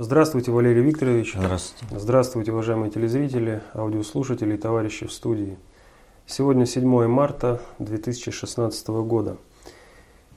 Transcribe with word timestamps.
Здравствуйте, 0.00 0.52
Валерий 0.52 0.80
Викторович. 0.82 1.34
Здравствуйте. 1.34 1.98
Здравствуйте, 1.98 2.52
уважаемые 2.52 2.88
телезрители, 2.88 3.62
аудиослушатели 3.74 4.54
и 4.54 4.56
товарищи 4.56 5.08
в 5.08 5.12
студии. 5.12 5.58
Сегодня 6.24 6.66
7 6.66 7.08
марта 7.08 7.60
2016 7.80 8.88
года. 8.90 9.38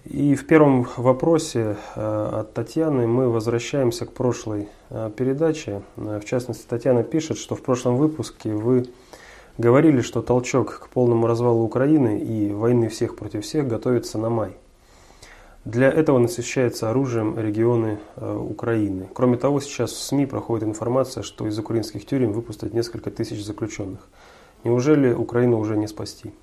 И 0.06 0.34
в 0.34 0.48
первом 0.48 0.88
вопросе 0.98 1.78
э, 1.96 2.30
от 2.40 2.56
Татьяны 2.56 3.06
мы 3.06 3.30
возвращаемся 3.30 4.08
к 4.08 4.14
прошлой 4.14 4.68
э, 4.90 5.12
передаче. 5.16 5.84
Э, 5.96 6.20
в 6.20 6.26
частности, 6.26 6.66
Татьяна 6.68 7.04
пишет, 7.04 7.38
что 7.38 7.56
в 7.56 7.62
прошлом 7.62 7.98
выпуске 7.98 8.56
вы 8.56 8.88
говорили, 9.60 10.02
что 10.02 10.24
толчок 10.24 10.80
к 10.80 10.90
полному 10.90 11.28
развалу 11.28 11.64
Украины 11.64 12.20
и 12.20 12.52
войны 12.52 12.90
всех 12.90 13.16
против 13.16 13.44
всех 13.44 13.68
готовится 13.68 14.18
на 14.18 14.32
май. 14.32 14.58
Для 15.64 15.90
этого 15.90 16.18
насыщается 16.18 16.90
оружием 16.90 17.38
регионы 17.38 18.00
Украины. 18.18 19.08
Кроме 19.14 19.38
того, 19.38 19.60
сейчас 19.62 19.92
в 19.92 20.02
СМИ 20.02 20.26
проходит 20.26 20.68
информация, 20.68 21.22
что 21.22 21.48
из 21.48 21.58
украинских 21.60 22.06
тюрем 22.06 22.34
выпустят 22.34 22.74
несколько 22.74 23.12
тысяч 23.12 23.46
заключенных. 23.46 24.00
Неужели 24.64 25.14
Украину 25.14 25.60
уже 25.60 25.78
не 25.78 25.88
спасти? 25.88 26.34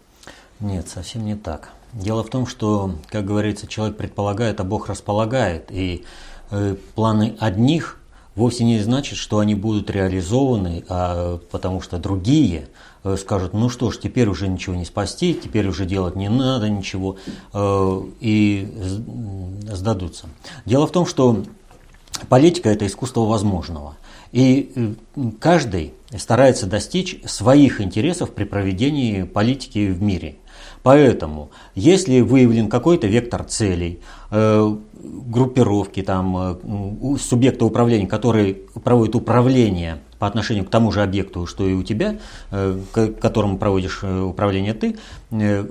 Нет, 0.61 0.89
совсем 0.89 1.25
не 1.25 1.37
так. 1.37 1.71
Дело 1.93 2.23
в 2.23 2.31
том, 2.31 2.47
что, 2.47 2.93
как 3.09 3.25
говорится, 3.25 3.67
человек 3.67 3.97
предполагает, 3.97 4.61
а 4.61 4.65
Бог 4.65 4.89
располагает. 4.89 5.71
И 5.71 6.05
э, 6.51 6.77
планы 6.95 7.37
одних 7.39 7.99
вовсе 8.35 8.65
не 8.65 8.79
значит, 8.81 9.19
что 9.19 9.39
они 9.39 9.55
будут 9.55 9.91
реализованы, 9.91 10.85
а 10.89 11.39
потому 11.51 11.81
что 11.81 11.99
другие 11.99 12.61
э, 12.61 12.98
скажут, 13.17 13.55
ну 13.55 13.69
что 13.69 13.91
ж, 13.91 13.99
теперь 13.99 14.29
уже 14.29 14.49
ничего 14.49 14.75
не 14.75 14.85
спасти, 14.85 15.35
теперь 15.35 15.69
уже 15.69 15.87
делать 15.87 16.17
не 16.17 16.29
надо 16.29 16.69
ничего, 16.69 17.17
э, 17.53 18.03
и 18.21 18.69
сдадутся. 19.71 20.27
Дело 20.65 20.87
в 20.87 20.93
том, 20.93 21.07
что 21.07 21.43
политика– 22.29 22.69
это 22.71 22.87
искусство 22.87 23.21
возможного. 23.21 23.97
И 24.33 24.73
э, 24.75 25.31
каждый 25.41 25.95
старается 26.17 26.67
достичь 26.67 27.21
своих 27.25 27.81
интересов 27.81 28.33
при 28.33 28.45
проведении 28.45 29.23
политики 29.23 29.91
в 29.91 30.03
мире– 30.03 30.37
Поэтому, 30.83 31.51
если 31.75 32.21
выявлен 32.21 32.69
какой-то 32.69 33.07
вектор 33.07 33.45
целей, 33.45 34.01
э, 34.31 34.77
группировки, 35.03 36.03
там, 36.03 36.37
э, 36.37 37.19
субъекта 37.19 37.65
управления, 37.65 38.07
который 38.07 38.55
проводит 38.85 39.15
управление 39.15 39.99
по 40.19 40.27
отношению 40.27 40.65
к 40.65 40.71
тому 40.71 40.93
же 40.93 41.03
объекту, 41.03 41.47
что 41.47 41.67
и 41.67 41.75
у 41.75 41.83
тебя, 41.83 42.17
э, 42.51 42.79
к 42.93 43.13
которому 43.15 43.59
проводишь 43.59 44.01
э, 44.03 44.21
управление 44.21 44.75
ты, 44.75 44.97
э, 45.31 45.67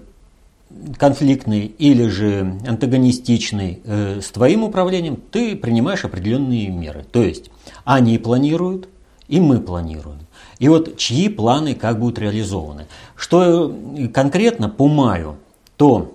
конфликтный 0.97 1.65
или 1.65 2.07
же 2.07 2.59
антагонистичный 2.67 3.81
с 4.21 4.29
твоим 4.31 4.65
управлением, 4.65 5.17
ты 5.31 5.55
принимаешь 5.55 6.03
определенные 6.03 6.67
меры. 6.67 7.05
То 7.09 7.23
есть 7.23 7.51
они 7.85 8.17
планируют, 8.17 8.89
и 9.29 9.39
мы 9.39 9.61
планируем. 9.61 10.19
И 10.59 10.67
вот 10.67 10.97
чьи 10.97 11.29
планы 11.29 11.73
как 11.73 11.99
будут 11.99 12.19
реализованы. 12.19 12.87
Что 13.15 13.73
конкретно 14.13 14.67
по 14.67 14.89
маю, 14.89 15.37
то 15.77 16.13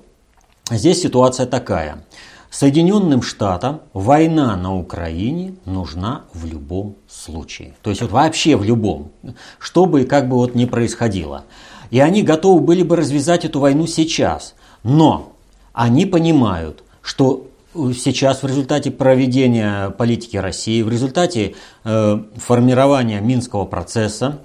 здесь 0.70 1.00
ситуация 1.00 1.46
такая. 1.46 2.04
Соединенным 2.52 3.22
Штатам 3.22 3.80
война 3.94 4.54
на 4.56 4.76
Украине 4.76 5.54
нужна 5.64 6.26
в 6.34 6.44
любом 6.44 6.96
случае. 7.08 7.72
То 7.80 7.88
есть 7.88 8.02
вот 8.02 8.10
вообще 8.10 8.56
в 8.56 8.62
любом, 8.62 9.10
что 9.58 9.86
бы 9.86 10.02
и 10.02 10.04
как 10.04 10.28
бы 10.28 10.36
вот 10.36 10.54
ни 10.54 10.66
происходило. 10.66 11.46
И 11.90 11.98
они 11.98 12.22
готовы 12.22 12.60
были 12.60 12.82
бы 12.82 12.96
развязать 12.96 13.46
эту 13.46 13.58
войну 13.58 13.86
сейчас. 13.86 14.54
Но 14.82 15.32
они 15.72 16.04
понимают, 16.04 16.84
что 17.00 17.46
сейчас 17.74 18.42
в 18.42 18.46
результате 18.46 18.90
проведения 18.90 19.88
политики 19.88 20.36
России, 20.36 20.82
в 20.82 20.90
результате 20.90 21.54
э, 21.84 22.22
формирования 22.36 23.22
Минского 23.22 23.64
процесса 23.64 24.40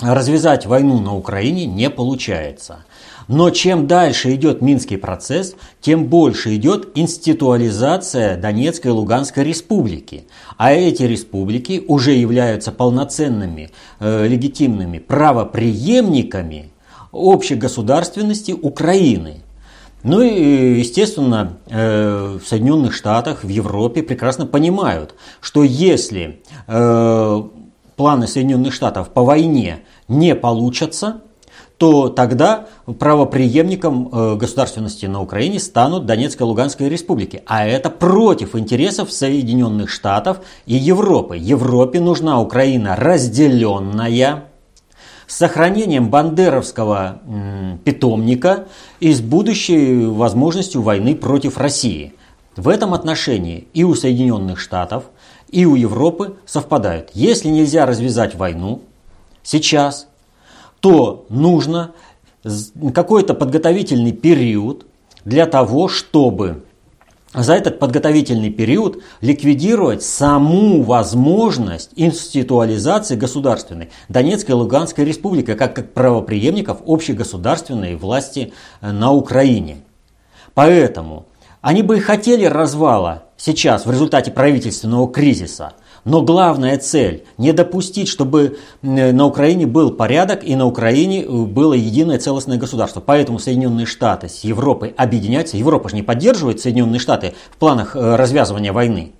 развязать 0.00 0.66
войну 0.66 1.00
на 1.00 1.14
Украине 1.14 1.66
не 1.66 1.90
получается. 1.90 2.84
Но 3.28 3.50
чем 3.50 3.88
дальше 3.88 4.34
идет 4.34 4.62
Минский 4.62 4.96
процесс, 4.96 5.56
тем 5.80 6.06
больше 6.06 6.54
идет 6.54 6.90
институализация 6.94 8.36
Донецкой 8.36 8.92
и 8.92 8.94
Луганской 8.94 9.42
республики. 9.42 10.26
А 10.56 10.72
эти 10.72 11.02
республики 11.02 11.82
уже 11.88 12.12
являются 12.12 12.70
полноценными, 12.70 13.70
э, 13.98 14.28
легитимными 14.28 14.98
правоприемниками 14.98 16.70
общей 17.10 17.56
государственности 17.56 18.52
Украины. 18.52 19.42
Ну 20.04 20.20
и, 20.22 20.78
естественно, 20.78 21.58
э, 21.68 22.38
в 22.40 22.46
Соединенных 22.46 22.94
Штатах, 22.94 23.42
в 23.42 23.48
Европе 23.48 24.04
прекрасно 24.04 24.46
понимают, 24.46 25.16
что 25.40 25.64
если 25.64 26.42
э, 26.68 27.42
планы 27.96 28.26
Соединенных 28.26 28.72
Штатов 28.72 29.08
по 29.10 29.24
войне 29.24 29.80
не 30.08 30.34
получатся, 30.34 31.22
то 31.78 32.08
тогда 32.08 32.68
правоприемником 32.86 34.08
э, 34.10 34.36
государственности 34.36 35.06
на 35.06 35.20
Украине 35.20 35.60
станут 35.60 36.06
Донецкая 36.06 36.46
и 36.46 36.48
Луганская 36.48 36.88
республики. 36.88 37.42
А 37.46 37.66
это 37.66 37.90
против 37.90 38.54
интересов 38.56 39.12
Соединенных 39.12 39.90
Штатов 39.90 40.40
и 40.64 40.74
Европы. 40.74 41.36
Европе 41.36 42.00
нужна 42.00 42.40
Украина 42.40 42.96
разделенная, 42.96 44.44
с 45.26 45.36
сохранением 45.36 46.08
бандеровского 46.08 47.20
питомника 47.84 48.68
и 49.00 49.12
с 49.12 49.20
будущей 49.20 50.06
возможностью 50.06 50.82
войны 50.82 51.14
против 51.14 51.58
России. 51.58 52.14
В 52.56 52.68
этом 52.68 52.94
отношении 52.94 53.68
и 53.74 53.84
у 53.84 53.94
Соединенных 53.94 54.58
Штатов, 54.58 55.04
и 55.50 55.64
у 55.64 55.74
Европы 55.74 56.36
совпадают. 56.46 57.10
Если 57.14 57.48
нельзя 57.48 57.86
развязать 57.86 58.34
войну 58.34 58.82
сейчас, 59.42 60.08
то 60.80 61.26
нужно 61.28 61.92
какой-то 62.94 63.34
подготовительный 63.34 64.12
период 64.12 64.86
для 65.24 65.46
того, 65.46 65.88
чтобы 65.88 66.62
за 67.34 67.54
этот 67.54 67.78
подготовительный 67.78 68.50
период 68.50 69.02
ликвидировать 69.20 70.02
саму 70.02 70.82
возможность 70.82 71.90
институализации 71.96 73.16
государственной 73.16 73.90
Донецкой 74.08 74.54
и 74.54 74.58
Луганской 74.58 75.04
республики 75.04 75.54
как, 75.54 75.76
как 75.76 75.92
правоприемников 75.92 76.78
общегосударственной 76.86 77.96
власти 77.96 78.52
э, 78.80 78.90
на 78.90 79.12
Украине. 79.12 79.78
Поэтому 80.54 81.26
они 81.60 81.82
бы 81.82 81.98
и 81.98 82.00
хотели 82.00 82.44
развала 82.46 83.24
сейчас 83.36 83.86
в 83.86 83.90
результате 83.90 84.30
правительственного 84.30 85.10
кризиса– 85.10 85.72
но 86.06 86.22
главная 86.22 86.78
цель– 86.78 87.24
не 87.36 87.52
допустить, 87.52 88.06
чтобы 88.06 88.58
на 88.80 89.26
Украине 89.26 89.66
был 89.66 89.90
порядок 89.90 90.44
и 90.44 90.54
на 90.54 90.64
Украине 90.64 91.24
э, 91.24 91.28
было 91.28 91.72
единое 91.72 92.20
целостное 92.20 92.58
государство. 92.58 93.00
Поэтому 93.00 93.40
Соединенные 93.40 93.86
Штаты 93.86 94.28
с 94.28 94.44
Европой 94.44 94.94
объединяются. 94.96 95.56
Европа 95.56 95.88
же 95.88 95.96
не 95.96 96.04
поддерживает 96.04 96.60
Соединенные 96.60 97.00
Штаты 97.00 97.34
в 97.50 97.56
планах 97.56 97.96
э, 97.96 98.14
развязывания 98.14 98.72
войны. 98.72 99.14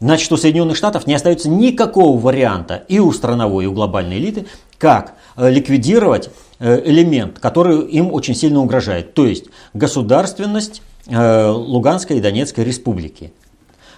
Значит, 0.00 0.32
у 0.32 0.36
Соединенных 0.36 0.76
Штатов 0.76 1.06
не 1.06 1.14
остается 1.14 1.48
никакого 1.48 2.18
варианта 2.18 2.82
и 2.88 2.98
у 2.98 3.12
страновой, 3.12 3.62
и 3.62 3.68
у 3.68 3.72
глобальной 3.72 4.18
элиты, 4.18 4.46
как 4.78 5.14
э, 5.36 5.48
ликвидировать 5.50 6.30
элемент, 6.58 7.40
который 7.40 7.80
им 7.86 8.12
очень 8.12 8.36
сильно 8.36 8.60
угрожает. 8.60 9.14
То 9.14 9.26
есть 9.26 9.46
государственность 9.72 10.82
Луганской 11.08 12.18
и 12.18 12.20
Донецкой 12.20 12.64
республики. 12.64 13.32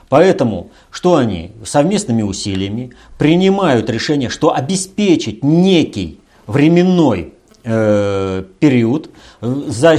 Поэтому, 0.09 0.71
что 0.91 1.17
они 1.17 1.53
совместными 1.65 2.23
усилиями 2.23 2.93
принимают 3.19 3.91
решение, 3.91 4.29
что 4.29 4.55
обеспечить 4.55 5.43
некий 5.43 6.21
временной 6.47 7.33
э, 7.65 8.45
период, 8.61 9.11
за, 9.41 9.99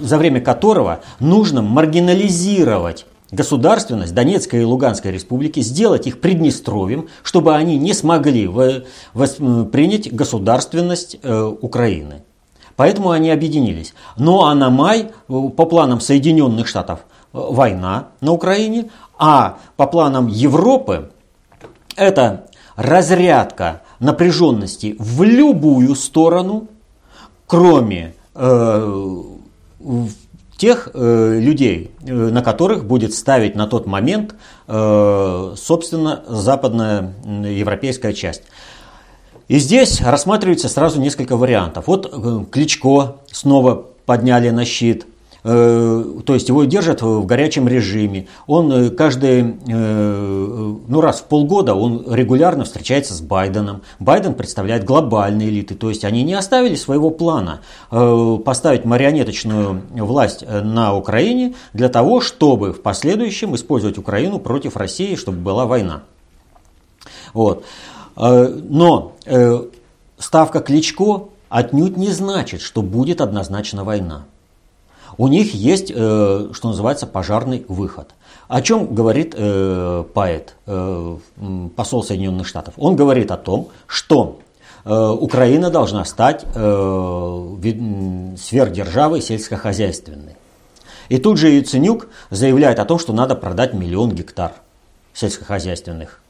за 0.00 0.18
время 0.18 0.40
которого 0.40 1.00
нужно 1.20 1.62
маргинализировать 1.62 3.06
государственность 3.30 4.14
Донецкой 4.14 4.62
и 4.62 4.64
Луганской 4.64 5.10
республики, 5.10 5.60
сделать 5.60 6.06
их 6.06 6.20
Приднестровьем, 6.20 7.08
чтобы 7.22 7.54
они 7.54 7.78
не 7.78 7.94
смогли 7.94 8.46
принять 8.46 10.14
государственность 10.14 11.18
э, 11.22 11.42
Украины. 11.60 12.22
Поэтому 12.76 13.10
они 13.10 13.30
объединились. 13.30 13.94
Ну 14.16 14.44
а 14.44 14.54
на 14.54 14.70
май, 14.70 15.10
по 15.26 15.66
планам 15.66 16.00
Соединенных 16.00 16.68
Штатов, 16.68 17.00
война 17.32 18.08
на 18.20 18.32
Украине, 18.32 18.90
а 19.18 19.58
по 19.76 19.86
планам 19.86 20.26
Европы 20.26 21.10
это 21.96 22.46
разрядка 22.76 23.82
напряженности 24.00 24.96
в 24.98 25.22
любую 25.22 25.94
сторону, 25.94 26.68
кроме 27.46 28.14
э, 28.34 29.22
тех 30.56 30.90
э, 30.94 31.38
людей, 31.40 31.90
э, 32.04 32.12
на 32.12 32.42
которых 32.42 32.84
будет 32.84 33.14
ставить 33.14 33.56
на 33.56 33.66
тот 33.66 33.86
момент, 33.86 34.34
э, 34.68 35.54
собственно, 35.56 36.22
западная 36.28 37.14
европейская 37.26 38.12
часть. 38.12 38.42
И 39.52 39.58
здесь 39.58 40.00
рассматривается 40.00 40.70
сразу 40.70 40.98
несколько 40.98 41.36
вариантов. 41.36 41.86
Вот 41.86 42.10
э, 42.10 42.44
Кличко 42.50 43.16
снова 43.30 43.84
подняли 44.06 44.48
на 44.48 44.64
щит– 44.64 45.06
Э, 45.44 46.04
то 46.24 46.34
есть 46.34 46.48
его 46.48 46.64
держат 46.64 47.02
в 47.02 47.26
горячем 47.26 47.66
режиме. 47.66 48.28
Он 48.46 48.72
э, 48.72 48.90
каждый, 48.90 49.42
ну 49.42 51.00
раз 51.00 51.20
в 51.20 51.24
полгода 51.24 51.74
он 51.74 52.04
регулярно 52.08 52.64
встречается 52.64 53.14
с 53.14 53.20
Байденом. 53.20 53.82
Байден 53.98 54.34
представляет 54.34 54.84
глобальные 54.84 55.48
элиты, 55.48 55.74
то 55.74 55.88
есть 55.88 56.04
они 56.04 56.22
не 56.22 56.34
оставили 56.34 56.76
своего 56.76 57.10
плана 57.10 57.60
поставить 57.90 58.84
марионеточную 58.84 59.82
власть 59.94 60.44
на 60.48 60.94
Украине 60.94 61.54
для 61.72 61.88
того, 61.88 62.20
чтобы 62.20 62.72
в 62.72 62.82
последующем 62.82 63.54
использовать 63.54 63.98
Украину 63.98 64.38
против 64.38 64.76
России, 64.76 65.16
чтобы 65.16 65.38
была 65.38 65.66
война. 65.66 66.02
Вот. 67.34 67.64
Но 68.16 69.12
ставка 70.18 70.60
Кличко 70.60 71.28
отнюдь 71.48 71.96
не 71.96 72.10
значит, 72.10 72.60
что 72.60 72.82
будет 72.82 73.20
однозначно 73.20 73.84
война 73.84 74.24
у 75.18 75.28
них 75.28 75.54
есть, 75.54 75.92
э, 75.94 76.48
что 76.52 76.68
называется, 76.68 77.06
пожарный 77.06 77.64
выход. 77.68 78.08
О 78.48 78.62
чем 78.62 78.94
говорит 78.94 79.34
э, 79.36 80.04
поэт, 80.12 80.56
э, 80.66 81.16
посол 81.76 82.02
Соединенных 82.02 82.46
Штатов? 82.46 82.74
Он 82.76 82.96
говорит 82.96 83.30
о 83.30 83.36
том, 83.36 83.68
что 83.86 84.38
Украина 84.84 85.70
должна 85.70 86.04
стать 86.04 86.40
сверхдержавой 86.42 89.22
сельскохозяйственной. 89.22 90.34
И 91.08 91.18
тут 91.18 91.38
же 91.38 91.50
Яценюк 91.50 92.08
заявляет 92.30 92.80
о 92.80 92.84
том, 92.84 92.98
что 92.98 93.12
надо 93.12 93.36
продать 93.36 93.74
миллион 93.74 94.10
гектар 94.10 94.54
сельскохозяйственных. 95.14 96.20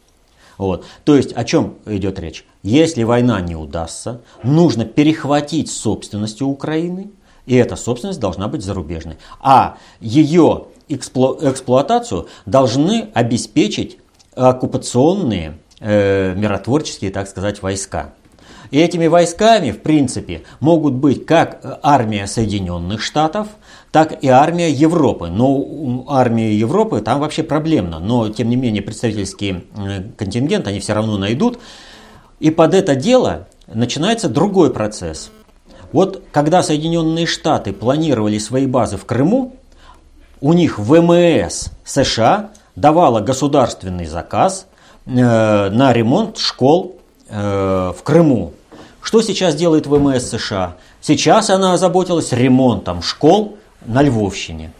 Вот. 0.58 0.84
То 1.04 1.16
есть 1.16 1.32
о 1.32 1.44
чем 1.44 1.74
идет 1.86 2.18
речь? 2.18 2.44
Если 2.62 3.02
война 3.02 3.40
не 3.40 3.56
удастся, 3.56 4.20
нужно 4.42 4.84
перехватить 4.84 5.70
собственность 5.70 6.42
у 6.42 6.48
Украины– 6.48 7.10
и 7.46 7.56
эта 7.56 7.76
собственность 7.76 8.20
должна 8.20 8.48
быть 8.48 8.62
зарубежной. 8.62 9.18
А 9.40 9.76
ее 10.00 10.66
эксплу 10.88 11.38
эксплуатацию 11.40 12.28
должны 12.46 13.08
обеспечить 13.14 13.98
оккупационные 14.34 15.58
э, 15.80 16.34
миротворческие, 16.34 17.10
так 17.10 17.28
сказать, 17.28 17.62
войска. 17.62 18.14
И 18.72 18.78
этими 18.78 19.06
войсками, 19.06 19.70
в 19.70 19.80
принципе, 19.80 20.42
могут 20.58 20.94
быть 20.94 21.24
как 21.24 21.78
армия 21.82 22.26
Соединенных 22.26 23.00
Штатов, 23.00 23.46
так 23.92 24.24
и 24.24 24.26
армия 24.26 24.72
Европы. 24.72 25.28
Но 25.28 26.04
армия 26.08 26.52
Европы 26.52 27.00
там 27.02 27.20
вообще 27.20 27.44
проблемно. 27.44 28.00
Но, 28.00 28.28
тем 28.30 28.50
не 28.50 28.56
менее, 28.56 28.82
представительский 28.82 29.64
э, 29.76 30.02
контингент 30.16 30.66
они 30.66 30.80
все 30.80 30.94
равно 30.94 31.16
найдут. 31.16 31.60
И 32.40 32.50
под 32.50 32.74
это 32.74 32.96
дело 32.96 33.46
начинается 33.72 34.28
другой 34.28 34.72
процесс– 34.72 35.30
вот 35.92 36.24
когда 36.32 36.62
Соединенные 36.62 37.26
Штаты 37.26 37.72
планировали 37.72 38.38
свои 38.38 38.66
базы 38.66 38.96
в 38.96 39.04
Крыму, 39.04 39.54
у 40.40 40.54
них 40.54 40.78
ВМС 40.78 41.68
США 41.84 42.50
давала 42.74 43.20
государственный 43.20 44.06
заказ 44.06 44.66
э, 45.04 45.10
на 45.10 45.92
ремонт 45.92 46.38
школ 46.38 46.96
э, 47.28 47.92
в 47.96 48.02
Крыму. 48.02 48.54
Что 49.02 49.20
сейчас 49.20 49.54
делает 49.56 49.86
ВМС 49.86 50.24
США? 50.30 50.76
Сейчас 51.00 51.50
она 51.50 51.74
озаботилась 51.74 52.32
ремонтом 52.32 53.02
школ 53.02 53.58
на 53.84 54.00
Львовщине, 54.00 54.72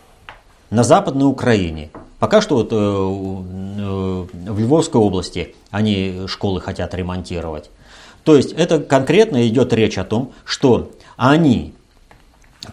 на 0.70 0.84
Западной 0.84 1.26
Украине. 1.26 1.90
Пока 2.20 2.40
что 2.40 2.56
вот, 2.56 2.68
э, 2.72 2.76
э, 2.76 4.50
в 4.52 4.58
Львовской 4.60 5.00
области 5.00 5.56
они 5.72 6.22
школы 6.28 6.60
хотят 6.60 6.94
ремонтировать. 6.94 7.70
То 8.22 8.36
есть 8.36 8.52
это 8.52 8.78
конкретно 8.78 9.46
идет 9.48 9.72
речь 9.72 9.98
о 9.98 10.04
том, 10.04 10.32
что 10.44 10.92
они 11.16 11.74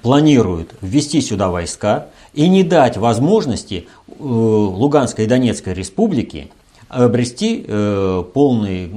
планируют 0.03 0.75
ввести 0.81 1.19
сюда 1.19 1.49
войска 1.49 2.07
и 2.33 2.47
не 2.47 2.63
дать 2.63 2.97
возможности 2.97 3.87
э, 4.07 4.13
Луганской 4.19 5.25
и 5.25 5.27
Донецкой 5.27 5.73
республике 5.73 6.49
обрести 6.89 7.63
э, 7.68 8.24
полное 8.33 8.89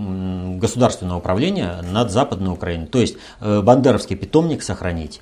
государственное 0.58 1.16
управление 1.16 1.82
над 1.82 2.10
Западной 2.10 2.52
Украиной, 2.52 2.86
то 2.86 3.00
есть 3.00 3.16
э, 3.40 3.60
бандеровский 3.60 4.16
питомник 4.16 4.62
сохранить. 4.62 5.20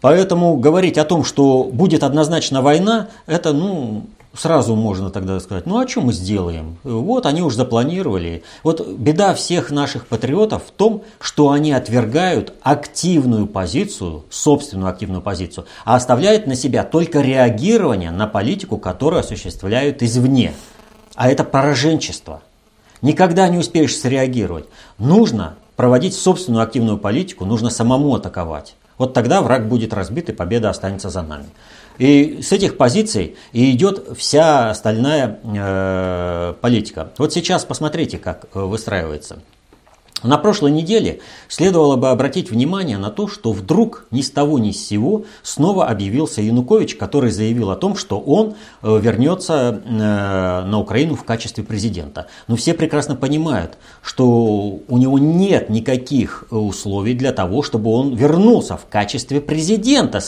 Поэтому 0.00 0.56
говорить 0.56 0.98
о 0.98 1.04
том, 1.04 1.24
что 1.24 1.64
будет 1.64 2.02
однозначно 2.02 2.60
война, 2.60 3.08
это 3.26 3.52
ну, 3.52 4.06
Сразу 4.34 4.74
можно 4.74 5.10
тогда 5.10 5.38
сказать, 5.40 5.66
ну 5.66 5.78
а 5.78 5.86
что 5.86 6.00
мы 6.00 6.14
сделаем? 6.14 6.78
Вот 6.84 7.26
они 7.26 7.42
уже 7.42 7.56
запланировали. 7.56 8.44
Вот 8.62 8.86
беда 8.88 9.34
всех 9.34 9.70
наших 9.70 10.06
патриотов 10.06 10.62
в 10.66 10.70
том, 10.70 11.04
что 11.20 11.50
они 11.50 11.72
отвергают 11.72 12.54
активную 12.62 13.46
позицию, 13.46 14.24
собственную 14.30 14.90
активную 14.90 15.20
позицию, 15.20 15.66
а 15.84 15.96
оставляют 15.96 16.46
на 16.46 16.54
себя 16.54 16.82
только 16.82 17.20
реагирование 17.20 18.10
на 18.10 18.26
политику, 18.26 18.78
которую 18.78 19.20
осуществляют 19.20 20.02
извне. 20.02 20.54
А 21.14 21.30
это 21.30 21.44
пораженчество. 21.44 22.42
Никогда 23.00 23.48
не 23.48 23.58
успеешь 23.58 23.96
среагировать. 23.96 24.66
Нужно 24.98 25.56
проводить 25.76 26.14
собственную 26.14 26.62
активную 26.62 26.98
политику, 26.98 27.44
нужно 27.44 27.70
самому 27.70 28.14
атаковать. 28.14 28.74
Вот 28.98 29.14
тогда 29.14 29.42
враг 29.42 29.68
будет 29.68 29.92
разбит 29.92 30.28
и 30.28 30.32
победа 30.32 30.70
останется 30.70 31.10
за 31.10 31.22
нами. 31.22 31.46
И 31.98 32.40
с 32.42 32.52
этих 32.52 32.76
позиций 32.76 33.36
и 33.52 33.72
идет 33.72 34.16
вся 34.16 34.70
остальная 34.70 35.40
э, 35.42 36.54
политика. 36.60 37.10
Вот 37.18 37.32
сейчас 37.32 37.64
посмотрите, 37.64 38.18
как 38.18 38.46
э, 38.54 38.60
выстраивается. 38.60 39.38
На 40.22 40.38
прошлой 40.38 40.70
неделе 40.70 41.20
следовало 41.48 41.96
бы 41.96 42.10
обратить 42.10 42.50
внимание 42.50 42.98
на 42.98 43.10
то, 43.10 43.26
что 43.28 43.52
вдруг 43.52 44.06
ни 44.10 44.20
с 44.20 44.30
того 44.30 44.58
ни 44.58 44.70
с 44.70 44.86
сего 44.86 45.24
снова 45.42 45.86
объявился 45.86 46.42
Янукович, 46.42 46.96
который 46.96 47.30
заявил 47.30 47.70
о 47.70 47.76
том, 47.76 47.96
что 47.96 48.20
он 48.20 48.54
э, 48.82 49.00
вернется 49.00 49.82
э, 49.84 49.88
на 50.64 50.78
Украину 50.78 51.16
в 51.16 51.24
качестве 51.24 51.64
президента. 51.64 52.28
Но 52.46 52.56
все 52.56 52.74
прекрасно 52.74 53.16
понимают, 53.16 53.78
что 54.02 54.80
у 54.86 54.98
него 54.98 55.18
нет 55.18 55.70
никаких 55.70 56.44
условий 56.50 57.14
для 57.14 57.32
того, 57.32 57.62
чтобы 57.62 57.90
он 57.90 58.14
вернулся 58.14 58.76
в 58.76 58.86
качестве 58.88 59.40
президента 59.40 60.20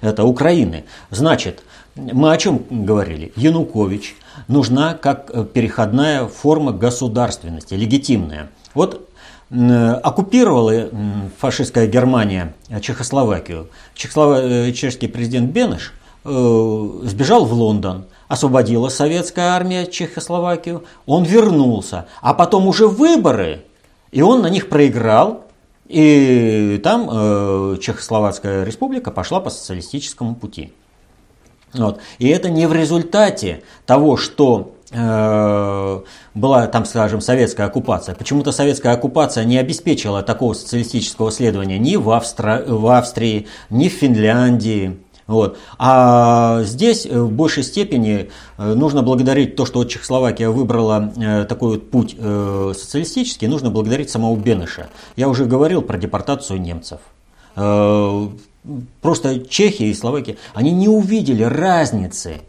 это 0.00 0.24
Украины. 0.24 0.84
Значит, 1.10 1.62
мы 1.94 2.32
о 2.32 2.36
чем 2.36 2.62
говорили? 2.70 3.32
Янукович 3.36 4.16
нужна 4.46 4.94
как 4.94 5.30
э, 5.32 5.44
переходная 5.44 6.26
форма 6.26 6.72
государственности, 6.72 7.74
легитимная. 7.74 8.50
Вот 8.74 9.07
оккупировала 9.50 10.90
фашистская 11.38 11.86
Германия 11.86 12.54
Чехословакию. 12.80 13.68
Чехослов... 13.94 14.74
Чешский 14.74 15.08
президент 15.08 15.50
Бенеш 15.50 15.94
э, 16.24 17.00
сбежал 17.04 17.46
в 17.46 17.52
Лондон, 17.54 18.04
освободила 18.28 18.88
советская 18.90 19.52
армия 19.52 19.86
Чехословакию, 19.86 20.84
он 21.06 21.24
вернулся, 21.24 22.06
а 22.20 22.34
потом 22.34 22.66
уже 22.66 22.86
выборы, 22.86 23.64
и 24.10 24.20
он 24.20 24.42
на 24.42 24.50
них 24.50 24.68
проиграл, 24.68 25.44
и 25.86 26.78
там 26.84 27.08
э, 27.10 27.76
Чехословацкая 27.80 28.64
республика 28.64 29.10
пошла 29.10 29.40
по 29.40 29.48
социалистическому 29.48 30.34
пути. 30.34 30.74
Вот. 31.72 32.00
И 32.18 32.28
это 32.28 32.50
не 32.50 32.66
в 32.66 32.72
результате 32.74 33.62
того, 33.86 34.18
что 34.18 34.74
Э, 34.77 34.77
была 34.90 36.66
там, 36.66 36.84
скажем, 36.86 37.20
советская 37.20 37.66
оккупация. 37.66 38.14
Почему-то 38.14 38.52
советская 38.52 38.94
оккупация 38.94 39.44
не 39.44 39.58
обеспечила 39.58 40.22
такого 40.22 40.54
социалистического 40.54 41.30
следования 41.30 41.78
ни 41.78 41.96
в, 41.96 42.10
Австро... 42.10 42.64
в 42.66 42.86
Австрии, 42.86 43.48
ни 43.68 43.88
в 43.88 43.92
Финляндии. 43.92 44.98
Вот. 45.26 45.58
А 45.78 46.62
здесь 46.62 47.04
в 47.04 47.30
большей 47.30 47.62
степени 47.62 48.30
э, 48.56 48.72
нужно 48.72 49.02
благодарить 49.02 49.56
то, 49.56 49.66
что 49.66 49.84
Чехословакия 49.84 50.48
выбрала 50.48 51.12
э, 51.16 51.44
такой 51.44 51.72
вот 51.72 51.90
путь 51.90 52.16
социалистический, 52.16 53.46
нужно 53.46 53.70
благодарить 53.70 54.08
самого 54.08 54.34
Бенеша. 54.36 54.88
Я 55.16 55.28
уже 55.28 55.44
говорил 55.44 55.82
про 55.82 55.98
депортацию 55.98 56.60
немцев. 56.60 57.00
Просто 59.02 59.40
Чехия 59.48 59.90
и 59.90 59.94
Словакия, 59.94 60.36
они 60.54 60.70
не 60.70 60.88
увидели 60.88 61.42
разницы 61.42 62.40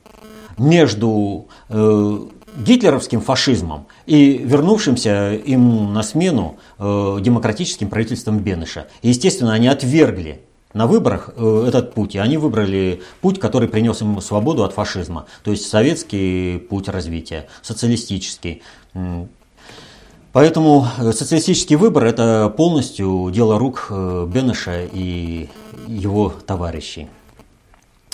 между 0.59 1.47
э, 1.69 2.19
гитлеровским 2.57 3.21
фашизмом 3.21 3.87
и 4.05 4.37
вернувшимся 4.37 5.33
им 5.33 5.93
на 5.93 6.03
смену 6.03 6.57
э, 6.77 7.17
демократическим 7.21 7.89
правительством 7.89 8.39
Бенеша. 8.39 8.87
И, 9.01 9.09
естественно, 9.09 9.53
они 9.53 9.67
отвергли 9.67 10.41
на 10.73 10.87
выборах 10.87 11.31
э, 11.35 11.65
этот 11.67 11.93
путь, 11.93 12.15
и 12.15 12.19
они 12.19 12.37
выбрали 12.37 13.01
путь, 13.21 13.39
который 13.39 13.67
принес 13.67 14.01
им 14.01 14.21
свободу 14.21 14.63
от 14.63 14.73
фашизма, 14.73 15.25
то 15.43 15.51
есть 15.51 15.67
советский 15.67 16.59
путь 16.69 16.87
развития, 16.87 17.47
социалистический. 17.61 18.61
Поэтому 20.31 20.87
э, 20.97 21.11
социалистический 21.11 21.75
выбор– 21.75 22.03
это 22.05 22.53
полностью 22.55 23.31
дело 23.33 23.57
рук 23.57 23.87
э, 23.89 24.27
Бенеша 24.31 24.83
и 24.83 25.49
его 25.87 26.33
товарищей. 26.45 27.07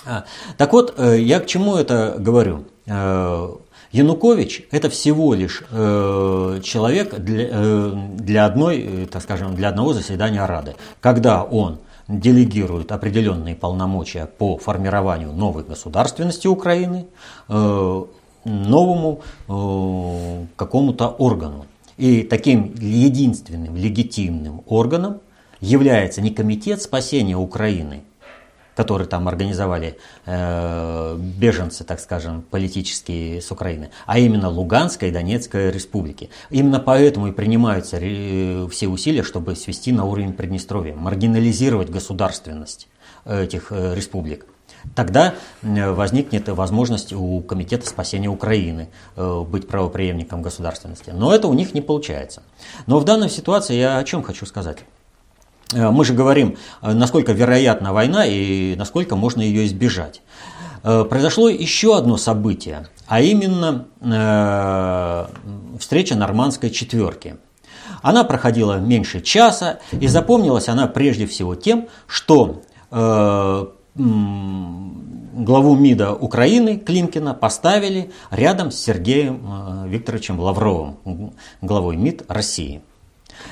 А, 0.05 0.25
так 0.57 0.73
вот, 0.73 0.93
э, 0.97 1.19
я 1.19 1.39
к 1.39 1.47
чему 1.47 1.75
это 1.75 2.15
говорю? 2.17 2.65
Э, 2.85 3.49
Янукович– 3.91 4.67
это 4.71 4.89
всего 4.89 5.33
лишь 5.33 5.63
э, 5.71 6.59
человек 6.63 7.17
для, 7.17 7.91
для, 8.17 8.45
одной, 8.45 9.07
так 9.09 9.21
скажем, 9.21 9.55
для 9.55 9.69
одного 9.69 9.93
заседания 9.93 10.45
Рады, 10.45 10.75
когда 10.99 11.43
он 11.43 11.79
делегирует 12.07 12.91
определенные 12.91 13.55
полномочия 13.55 14.25
по 14.25 14.57
формированию 14.57 15.31
новой 15.31 15.63
государственности 15.63 16.47
Украины 16.47 17.07
э, 17.47 18.03
новому 18.43 19.21
э, 19.47 20.45
какому-то 20.55 21.07
органу. 21.07 21.65
И 21.97 22.23
таким 22.23 22.73
единственным 22.77 23.75
легитимным 23.75 24.61
органом 24.67 25.21
является 25.61 26.21
не 26.21 26.29
Комитет 26.29 26.81
спасения 26.81 27.37
Украины, 27.37 28.03
который 28.75 29.07
там 29.07 29.27
организовали 29.27 29.97
э, 30.25 31.17
беженцы, 31.17 31.83
так 31.83 31.99
скажем, 31.99 32.41
политические 32.41 33.41
с 33.41 33.49
Украины, 33.51 33.89
а 34.05 34.19
именно 34.19 34.49
Луганская 34.49 35.09
и 35.09 35.13
Донецкая 35.13 35.71
республики. 35.71 36.29
Именно 36.49 36.79
поэтому 36.79 37.27
и 37.27 37.31
принимаются 37.31 37.97
э, 37.99 38.67
все 38.69 38.87
усилия, 38.87 39.23
чтобы 39.23 39.55
свести 39.55 39.91
на 39.91 40.05
уровень 40.05 40.33
Приднестровья, 40.33 40.93
маргинализировать 40.93 41.89
государственность 41.89 42.87
этих 43.25 43.71
э, 43.71 43.95
республик. 43.95 44.45
Тогда 44.93 45.33
э, 45.61 45.91
возникнет 45.91 46.49
возможность 46.49 47.13
у 47.13 47.39
Комитета 47.41 47.87
спасения 47.87 48.29
Украины 48.29 48.89
быть 49.15 49.67
правоприемником 49.67 50.41
государственности. 50.41 51.11
Но 51.11 51.33
это 51.33 51.47
у 51.47 51.53
них 51.53 51.73
не 51.73 51.81
получается. 51.81 52.43
Но 52.85 52.99
в 52.99 53.05
данной 53.05 53.29
ситуации 53.29 53.75
я 53.75 53.97
о 53.97 54.03
чем 54.03 54.21
хочу 54.21 54.45
сказать. 54.45 54.79
Э, 55.75 55.89
мы 55.91 56.05
же 56.05 56.13
говорим, 56.13 56.57
насколько 56.81 57.33
вероятна 57.33 57.93
война 57.93 58.25
и 58.25 58.75
насколько 58.75 59.15
можно 59.15 59.41
ее 59.41 59.65
избежать. 59.65 60.21
Произошло 60.81 61.49
еще 61.49 61.97
одно 61.97 62.15
событие, 62.15 62.87
а 63.07 63.19
именно 63.19 63.87
встреча 65.79 66.15
нормандской 66.15 66.69
четверки. 66.69 67.37
Она 68.03 68.23
проходила 68.23 68.77
меньше 68.77 69.21
часа 69.21 69.79
и 69.91 70.05
запомнилась 70.05 70.69
она 70.69 70.85
прежде 70.85 71.25
всего 71.25 71.55
тем, 71.55 71.87
что 72.05 72.61
главу 75.35 75.75
МИДа 75.75 76.13
Украины 76.13 76.77
Климкина 76.77 77.33
поставили 77.33 78.11
рядом 78.31 78.71
с 78.71 78.79
Сергеем 78.79 79.45
э, 79.45 79.87
Викторовичем 79.89 80.39
Лавровым, 80.39 81.33
главой 81.61 81.97
МИД 81.97 82.23
России. 82.29 82.81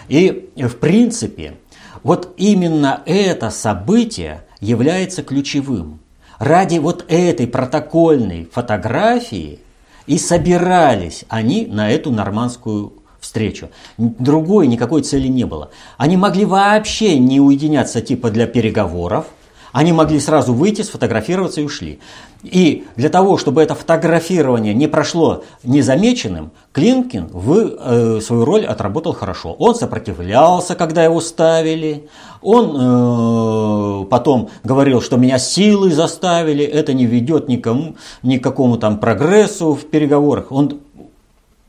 И 0.08 0.50
в 0.56 0.78
принципе, 0.78 1.56
вот 2.02 2.34
именно 2.38 3.02
это 3.06 3.50
событие 3.50 4.44
является 4.60 5.24
ключевым. 5.24 6.00
Ради 6.40 6.78
вот 6.80 7.06
этой 7.08 7.48
протокольной 7.48 8.50
фотографии 8.52 9.60
и 10.08 10.18
собирались 10.18 11.26
они 11.30 11.66
на 11.66 11.92
эту 11.92 12.12
нормандскую 12.12 12.94
встречу. 13.20 13.70
Другой 13.98 14.68
никакой 14.68 15.04
цели 15.04 15.28
не 15.28 15.46
было. 15.46 15.70
Они 15.98 16.18
могли 16.18 16.46
вообще 16.46 17.18
не 17.20 17.40
уединяться 17.40 18.02
типа 18.02 18.32
для 18.32 18.48
переговоров– 18.48 19.28
они 19.74 19.92
могли 19.92 20.20
сразу 20.20 20.54
выйти, 20.54 20.84
сфотографироваться 20.84 21.60
и 21.60 21.64
ушли. 21.64 22.00
И 22.44 22.86
для 22.96 23.10
того, 23.10 23.40
чтобы 23.40 23.64
это 23.64 23.74
фотографирование 23.74 24.74
не 24.74 24.88
прошло 24.88 25.44
незамеченным, 25.64 26.52
Клинкин 26.74 27.30
в, 27.32 27.58
э, 27.58 28.22
свою 28.22 28.46
роль 28.46 28.66
отработал 28.66 29.14
хорошо. 29.14 29.54
Он 29.54 29.74
сопротивлялся, 29.74 30.76
когда 30.76 31.04
его 31.04 31.20
ставили. 31.22 32.08
Он 32.42 34.04
э, 34.04 34.06
потом 34.06 34.50
говорил, 34.64 35.02
что 35.02 35.18
меня 35.18 35.40
силой 35.40 35.92
заставили, 35.92 36.64
это 36.64 36.94
не 36.94 37.08
ведет 37.08 37.48
никому, 37.48 37.96
ни 38.22 38.38
к 38.38 38.44
какому 38.44 38.78
там 38.78 39.00
прогрессу 39.00 39.74
в 39.74 39.86
переговорах. 39.86 40.52
Он 40.52 40.82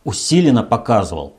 усиленно 0.05 0.63
показывал, 0.63 1.33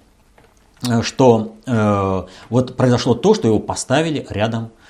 э, 0.81 1.03
что 1.03 1.53
э, 1.67 2.24
вот 2.50 2.75
произошло 2.75 3.13
то, 3.13 3.36
что 3.36 3.48
его 3.48 3.60
поставили 3.60 4.25
рядом 4.31 4.69
Э, 4.69 4.85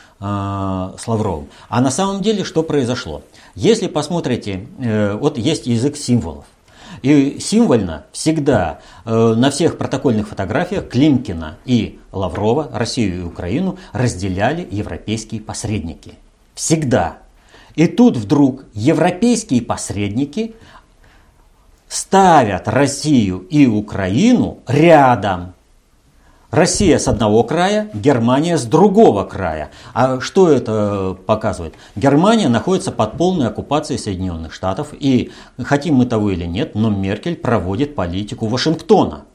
с 0.98 1.08
Лавровым. 1.08 1.48
А 1.70 1.82
на 1.82 1.92
самом 1.92 2.22
деле 2.22 2.44
что 2.44 2.64
произошло? 2.64 3.22
Если 3.56 3.88
посмотрите, 3.88 4.68
э, 4.80 5.14
вот 5.14 5.38
есть 5.38 5.68
язык 5.68 5.98
символов. 5.98 6.46
И 7.02 7.38
символьно 7.40 8.06
всегда 8.12 8.80
э, 9.06 9.34
на 9.36 9.52
всех 9.52 9.78
протокольных 9.78 10.28
фотографиях 10.28 10.90
Климкина 10.90 11.58
и 11.66 12.00
Лаврова, 12.12 12.70
Россию 12.74 13.20
и 13.20 13.24
Украину 13.24 13.78
разделяли 13.92 14.68
европейские 14.70 15.42
посредники. 15.42 16.14
Всегда. 16.54 17.18
И 17.76 17.88
тут 17.88 18.18
вдруг 18.18 18.66
европейские 18.74 19.62
посредники 19.62 20.56
ставят 21.88 22.68
Россию 22.68 23.40
и 23.50 23.68
Украину 23.68 24.60
рядом. 24.68 25.54
Россия 26.56 27.00
с 27.00 27.08
одного 27.10 27.44
края, 27.44 27.90
Германия 27.94 28.58
с 28.58 28.64
другого 28.64 29.26
края. 29.26 29.72
А 29.94 30.22
что 30.22 30.50
это 30.50 31.18
показывает? 31.26 31.76
Германия 31.96 32.48
находится 32.48 32.94
под 32.94 33.18
полной 33.18 33.48
оккупацией 33.48 34.00
Соединенных 34.00 34.54
Штатов, 34.54 34.90
и 34.98 35.32
хотим 35.62 35.96
мы 35.96 36.06
того 36.06 36.32
или 36.32 36.46
нет, 36.46 36.74
но 36.74 36.90
Меркель 36.90 37.36
проводит 37.36 37.94
политику 37.94 38.48
Вашингтона. 38.48 39.26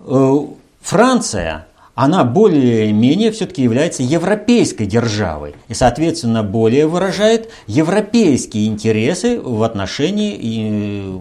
Э, 0.00 0.38
Франция, 0.80 1.66
она 1.96 2.22
более-менее 2.22 3.32
все-таки 3.32 3.62
является 3.62 4.04
европейской 4.04 4.84
державой 4.84 5.56
и, 5.66 5.74
соответственно, 5.74 6.44
более 6.44 6.86
выражает 6.86 7.50
европейские 7.66 8.68
интересы 8.68 9.40
в 9.40 9.64
отношении 9.64 11.16
э, 11.16 11.18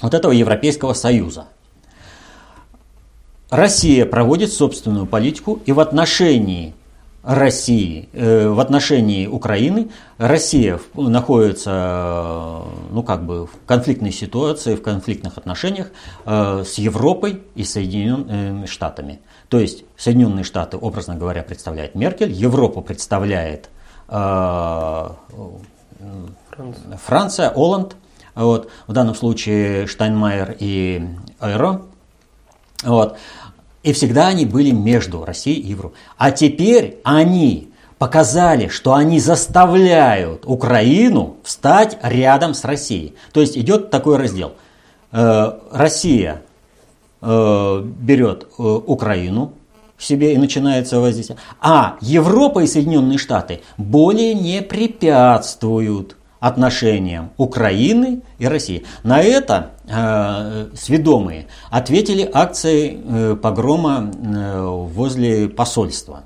вот 0.00 0.14
этого 0.14 0.32
Европейского 0.32 0.94
Союза. 0.94 1.48
Россия 3.54 4.04
проводит 4.04 4.52
собственную 4.52 5.06
политику 5.06 5.60
и 5.64 5.70
в 5.70 5.78
отношении 5.78 6.74
России, 7.22 8.08
э, 8.12 8.48
в 8.48 8.58
отношении 8.58 9.28
Украины 9.28 9.90
Россия 10.18 10.80
находится 10.94 12.62
ну, 12.90 13.04
как 13.04 13.24
бы 13.24 13.46
в 13.46 13.50
конфликтной 13.64 14.10
ситуации, 14.10 14.74
в 14.74 14.82
конфликтных 14.82 15.38
отношениях 15.38 15.92
э, 16.26 16.64
с 16.66 16.74
Европой 16.78 17.42
и 17.54 17.62
Соединенными 17.62 18.66
Штатами. 18.66 19.20
То 19.48 19.60
есть 19.60 19.84
Соединенные 19.96 20.44
Штаты, 20.44 20.76
образно 20.76 21.14
говоря, 21.14 21.44
представляет 21.44 21.94
Меркель, 21.94 22.32
Европу 22.32 22.82
представляет 22.82 23.70
э, 24.08 25.08
Франция, 26.50 26.98
Франция 27.06 27.50
Оланд, 27.50 27.94
вот, 28.34 28.68
в 28.88 28.92
данном 28.92 29.14
случае 29.14 29.86
Штайнмайер 29.86 30.56
и 30.58 31.08
Айро. 31.38 31.82
Вот. 32.82 33.16
И 33.84 33.92
всегда 33.92 34.28
они 34.28 34.46
были 34.46 34.70
между 34.70 35.24
Россией 35.24 35.60
и 35.60 35.68
Европой. 35.68 35.96
А 36.16 36.30
теперь 36.32 36.98
они 37.04 37.68
показали, 37.98 38.68
что 38.68 38.94
они 38.94 39.20
заставляют 39.20 40.44
Украину 40.46 41.36
встать 41.44 41.98
рядом 42.02 42.54
с 42.54 42.64
Россией. 42.64 43.14
То 43.32 43.40
есть 43.40 43.56
идет 43.56 43.90
такой 43.90 44.16
раздел. 44.16 44.54
Э, 45.12 45.52
Россия 45.70 46.42
э, 47.20 47.82
берет 47.84 48.46
э, 48.58 48.62
Украину 48.62 49.52
себе 49.98 50.32
и 50.32 50.38
начинается 50.38 50.98
воздействие. 50.98 51.38
А 51.60 51.98
Европа 52.00 52.60
и 52.60 52.66
Соединенные 52.66 53.18
Штаты 53.18 53.60
более 53.76 54.32
не 54.32 54.62
препятствуют 54.62 56.16
отношениям 56.40 57.32
Украины 57.36 58.22
и 58.38 58.46
России. 58.46 58.84
На 59.02 59.20
это 59.20 59.72
сведомые 59.86 61.46
ответили 61.70 62.28
акцией 62.32 63.00
э, 63.04 63.36
погрома 63.36 64.10
э, 64.10 64.66
возле 64.66 65.48
посольства. 65.48 66.24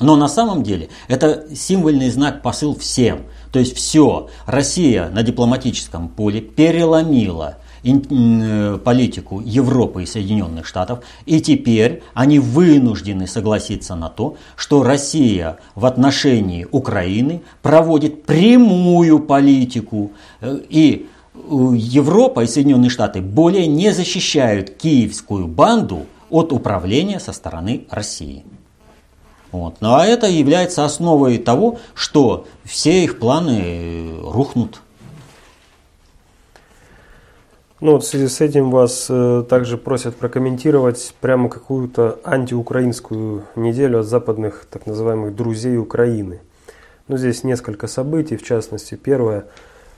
Но 0.00 0.16
на 0.16 0.28
самом 0.28 0.62
деле 0.62 0.88
это 1.06 1.44
символьный 1.54 2.10
знак 2.10 2.42
посыл 2.42 2.76
всем. 2.76 3.26
То 3.52 3.58
есть 3.58 3.76
все, 3.76 4.28
Россия 4.46 5.08
на 5.10 5.22
дипломатическом 5.22 6.08
поле 6.08 6.40
переломила 6.40 7.58
Э, 7.84 8.78
политику 8.82 9.42
Европы 9.44 10.04
и 10.04 10.06
Соединенных 10.06 10.64
Штатов, 10.64 11.00
и 11.26 11.42
теперь 11.42 12.02
они 12.14 12.38
вынуждены 12.38 13.26
согласиться 13.26 13.94
на 13.94 14.08
то, 14.08 14.36
что 14.56 14.82
Россия 14.82 15.58
в 15.74 15.84
отношении 15.84 16.66
Украины 16.70 17.42
проводит 17.60 18.24
прямую 18.24 19.18
политику, 19.20 20.12
э, 20.40 20.60
и 20.70 21.08
Европа 21.34 22.44
и 22.44 22.46
Соединенные 22.46 22.90
Штаты 22.90 23.20
более 23.20 23.66
не 23.66 23.92
защищают 23.92 24.70
киевскую 24.70 25.46
банду 25.46 26.06
от 26.30 26.52
управления 26.52 27.20
со 27.20 27.32
стороны 27.32 27.86
России. 27.90 28.44
Вот. 29.52 29.76
Ну 29.80 29.94
а 29.94 30.04
это 30.04 30.26
является 30.26 30.84
основой 30.84 31.38
того, 31.38 31.78
что 31.94 32.46
все 32.64 33.04
их 33.04 33.18
планы 33.18 33.60
э, 33.62 34.20
рухнут. 34.20 34.80
Ну 37.80 37.92
вот 37.92 38.04
в 38.04 38.06
связи 38.06 38.28
с 38.28 38.40
этим 38.40 38.70
вас 38.70 39.06
э, 39.10 39.44
также 39.48 39.76
просят 39.76 40.16
прокомментировать 40.16 41.14
прямо 41.20 41.48
какую-то 41.48 42.18
антиукраинскую 42.24 43.44
неделю 43.56 44.00
от 44.00 44.06
западных 44.06 44.66
так 44.70 44.86
называемых 44.86 45.36
друзей 45.36 45.76
Украины. 45.76 46.40
Ну, 47.08 47.18
здесь 47.18 47.44
несколько 47.44 47.86
событий, 47.86 48.36
в 48.36 48.42
частности, 48.42 48.94
первое. 48.94 49.44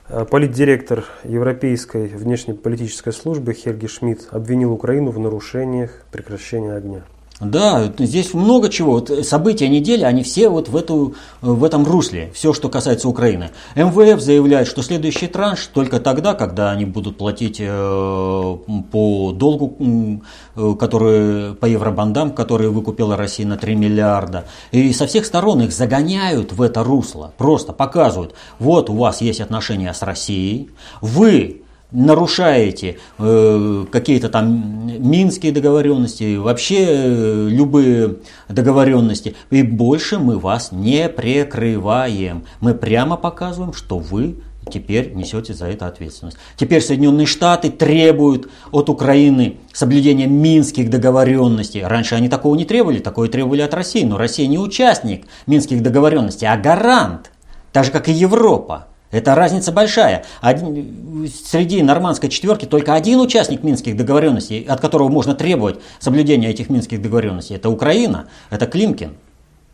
Э, 0.09 0.23
политдиректор 0.23 1.05
Европейской 1.25 2.07
внешнеполитической 2.07 3.11
службы 3.11 3.53
Хельги 3.53 3.87
Шмидт 3.87 4.29
обвинил 4.31 4.71
Украину 4.71 5.11
в 5.11 5.19
нарушениях 5.19 6.05
прекращения 6.11 6.73
огня. 6.73 7.03
Да, 7.39 7.93
здесь 7.99 8.33
много 8.33 8.67
чего. 8.69 8.93
Вот 8.93 9.11
события 9.23 9.69
недели, 9.69 10.03
они 10.03 10.23
все 10.23 10.49
вот 10.49 10.69
в, 10.69 10.75
эту, 10.75 11.13
в 11.41 11.63
этом 11.63 11.85
русле. 11.85 12.31
Все, 12.33 12.51
что 12.51 12.67
касается 12.67 13.07
Украины. 13.07 13.51
МВФ 13.75 14.19
заявляет, 14.19 14.67
что 14.67 14.81
следующий 14.81 15.27
транш 15.27 15.67
только 15.67 15.99
тогда, 15.99 16.33
когда 16.33 16.71
они 16.71 16.85
будут 16.85 17.17
платить 17.17 17.57
э, 17.59 18.57
по 18.91 19.31
долгу, 19.33 20.21
э, 20.55 20.73
который, 20.79 21.53
по 21.53 21.67
евробандам, 21.67 22.31
которые 22.31 22.71
выкупила 22.71 23.15
Россия 23.15 23.45
на 23.45 23.57
3 23.57 23.75
миллиарда. 23.75 24.45
И 24.71 24.91
со 24.91 25.05
всех 25.05 25.23
сторон 25.23 25.61
их 25.61 25.71
загоняют 25.71 26.53
в 26.53 26.61
это 26.63 26.83
русло. 26.83 27.33
Просто 27.37 27.71
показывают, 27.71 28.33
вот 28.57 28.89
у 28.89 28.95
вас 28.95 29.21
есть 29.21 29.41
отношения 29.41 29.93
с 29.93 30.01
Россией, 30.01 30.71
вы 31.01 31.61
нарушаете 31.91 32.97
э, 33.17 33.85
какие-то 33.91 34.29
там 34.29 34.87
минские 34.99 35.51
договоренности, 35.51 36.35
вообще 36.35 36.85
э, 36.87 37.47
любые 37.49 38.17
договоренности, 38.49 39.35
и 39.49 39.63
больше 39.63 40.19
мы 40.19 40.37
вас 40.37 40.71
не 40.71 41.07
прикрываем. 41.07 42.43
Мы 42.59 42.73
прямо 42.73 43.15
показываем, 43.15 43.73
что 43.73 43.99
вы 43.99 44.35
теперь 44.69 45.13
несете 45.13 45.53
за 45.53 45.67
это 45.67 45.87
ответственность. 45.87 46.37
Теперь 46.57 46.81
Соединенные 46.81 47.25
Штаты 47.25 47.69
требуют 47.69 48.49
от 48.71 48.89
Украины 48.89 49.57
соблюдения 49.71 50.27
минских 50.27 50.89
договоренностей. 50.89 51.83
Раньше 51.83 52.15
они 52.15 52.27
такого 52.27 52.55
не 52.55 52.65
требовали, 52.65 52.99
такое 52.99 53.29
требовали 53.29 53.61
от 53.61 53.73
России, 53.73 54.03
но 54.03 54.17
Россия 54.17 54.47
не 54.47 54.59
участник 54.59 55.25
минских 55.45 55.81
договоренностей, 55.81 56.47
а 56.47 56.57
гарант, 56.57 57.31
так 57.71 57.85
же 57.85 57.91
как 57.91 58.09
и 58.09 58.11
Европа. 58.11 58.87
Это 59.09 59.35
разница 59.35 59.71
большая. 59.71 60.25
Один, 60.41 61.29
среди 61.29 61.81
нормандской 61.81 62.29
четверки 62.29 62.65
только 62.65 62.93
один 62.93 63.19
участник 63.21 63.63
минских 63.63 63.95
договоренностей, 63.95 64.63
от 64.63 64.81
которого 64.81 65.07
можно 65.07 65.33
требовать 65.33 65.79
соблюдения 65.99 66.49
этих 66.49 66.69
минских 66.69 67.01
договоренностей. 67.01 67.55
Это 67.55 67.69
Украина, 67.69 68.27
это 68.49 68.67
Климкин. 68.67 69.15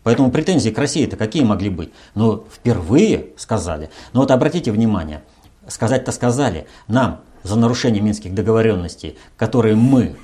Поэтому 0.03 0.31
претензии 0.31 0.69
к 0.69 0.77
России-то 0.77 1.15
какие 1.15 1.43
могли 1.43 1.69
быть? 1.69 1.89
Ну, 2.13 2.43
впервые 2.53 3.27
сказали. 3.37 3.89
Но 4.11 4.21
вот 4.21 4.31
обратите 4.31 4.71
внимание, 4.71 5.23
сказать-то 5.67 6.11
сказали, 6.11 6.67
нам 6.87 7.21
за 7.41 7.55
нарушение 7.55 8.01
минских 8.01 8.35
договоренностей, 8.35 9.17
которые 9.37 9.75
мы 9.75 10.15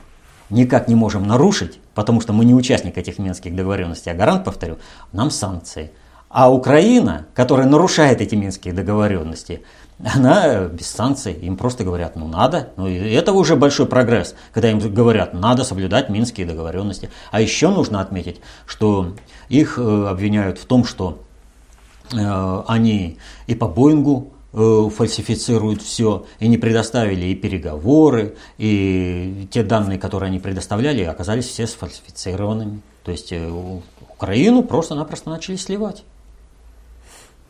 никак 0.50 0.88
не 0.88 0.96
можем 0.96 1.28
нарушить, 1.28 1.80
потому 1.96 2.22
что 2.22 2.34
мы 2.34 2.46
не 2.46 2.54
участник 2.54 2.98
этих 2.98 3.20
минских 3.20 3.56
договоренностей, 3.56 4.12
а 4.12 4.16
гарант, 4.16 4.44
повторю, 4.44 4.78
нам 5.14 5.32
санкции– 5.32 5.92
а 6.30 6.52
Украина, 6.52 7.26
которая 7.34 7.68
нарушает 7.68 8.22
эти 8.22 8.36
минские 8.36 8.74
договоренности, 8.74 9.64
она 9.98 10.66
без 10.66 10.88
санкций, 10.88 11.34
им 11.34 11.58
просто 11.58 11.84
говорят, 11.84 12.16
ну 12.16 12.28
надо, 12.28 12.70
ну 12.78 12.88
и 12.88 12.96
это 12.96 13.34
уже 13.34 13.56
большой 13.56 13.88
прогресс, 13.88 14.36
когда 14.54 14.70
им 14.70 14.80
говорят, 14.80 15.34
надо 15.34 15.64
соблюдать 15.64 16.10
минские 16.10 16.46
договоренности. 16.46 17.10
А 17.32 17.42
еще 17.42 17.70
нужно 17.70 18.00
отметить, 18.00 18.40
что 18.66 19.16
их 19.50 19.78
э, 19.78 20.08
обвиняют 20.08 20.60
в 20.60 20.66
том, 20.66 20.86
что 20.86 21.20
э, 22.14 22.64
они 22.68 23.18
и 23.48 23.56
по 23.56 23.68
Боингу 23.68 24.32
э, 24.54 24.90
фальсифицируют 24.96 25.82
все 25.82 26.26
и 26.40 26.48
не 26.48 26.58
предоставили 26.58 27.26
и 27.26 27.36
переговоры, 27.36 28.36
и 28.58 29.48
те 29.52 29.64
данные, 29.64 29.98
которые 29.98 30.28
они 30.28 30.40
предоставляли, 30.40 31.04
оказались 31.04 31.48
все 31.48 31.68
сфальсифицированными. 31.68 32.82
То 33.04 33.12
есть 33.12 33.34
Украину 34.14 34.64
просто-напросто 34.64 35.30
начали 35.30 35.56
сливать. 35.56 36.04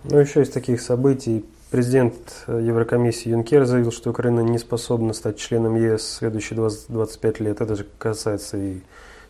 Ну, 0.04 0.18
еще 0.18 0.44
из 0.44 0.50
таких 0.50 0.82
событий 0.82 1.46
президент 1.72 2.16
Еврокомиссии 2.48 3.30
Юнкер 3.30 3.66
заявил, 3.66 3.92
что 3.92 4.12
Украина 4.12 4.40
не 4.40 4.58
способна 4.58 5.14
стать 5.14 5.38
членом 5.38 5.76
ЕС 5.76 6.02
в 6.02 6.18
следующие 6.20 6.56
20, 6.56 6.86
25 6.90 7.40
лет. 7.42 7.62
Это 7.62 7.76
же 7.76 7.86
касается 7.98 8.58
и 8.58 8.80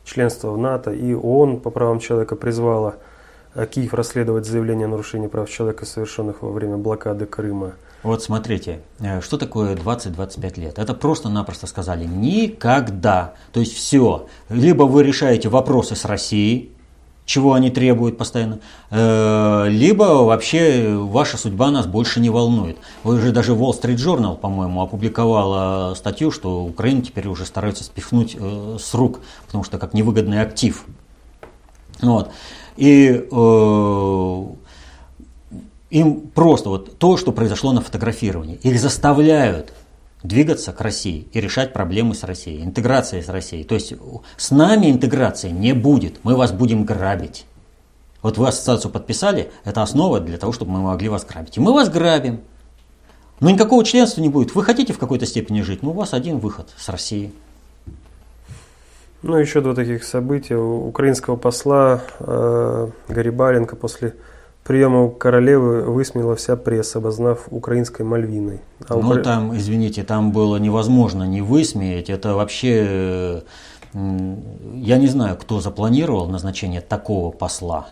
членства 0.05 0.51
в 0.51 0.57
НАТО, 0.57 0.91
и 0.91 1.13
ООН 1.13 1.59
по 1.61 1.69
правам 1.71 1.99
человека 1.99 2.35
призвала 2.35 2.95
э, 3.55 3.65
Киев 3.65 3.93
расследовать 3.93 4.45
заявление 4.45 4.85
о 4.85 4.89
нарушении 4.89 5.27
прав 5.27 5.49
человека, 5.49 5.85
совершенных 5.85 6.41
во 6.41 6.51
время 6.51 6.77
блокады 6.77 7.25
Крыма. 7.25 7.73
Вот 8.03 8.23
смотрите, 8.23 8.81
э, 8.99 9.21
что 9.21 9.37
такое 9.37 9.75
20-25 9.75 10.59
лет? 10.59 10.79
Это 10.79 10.93
просто-напросто 10.93 11.67
сказали 11.67 12.05
никогда. 12.05 13.33
То 13.51 13.59
есть 13.59 13.73
все. 13.73 14.27
Либо 14.49 14.83
вы 14.83 15.03
решаете 15.03 15.49
вопросы 15.49 15.95
с 15.95 16.05
Россией, 16.05 16.71
чего 17.29 17.53
они 17.53 17.69
требуют 17.69 18.17
постоянно, 18.17 18.57
э, 18.89 19.65
либо 19.69 20.23
вообще 20.23 20.95
ваша 20.95 21.37
судьба 21.37 21.69
нас 21.69 21.85
больше 21.85 22.19
не 22.19 22.31
волнует. 22.31 22.77
Вы 23.03 23.21
же 23.21 23.31
даже 23.31 23.51
Wall 23.51 23.79
Street 23.79 23.97
Journal, 23.97 24.35
по-моему, 24.35 24.81
опубликовала 24.81 25.93
статью, 25.93 26.31
что 26.31 26.63
Украину 26.63 27.03
теперь 27.03 27.27
уже 27.27 27.45
стараются 27.45 27.83
спихнуть 27.83 28.35
э, 28.35 28.77
с 28.79 28.95
рук, 28.95 29.19
потому 29.45 29.63
что 29.63 29.77
как 29.77 29.93
невыгодный 29.93 30.41
актив. 30.41 30.83
Вот. 32.01 32.31
И 32.77 33.27
э, 33.31 34.43
им 35.91 36.21
просто 36.33 36.69
вот 36.69 36.97
то, 36.97 37.15
что 37.15 37.31
произошло 37.31 37.73
на 37.73 37.81
фотографировании, 37.81 38.55
их 38.63 38.79
заставляют 38.79 39.71
двигаться 40.23 40.73
к 40.73 40.81
России 40.81 41.27
и 41.31 41.39
решать 41.39 41.73
проблемы 41.73 42.13
с 42.13 42.23
Россией, 42.23 42.63
интеграция 42.63 43.21
с 43.21 43.29
Россией. 43.29 43.63
То 43.63 43.75
есть 43.75 43.93
с 44.37 44.51
нами 44.51 44.91
интеграции 44.91 45.49
не 45.49 45.73
будет, 45.73 46.19
мы 46.23 46.35
вас 46.35 46.51
будем 46.51 46.83
грабить. 46.83 47.45
Вот 48.21 48.37
вы 48.37 48.47
ассоциацию 48.49 48.91
подписали, 48.91 49.49
это 49.63 49.81
основа 49.81 50.19
для 50.19 50.37
того, 50.37 50.51
чтобы 50.51 50.71
мы 50.71 50.81
могли 50.81 51.07
вас 51.07 51.25
грабить. 51.25 51.57
И 51.57 51.61
мы 51.61 51.73
вас 51.73 51.89
грабим. 51.89 52.41
Но 53.39 53.49
никакого 53.49 53.85
членства 53.85 54.19
не 54.19 54.27
будет. 54.27 54.53
Вы 54.53 54.63
хотите 54.63 54.91
в 54.91 54.99
какой-то 54.99 55.25
степени 55.25 55.61
жить, 55.61 55.81
но 55.81 55.91
у 55.91 55.93
вас 55.93 56.13
один 56.13 56.39
выход 56.39 56.69
с 56.77 56.89
Россией. 56.89 57.33
Ну, 59.21 59.37
еще 59.37 59.61
два 59.61 59.73
таких 59.73 60.03
события. 60.03 60.57
У 60.57 60.87
украинского 60.87 61.37
посла 61.37 62.01
э, 62.19 62.89
Гарибаленко 63.07 63.77
после 63.77 64.15
приема 64.63 65.03
у 65.03 65.09
королевы 65.09 65.81
высмеяла 65.81 66.35
вся 66.35 66.55
пресса, 66.55 66.99
обознав 66.99 67.47
украинской 67.51 68.03
Мальвиной. 68.03 68.59
А 68.87 68.95
ну 68.95 69.09
Укра... 69.09 69.21
там, 69.21 69.57
извините, 69.57 70.03
там 70.03 70.31
было 70.31 70.57
невозможно 70.57 71.23
не 71.23 71.41
высмеять. 71.41 72.09
Это 72.09 72.35
вообще, 72.35 73.43
я 73.93 74.97
не 74.97 75.07
знаю, 75.07 75.37
кто 75.37 75.59
запланировал 75.59 76.27
назначение 76.27 76.81
такого 76.81 77.31
посла. 77.31 77.89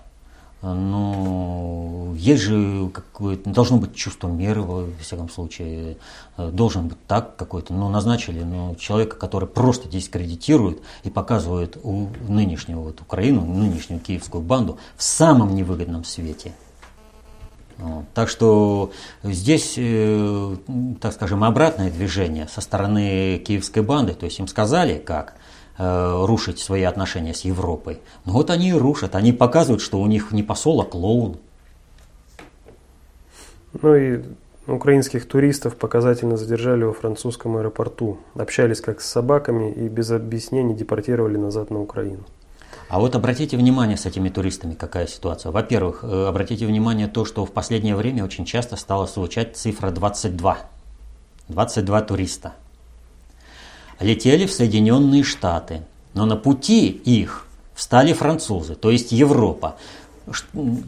Но 0.61 2.13
есть 2.17 2.41
же 2.41 2.89
какое-то, 2.89 3.49
должно 3.49 3.77
быть 3.77 3.93
чувство 3.93 4.27
меры, 4.27 4.61
во 4.63 4.87
всяком 4.99 5.29
случае, 5.29 5.97
должен 6.35 6.87
быть 6.87 6.97
так 7.05 7.35
какой-то, 7.35 7.73
но 7.73 7.89
назначили 7.89 8.41
но 8.41 8.73
человека, 8.75 9.17
который 9.17 9.47
просто 9.47 9.87
дискредитирует 9.87 10.81
и 11.03 11.11
показывает 11.11 11.77
у 11.83 12.09
нынешнего 12.27 12.81
вот 12.81 13.01
Украину, 13.01 13.45
нынешнюю 13.45 13.99
киевскую 13.99 14.41
банду 14.41 14.79
в 14.95 15.03
самом 15.03 15.55
невыгодном 15.55 16.03
свете. 16.03 16.53
Вот. 17.77 18.05
Так 18.15 18.27
что 18.27 18.91
здесь, 19.21 19.75
э, 19.77 20.55
так 20.99 21.13
скажем, 21.13 21.43
обратное 21.43 21.91
движение 21.91 22.47
со 22.47 22.61
стороны 22.61 23.37
киевской 23.37 23.83
банды. 23.83 24.13
То 24.13 24.25
есть 24.25 24.39
им 24.39 24.47
сказали, 24.47 24.97
как 24.97 25.35
э, 25.77 26.25
рушить 26.25 26.59
свои 26.59 26.83
отношения 26.83 27.33
с 27.33 27.41
Европой. 27.41 27.99
Ну 28.25 28.33
вот 28.33 28.49
они 28.49 28.69
и 28.69 28.73
рушат. 28.73 29.15
Они 29.15 29.33
показывают, 29.33 29.81
что 29.81 29.99
у 29.99 30.07
них 30.07 30.31
не 30.31 30.43
посол, 30.43 30.81
а 30.81 30.85
клоун. 30.85 31.37
Ну 33.81 33.95
и 33.95 34.23
украинских 34.67 35.27
туристов 35.27 35.75
показательно 35.77 36.37
задержали 36.37 36.83
во 36.83 36.93
французском 36.93 37.57
аэропорту. 37.57 38.17
Общались 38.35 38.81
как 38.81 39.01
с 39.01 39.07
собаками 39.07 39.71
и 39.71 39.87
без 39.87 40.11
объяснений 40.11 40.75
депортировали 40.75 41.37
назад 41.37 41.69
на 41.69 41.81
Украину. 41.81 42.23
А 42.89 42.99
вот 42.99 43.15
обратите 43.15 43.57
внимание 43.57 43.97
с 43.97 44.05
этими 44.05 44.29
туристами, 44.29 44.73
какая 44.73 45.07
ситуация. 45.07 45.51
Во-первых, 45.51 46.03
э, 46.03 46.27
обратите 46.27 46.65
внимание 46.65 47.07
то, 47.07 47.25
что 47.25 47.45
в 47.45 47.51
последнее 47.51 47.95
время 47.95 48.23
очень 48.23 48.45
часто 48.45 48.77
стала 48.77 49.07
звучать 49.07 49.57
цифра 49.57 49.91
22. 49.91 50.57
22 51.49 52.01
туриста. 52.01 52.53
Летели 53.99 54.45
в 54.45 54.51
Соединенные 54.51 55.23
Штаты, 55.23 55.81
но 56.13 56.25
на 56.25 56.35
пути 56.35 56.87
их 56.87 57.47
встали 57.73 58.13
французы, 58.13 58.75
то 58.75 58.91
есть 58.91 59.11
Европа. 59.11 59.75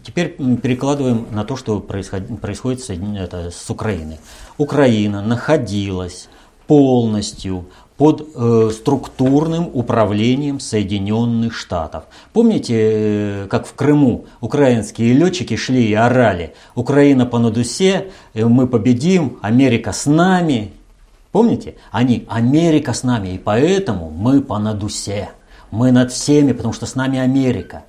Теперь 0.03 0.35
перекладываем 0.61 1.27
на 1.31 1.45
то, 1.45 1.55
что 1.55 1.79
происходит, 1.79 2.83
с, 2.83 2.89
это, 2.89 3.51
с 3.51 3.69
Украиной. 3.69 4.19
Украина 4.57 5.21
находилась 5.21 6.27
полностью 6.67 7.65
под 7.99 8.29
э, 8.33 8.69
структурным 8.73 9.69
управлением 9.73 10.61
Соединенных 10.61 11.53
Штатов. 11.53 12.05
Помните, 12.31 12.75
э, 12.77 13.47
как 13.49 13.67
в 13.67 13.73
Крыму 13.73 14.25
украинские 14.39 15.13
летчики 15.13 15.57
шли 15.57 15.85
и 15.85 15.93
орали 15.93 16.53
«Украина 16.75 17.25
по 17.25 17.39
надусе, 17.39 18.11
э, 18.33 18.45
мы 18.45 18.67
победим, 18.67 19.37
Америка 19.41 19.91
с 19.91 20.05
нами». 20.05 20.71
Помните? 21.31 21.75
Они 21.91 22.25
«Америка 22.27 22.93
с 22.93 23.03
нами, 23.03 23.29
и 23.29 23.37
поэтому 23.37 24.09
мы 24.09 24.41
по 24.41 24.57
надусе, 24.57 25.29
мы 25.71 25.91
над 25.91 26.11
всеми, 26.11 26.53
потому 26.53 26.73
что 26.73 26.85
с 26.85 26.95
нами 26.95 27.19
Америка». 27.19 27.83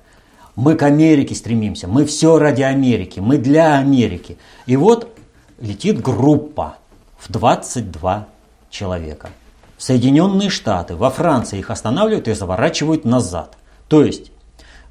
Мы 0.57 0.75
к 0.75 0.83
Америке 0.83 1.33
стремимся, 1.33 1.87
мы 1.87 2.05
все 2.05 2.37
ради 2.37 2.61
Америки, 2.61 3.21
мы 3.21 3.37
для 3.37 3.77
Америки. 3.77 4.37
И 4.65 4.75
вот 4.75 5.17
летит 5.61 6.01
группа 6.01 6.75
в 7.17 7.31
22 7.31 8.27
человека– 8.69 9.29
Соединенные 9.81 10.51
Штаты, 10.51 10.95
во 10.95 11.09
Франции 11.09 11.57
их 11.57 11.71
останавливают 11.71 12.27
и 12.27 12.35
заворачивают 12.35 13.03
назад. 13.03 13.57
То 13.87 14.03
есть 14.05 14.31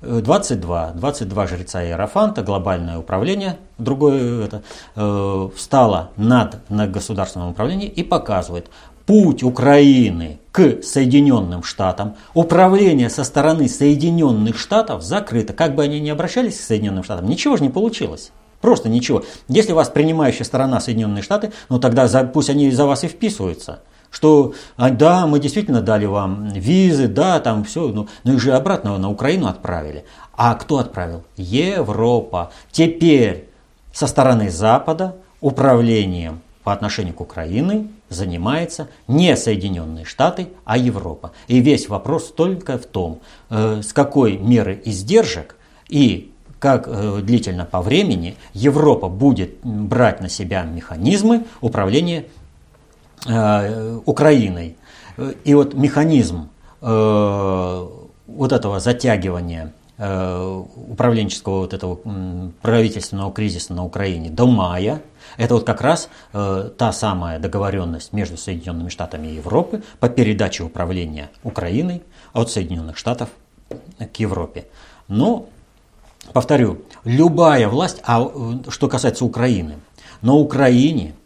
22, 0.03 0.93
22 0.95 1.47
жреца 1.47 1.85
Иерофанта, 1.85 2.43
глобальное 2.43 2.99
управление, 2.99 3.59
другое 3.77 4.47
это, 4.47 4.63
э, 4.97 5.49
встало 5.55 6.11
над, 6.17 6.59
над 6.71 6.91
государственным 6.91 7.51
управлением 7.51 7.93
и 7.93 8.03
показывает 8.03 8.71
путь 9.05 9.43
Украины 9.43 10.39
к 10.53 10.83
Соединенным 10.83 11.63
Штатам, 11.63 12.17
управление 12.33 13.11
со 13.11 13.25
стороны 13.25 13.69
Соединенных 13.69 14.59
Штатов 14.59 15.03
закрыто. 15.03 15.53
Как 15.53 15.75
бы 15.75 15.83
они 15.83 16.01
ни 16.01 16.09
обращались 16.09 16.59
к 16.59 16.63
Соединенным 16.63 17.05
Штатам, 17.05 17.29
ничего 17.29 17.57
же 17.57 17.63
не 17.63 17.71
получилось. 17.71 18.31
Просто 18.61 18.89
ничего. 18.89 19.25
Если 19.49 19.73
вас 19.73 19.89
принимающая 19.89 20.45
сторона 20.45 20.81
Соединенные 20.81 21.23
Штаты, 21.23 21.53
ну 21.69 21.79
тогда 21.79 22.09
за, 22.09 22.25
пусть 22.25 22.51
они 22.51 22.71
за 22.71 22.87
вас 22.87 23.05
и 23.05 23.09
вписываются 23.09 23.81
что 24.11 24.55
а, 24.77 24.91
да, 24.91 25.27
мы 25.27 25.41
действительно 25.41 25.81
дали 25.81 26.07
вам 26.07 26.49
визы, 26.49 27.09
да, 27.09 27.41
там 27.41 27.65
все, 27.65 27.89
ну, 27.89 28.09
ну 28.25 28.35
их 28.35 28.41
же 28.41 28.53
обратно 28.53 28.99
на 28.99 29.11
Украину 29.11 29.47
отправили. 29.47 30.05
А 30.33 30.55
кто 30.55 30.79
отправил? 30.79 31.25
Европа. 31.37 32.51
Теперь 32.73 33.49
со 33.93 34.07
стороны 34.07 34.51
Запада 34.51 35.17
управлением 35.41 36.41
по 36.65 36.73
отношению 36.73 37.15
к 37.15 37.21
Украине 37.21 37.89
занимается 38.09 38.89
не 39.07 39.37
Соединенные 39.37 40.05
Штаты, 40.05 40.49
а 40.65 40.77
Европа. 40.77 41.33
И 41.47 41.61
весь 41.61 41.89
вопрос 41.89 42.33
только 42.33 42.79
в 42.79 42.87
том, 42.87 43.21
э, 43.49 43.81
с 43.83 43.93
какой 43.93 44.37
меры 44.37 44.81
издержек 44.85 45.57
и 45.89 46.33
как 46.59 46.87
э, 46.87 47.21
длительно 47.23 47.65
по 47.65 47.81
времени 47.81 48.37
Европа 48.53 49.09
будет 49.09 49.61
брать 49.63 50.21
на 50.21 50.29
себя 50.29 50.63
механизмы 50.63 51.45
управления 51.61 52.27
Украиной. 53.27 54.77
И 55.45 55.55
вот 55.55 55.75
механизм 55.75 56.49
э, 56.81 57.89
вот 58.27 58.53
этого 58.53 58.81
затягивания 58.81 59.75
э, 59.99 60.65
управленческого 60.89 61.61
вот 61.61 61.75
этого 61.75 61.99
правительственного 62.63 63.33
кризиса 63.33 63.75
на 63.75 63.85
Украине 63.85 64.31
до 64.31 64.47
мая, 64.47 65.03
это 65.37 65.55
вот 65.55 65.65
как 65.65 65.83
раз 65.83 66.09
та 66.33 66.93
самая 66.93 67.39
договоренность 67.39 68.13
между 68.13 68.37
Соединенными 68.39 68.89
Штатами 68.89 69.29
и 69.29 69.35
Европы 69.35 69.83
по 69.99 70.09
передаче 70.09 70.65
управления 70.65 71.31
Украиной 71.43 72.03
от 72.33 72.51
Соединенных 72.51 72.97
Штатов 72.97 73.29
к 73.99 74.17
Европе. 74.17 74.67
Но, 75.09 75.47
повторю, 76.33 76.83
любая 77.05 77.69
власть, 77.69 78.01
а 78.05 78.31
что 78.69 78.89
касается 78.89 79.25
Украины, 79.25 79.75
на 80.23 80.35
Украине 80.35 81.15
Э, 81.15 81.20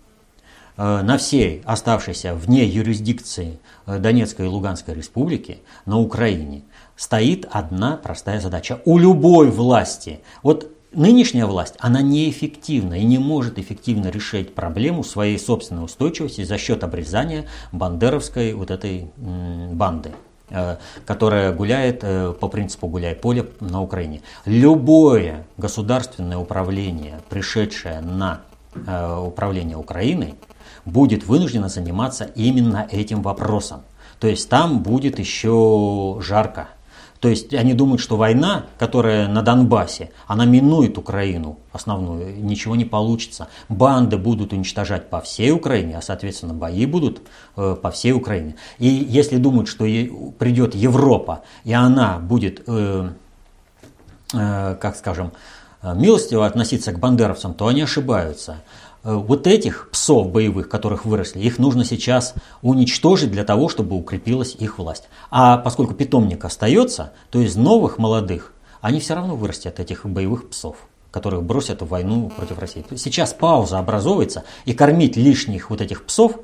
на 0.76 1.18
всей 1.18 1.62
оставшейся 1.64 2.34
вне 2.34 2.66
юрисдикции 2.66 3.58
э, 3.86 3.98
Донецкой 3.98 4.46
и 4.46 4.48
Луганской 4.48 4.94
республики 4.94 5.58
на 5.86 5.98
Украине 5.98 6.62
стоит 6.96 7.46
одна 7.50 7.96
простая 7.96 8.40
задача. 8.40 8.80
У 8.84 8.98
любой 8.98 9.50
власти, 9.50 10.20
вот 10.42 10.70
нынешняя 10.92 11.46
власть, 11.46 11.74
она 11.78 12.02
неэффективна 12.02 12.94
и 12.94 13.04
не 13.04 13.18
может 13.18 13.58
эффективно 13.58 14.08
решить 14.08 14.54
проблему 14.54 15.04
своей 15.04 15.38
собственной 15.38 15.84
устойчивости 15.84 16.42
за 16.42 16.58
счет 16.58 16.82
обрезания 16.82 17.46
бандеровской 17.70 18.52
вот 18.54 18.72
этой 18.72 19.10
банды 19.16 20.12
э, 20.50 20.76
которая 21.06 21.52
гуляет 21.52 22.00
по 22.40 22.48
принципу 22.48 22.88
гуляй 22.88 23.14
поле 23.14 23.46
на 23.60 23.80
Украине. 23.80 24.22
Любое 24.44 25.46
государственное 25.56 26.36
управление, 26.36 27.20
пришедшее 27.28 28.00
на 28.00 28.40
управление 28.74 29.76
Украиной, 29.76 30.34
будет 30.84 31.26
вынуждена 31.26 31.68
заниматься 31.68 32.24
именно 32.34 32.86
этим 32.90 33.22
вопросом. 33.22 33.82
То 34.18 34.28
есть 34.28 34.48
там 34.48 34.82
будет 34.82 35.18
еще 35.18 36.18
жарко. 36.20 36.68
То 37.24 37.30
есть 37.30 37.54
они 37.54 37.72
думают, 37.72 38.02
что 38.02 38.18
война, 38.18 38.66
которая 38.78 39.28
на 39.28 39.40
Донбассе, 39.40 40.10
она 40.26 40.44
минует 40.44 40.98
Украину 40.98 41.58
основную, 41.72 42.36
ничего 42.44 42.76
не 42.76 42.84
получится. 42.84 43.48
Банды 43.70 44.18
будут 44.18 44.52
уничтожать 44.52 45.08
по 45.08 45.22
всей 45.22 45.50
Украине, 45.50 45.96
а 45.96 46.02
соответственно 46.02 46.52
бои 46.52 46.84
будут 46.84 47.22
э, 47.56 47.76
по 47.80 47.90
всей 47.90 48.12
Украине. 48.12 48.56
И 48.78 48.88
если 48.88 49.38
думают, 49.38 49.68
что 49.68 49.86
придет 50.38 50.74
Европа, 50.74 51.44
и 51.64 51.72
она 51.72 52.18
будет, 52.18 52.62
э, 52.66 53.08
э, 54.34 54.76
как 54.78 54.94
скажем, 54.94 55.32
э, 55.80 55.94
милостиво 55.94 56.44
относиться 56.44 56.92
к 56.92 56.98
бандеровцам, 56.98 57.54
то 57.54 57.68
они 57.68 57.80
ошибаются. 57.80 58.56
Э, 59.04 59.14
вот 59.14 59.46
этих 59.46 59.90
псов 59.90 60.30
боевых, 60.30 60.68
которых 60.68 61.04
выросли, 61.04 61.40
их 61.40 61.58
нужно 61.58 61.84
сейчас 61.84 62.34
уничтожить 62.62 63.30
для 63.30 63.44
того, 63.44 63.68
чтобы 63.68 63.96
укрепилась 63.96 64.54
их 64.54 64.78
власть. 64.78 65.04
А 65.30 65.58
поскольку 65.58 65.94
питомник 65.94 66.44
остается, 66.44 67.12
то 67.30 67.40
из 67.40 67.54
новых 67.54 67.98
молодых, 67.98 68.52
они 68.80 69.00
все 69.00 69.14
равно 69.14 69.36
вырастят 69.36 69.78
этих 69.78 70.06
боевых 70.06 70.48
псов 70.50 70.76
которых 71.10 71.44
бросят 71.44 71.80
в 71.80 71.86
войну 71.86 72.28
против 72.36 72.58
России. 72.58 72.84
Сейчас 72.96 73.32
пауза 73.32 73.78
образовывается, 73.78 74.42
и 74.64 74.74
кормить 74.74 75.16
лишних 75.16 75.70
вот 75.70 75.80
этих 75.80 76.04
псов, 76.06 76.40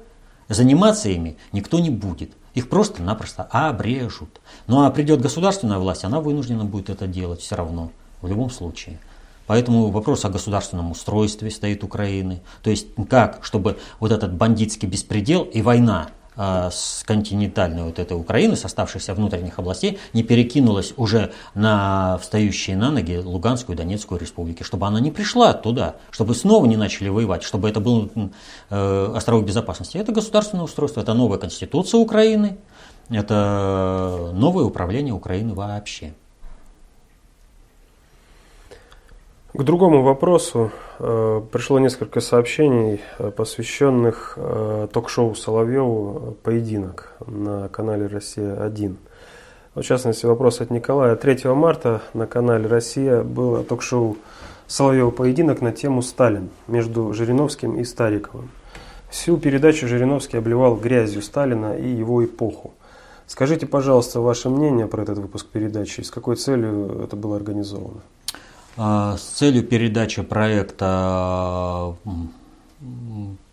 заниматься 0.49 1.09
ими 1.09 1.37
никто 1.51 1.81
не 1.81 1.91
будет. 1.91 2.31
Их 2.55 2.69
просто-напросто 2.69 3.43
обрежут. 3.51 4.41
Ну 4.69 4.85
а 4.85 4.91
придет 4.93 5.21
государственная 5.21 5.79
власть, 5.79 6.05
она 6.05 6.21
вынуждена 6.21 6.65
будет 6.65 6.89
это 6.89 7.09
делать 7.09 7.41
все 7.41 7.57
равно, 7.57 7.91
в 8.23 8.29
любом 8.29 8.49
случае. 8.49 9.01
Поэтому 9.51 9.91
вопрос 9.91 10.25
о 10.25 10.29
государственном 10.29 10.93
устройстве 10.93 11.51
стоит 11.51 11.83
Украины. 11.83 12.41
То 12.63 12.71
есть 12.71 12.87
как, 13.09 13.41
чтобы 13.43 13.79
вот 13.99 14.13
этот 14.13 14.33
бандитский 14.33 14.87
беспредел 14.87 15.43
и 15.43 15.61
война 15.61 16.11
а, 16.37 16.71
с 16.71 17.03
континентальной 17.05 17.83
вот 17.83 17.99
этой 17.99 18.17
Украины, 18.17 18.55
с 18.55 18.65
оставшихся 18.65 19.13
внутренних 19.13 19.59
областей, 19.59 19.99
не 20.13 20.23
перекинулась 20.23 20.95
уже 20.97 21.33
на 21.55 22.17
встающие 22.19 22.77
на 22.77 22.93
ноги 22.93 23.17
Луганскую 23.17 23.75
и 23.75 23.77
Донецкую 23.77 24.21
республики, 24.21 24.63
чтобы 24.63 24.87
она 24.87 25.01
не 25.01 25.11
пришла 25.11 25.53
туда, 25.53 25.97
чтобы 26.13 26.37
снова 26.37 26.65
не 26.67 26.77
начали 26.77 27.09
воевать, 27.09 27.43
чтобы 27.43 27.69
это 27.69 27.81
был 27.81 28.09
э, 28.71 29.13
островок 29.17 29.47
безопасности. 29.47 29.97
Это 29.99 30.13
государственное 30.13 30.63
устройство, 30.63 31.01
это 31.01 31.13
новая 31.13 31.39
конституция 31.39 31.99
Украины, 31.99 32.59
это 33.09 34.31
новое 34.33 34.63
управление 34.63 35.13
Украины 35.13 35.55
вообще. 35.55 36.15
К 39.53 39.65
другому 39.65 40.05
вопросу 40.05 40.71
э, 41.01 41.43
пришло 41.51 41.81
несколько 41.81 42.21
сообщений, 42.21 43.01
э, 43.19 43.33
посвященных 43.33 44.35
э, 44.37 44.87
ток-шоу 44.93 45.35
Соловьеву 45.35 46.37
«Поединок» 46.45 47.15
на 47.27 47.69
канале 47.69 48.07
«Россия-1». 48.07 48.95
В 49.75 49.83
частности, 49.83 50.25
вопрос 50.25 50.61
от 50.61 50.71
Николая. 50.71 51.17
3 51.17 51.53
марта 51.53 52.01
на 52.15 52.29
канале 52.29 52.69
«Россия» 52.69 53.25
было 53.25 53.65
ток-шоу 53.65 54.19
Соловьева 54.69 55.11
«Поединок» 55.11 55.61
на 55.63 55.73
тему 55.73 56.03
«Сталин» 56.03 56.51
между 56.69 57.13
Жириновским 57.13 57.77
и 57.77 57.83
Стариковым. 57.83 58.51
Всю 59.11 59.37
передачу 59.37 59.89
Жириновский 59.89 60.39
обливал 60.39 60.77
грязью 60.77 61.23
Сталина 61.23 61.77
и 61.77 61.89
его 61.89 62.25
эпоху. 62.25 62.73
Скажите, 63.27 63.67
пожалуйста, 63.67 64.21
ваше 64.21 64.49
мнение 64.49 64.87
про 64.87 65.03
этот 65.03 65.19
выпуск 65.19 65.49
передачи 65.49 66.03
и 66.03 66.05
с 66.05 66.11
какой 66.13 66.37
целью 66.37 67.01
это 67.03 67.17
было 67.17 67.35
организовано? 67.35 68.03
А, 68.77 69.17
с 69.17 69.23
целью 69.23 69.63
передачи 69.63 70.23
проекта 70.23 71.97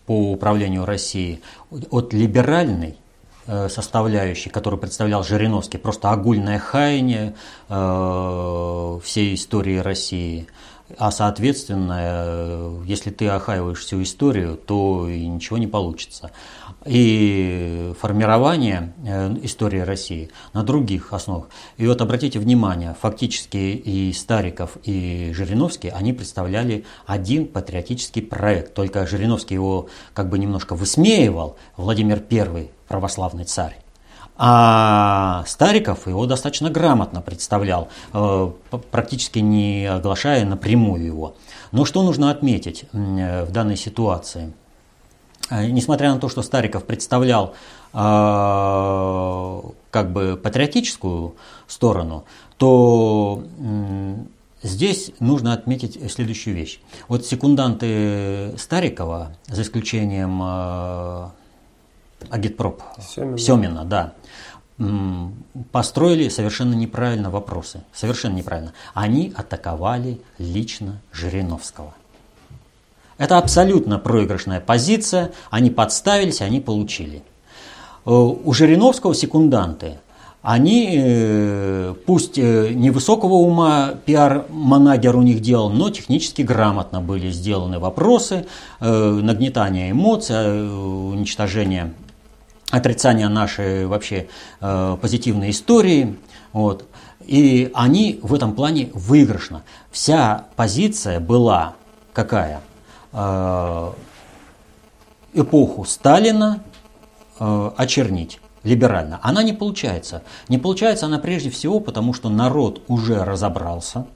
по 0.06 0.32
управлению 0.32 0.86
Россией 0.86 1.42
от 1.70 2.14
либеральной 2.14 2.98
э, 3.46 3.68
составляющей, 3.68 4.50
которую 4.50 4.80
представлял 4.80 5.24
Жириновский, 5.24 5.78
просто 5.78 6.12
огульное 6.12 6.60
хаяние 6.60 7.36
э, 7.68 9.00
всей 9.04 9.36
истории 9.36 9.78
России– 9.78 10.48
а 10.98 11.12
соответственно, 11.12 11.98
э, 12.00 12.82
если 12.86 13.10
ты 13.10 13.28
охаиваешь 13.28 13.80
всю 13.80 14.02
историю, 14.02 14.56
то 14.56 15.08
и 15.10 15.26
ничего 15.28 15.58
не 15.58 15.68
получится. 15.68 16.32
И 16.86 17.94
формирование 18.00 18.94
э, 19.06 19.36
истории 19.44 19.80
России 19.80 20.30
на 20.54 20.64
других 20.64 21.12
основах. 21.12 21.50
И 21.78 21.86
вот 21.86 22.02
обратите 22.02 22.40
внимание, 22.40 22.96
фактически 23.00 23.58
и 23.58 24.14
Стариков, 24.14 24.78
и 24.84 25.34
Жириновский, 25.36 25.90
они 25.90 26.14
представляли 26.14 26.86
один 27.06 27.48
патриотический 27.48 28.22
проект. 28.22 28.74
Только 28.74 29.06
Жириновский 29.06 29.56
его 29.56 29.88
как 30.14 30.30
бы 30.30 30.40
немножко 30.40 30.76
высмеивал, 30.76 31.58
Владимир 31.76 32.24
I, 32.32 32.70
православный 32.88 33.44
царь. 33.44 33.78
А 34.38 35.44
Стариков 35.48 36.08
его 36.08 36.28
достаточно 36.28 36.70
грамотно 36.70 37.22
представлял, 37.22 37.88
э, 38.14 38.52
практически 38.92 39.40
не 39.40 39.86
оглашая 39.86 40.46
напрямую 40.46 41.04
его. 41.04 41.36
Но 41.72 41.86
что 41.86 42.04
нужно 42.04 42.30
отметить 42.30 42.86
э, 42.94 43.46
в 43.46 43.52
данной 43.52 43.78
ситуации? 43.78 44.54
Э, 45.50 45.66
несмотря 45.66 46.14
на 46.14 46.20
то, 46.20 46.30
что 46.30 46.44
Стариков 46.44 46.86
представлял 46.86 47.56
как 47.94 48.04
бы 50.12 50.40
патриотическую 50.44 51.36
сторону, 51.68 52.26
то 52.58 53.44
Здесь 54.64 55.12
нужно 55.20 55.54
отметить 55.54 56.12
следующую 56.12 56.56
вещь. 56.56 56.80
Вот 57.08 57.26
секунданты 57.26 58.54
Старикова, 58.58 59.36
за 59.48 59.62
исключением 59.62 61.32
Агитпроп 62.30 62.82
Семина. 63.00 63.38
Семина, 63.38 63.86
да. 63.86 64.14
построили 65.72 66.30
совершенно 66.30 66.74
неправильно 66.74 67.30
вопросы. 67.30 67.82
Совершенно 67.94 68.36
неправильно. 68.36 68.74
Они 68.94 69.34
атаковали 69.36 70.20
лично 70.38 71.02
Жириновского. 71.12 71.94
Это 73.18 73.38
абсолютно 73.38 73.98
проигрышная 73.98 74.60
позиция. 74.60 75.32
Они 75.50 75.70
подставились, 75.70 76.42
они 76.42 76.60
получили. 76.60 77.24
Э, 78.06 78.12
у 78.12 78.54
Жириновского 78.54 79.16
секунданты, 79.16 79.98
они, 80.44 80.94
э, 80.96 81.94
пусть 82.06 82.38
э, 82.38 82.70
невысокого 82.74 83.34
ума 83.34 83.96
пиар-манагер 84.06 85.16
у 85.18 85.24
них 85.24 85.42
делал, 85.42 85.70
но 85.72 85.90
технически 85.90 86.44
грамотно 86.44 87.02
были 87.02 87.32
сделаны 87.32 87.80
вопросы, 87.80 88.46
нагнетание 88.80 89.92
эмоций, 89.92 90.70
уничтожение 91.12 91.94
отрицание 92.70 93.28
нашей 93.30 93.86
вообще 93.86 94.28
э, 94.60 94.98
позитивной 95.02 95.52
истории. 95.52 96.18
Вот. 96.54 96.86
И 97.26 97.72
они 97.74 98.20
в 98.24 98.34
этом 98.34 98.54
плане 98.54 98.90
выигрышно. 98.94 99.64
Вся 99.92 100.46
позиция 100.56 101.20
была 101.20 101.76
какая? 102.14 102.62
Э, 103.14 103.92
эпоху 105.34 105.86
Сталина 105.86 106.64
э, 107.40 107.72
очернить 107.78 108.40
либерально. 108.64 109.20
Она 109.24 109.44
не 109.44 109.54
получается. 109.54 110.24
Не 110.50 110.58
получается 110.58 111.06
она 111.06 111.20
прежде 111.20 111.50
всего 111.50 111.80
потому, 111.80 112.14
что 112.14 112.30
народ 112.30 112.82
уже 112.88 113.24
разобрался, 113.24 114.08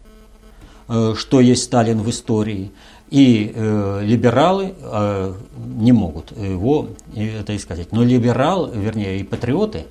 э, 0.88 1.14
что 1.18 1.40
есть 1.40 1.64
Сталин 1.64 2.02
в 2.02 2.10
истории. 2.10 2.72
И 3.12 3.52
э, 3.54 4.02
либералы 4.04 4.74
э, 4.82 5.34
не 5.58 5.92
могут 5.92 6.32
его 6.32 6.88
это 7.14 7.60
сказать. 7.60 7.92
Но 7.92 8.06
либералы, 8.06 8.72
вернее, 8.74 9.20
и 9.20 9.24
патриоты, 9.24 9.84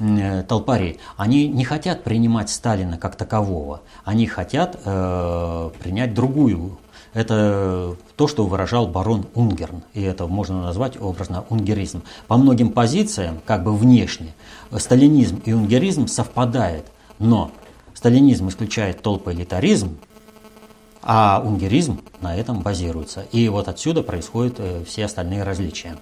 э, 0.00 0.42
толпари, 0.42 0.98
они 1.16 1.46
не 1.46 1.64
хотят 1.64 2.02
принимать 2.02 2.50
Сталина 2.50 2.98
как 2.98 3.14
такового. 3.14 3.82
Они 4.04 4.26
хотят 4.26 4.76
э, 4.84 5.70
принять 5.80 6.14
другую. 6.14 6.78
Это 7.12 7.94
то, 8.16 8.26
что 8.26 8.44
выражал 8.44 8.88
барон 8.88 9.26
Унгерн. 9.34 9.84
И 9.92 10.02
это 10.02 10.26
можно 10.26 10.60
назвать 10.60 11.00
образно 11.00 11.44
унгеризм. 11.48 12.02
По 12.26 12.36
многим 12.36 12.70
позициям, 12.70 13.40
как 13.46 13.62
бы 13.62 13.72
внешне, 13.76 14.34
сталинизм 14.76 15.40
и 15.44 15.52
унгеризм 15.52 16.08
совпадают. 16.08 16.86
Но 17.20 17.52
сталинизм 17.94 18.48
исключает 18.48 19.00
толпоэлитаризм, 19.00 19.96
а 21.06 21.42
унгеризм 21.44 22.00
на 22.22 22.34
этом 22.34 22.62
базируется. 22.62 23.26
И 23.30 23.48
вот 23.50 23.68
отсюда 23.68 24.02
происходят 24.02 24.54
э, 24.58 24.84
все 24.86 25.04
остальные 25.04 25.42
различия. 25.42 25.98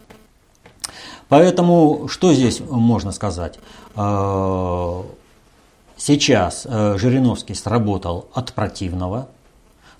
Поэтому 1.29 2.07
что 2.09 2.33
здесь 2.33 2.61
можно 2.61 3.11
сказать? 3.11 3.59
Э, 3.97 5.03
сейчас 5.97 6.67
э, 6.69 6.97
Жириновский 6.99 7.55
сработал 7.55 8.29
от 8.33 8.53
противного, 8.53 9.29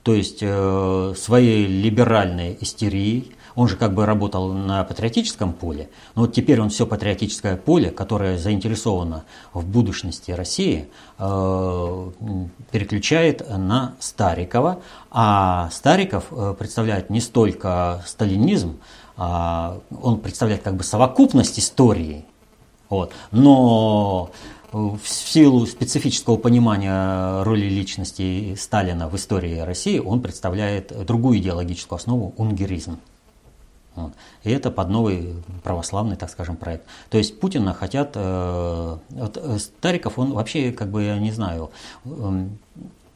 то 0.05 0.15
есть 0.15 0.39
своей 0.39 1.67
либеральной 1.67 2.59
истерией, 2.61 3.33
он 3.55 3.69
же 3.69 3.77
как 3.77 3.95
бы 3.95 4.07
работал 4.07 4.53
на 4.53 4.85
патриотическом 4.85 5.53
поле, 5.53 5.91
но 6.15 6.23
вот 6.23 6.33
теперь 6.33 6.61
он 6.61 6.71
все 6.71 6.87
патриотическое 6.87 7.57
поле, 7.57 7.91
которое 7.91 8.39
заинтересовано 8.39 9.25
в 9.53 9.67
будущности 9.67 10.31
России, 10.31 10.89
э, 11.19 12.11
переключает 12.71 13.49
на 13.49 13.95
Старикова. 14.01 14.81
А 15.11 15.71
Стариков 15.71 16.25
э, 16.31 16.55
представляет 16.59 17.11
не 17.11 17.21
столько 17.21 18.03
сталинизм, 18.07 18.79
а 19.17 19.79
он 20.01 20.21
представляет 20.21 20.63
как 20.63 20.77
бы 20.77 20.85
совокупность 20.85 21.59
истории, 21.59 22.25
вот, 22.89 23.13
но 23.31 24.31
в 24.73 25.01
силу 25.05 25.67
специфического 25.67 26.37
понимания 26.37 27.43
роли 27.43 27.67
личности 27.67 28.55
Сталина 28.59 29.09
в 29.09 29.17
истории 29.17 29.59
России 29.59 29.99
он 29.99 30.23
представляет 30.23 30.93
другую 31.07 31.39
идеологическую 31.39 31.97
основу– 31.97 32.33
унгеризм. 32.39 32.99
Вот. 33.95 34.13
И 34.45 34.51
это 34.51 34.71
под 34.71 34.89
новый 34.89 35.35
православный, 35.63 36.17
так 36.17 36.31
скажем, 36.31 36.57
проект. 36.57 36.85
То 37.11 37.19
есть 37.19 37.39
Путина 37.39 37.75
хотят... 37.75 38.13
Э, 38.15 38.97
вот 39.11 39.37
э, 39.37 39.59
Стариков, 39.59 40.19
он 40.19 40.33
вообще, 40.33 40.73
как 40.73 40.89
бы, 40.89 41.03
я 41.03 41.19
не 41.19 41.31
знаю, 41.31 41.71
э, 42.05 42.47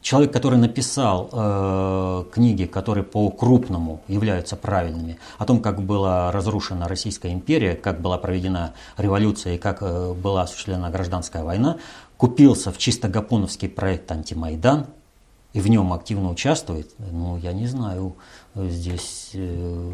человек, 0.06 0.32
который 0.32 0.58
написал 0.58 1.28
э, 1.32 2.24
книги, 2.32 2.66
которые 2.66 3.02
по 3.02 3.28
крупному 3.30 4.02
являются 4.06 4.54
правильными, 4.54 5.18
о 5.38 5.44
том, 5.46 5.60
как 5.60 5.82
была 5.82 6.30
разрушена 6.30 6.86
Российская 6.86 7.32
империя, 7.32 7.74
как 7.74 8.00
была 8.00 8.16
проведена 8.16 8.72
революция 8.96 9.54
и 9.54 9.58
как 9.58 9.78
э, 9.80 10.12
была 10.12 10.42
осуществлена 10.42 10.90
гражданская 10.90 11.42
война, 11.42 11.78
купился 12.18 12.70
в 12.70 12.78
чисто 12.78 13.08
гапоновский 13.08 13.68
проект 13.68 14.12
«Антимайдан», 14.12 14.86
и 15.56 15.60
в 15.60 15.68
нем 15.68 15.94
активно 15.94 16.30
участвует, 16.30 16.92
ну, 16.98 17.38
я 17.38 17.54
не 17.54 17.66
знаю 17.66 18.14
здесь, 18.56 19.30
э, 19.34 19.92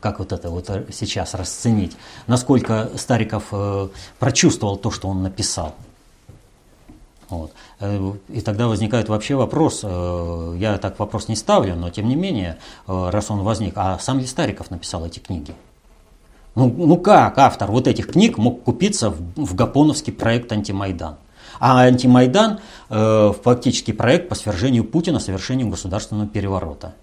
как 0.00 0.18
вот 0.18 0.32
это 0.32 0.50
вот 0.50 0.70
сейчас 0.92 1.34
расценить, 1.34 1.96
насколько 2.26 2.90
Стариков 2.96 3.44
э, 3.52 3.88
прочувствовал 4.18 4.76
то, 4.76 4.90
что 4.90 5.08
он 5.08 5.22
написал. 5.22 5.74
Вот. 7.28 7.52
Э, 7.80 8.12
и 8.28 8.40
тогда 8.40 8.66
возникает 8.66 9.08
вообще 9.08 9.36
вопрос, 9.36 9.82
я 9.82 10.78
так 10.80 10.98
вопрос 10.98 11.28
не 11.28 11.36
ставлю, 11.36 11.76
но 11.76 11.90
тем 11.90 12.08
не 12.08 12.16
менее, 12.16 12.58
раз 12.86 13.30
он 13.30 13.40
возник, 13.40 13.74
а 13.76 13.98
сам 13.98 14.18
ли 14.18 14.26
Стариков 14.26 14.70
написал 14.70 15.06
эти 15.06 15.20
книги? 15.20 15.54
Ну, 16.54 16.72
ну 16.76 16.96
как 16.98 17.38
автор 17.38 17.70
вот 17.70 17.86
этих 17.86 18.08
книг 18.08 18.36
мог 18.36 18.62
купиться 18.62 19.10
в, 19.10 19.20
в 19.36 19.54
Гапоновский 19.54 20.12
проект 20.12 20.52
«Антимайдан»? 20.52 21.16
А 21.60 21.78
антимайдан 21.82 22.58
э, 22.90 23.32
фактически 23.44 23.92
проект 23.92 24.28
по 24.28 24.34
свержению 24.34 24.84
Путина, 24.84 25.20
совершению 25.20 25.68
государственного 25.68 26.26
переворота 26.26 26.94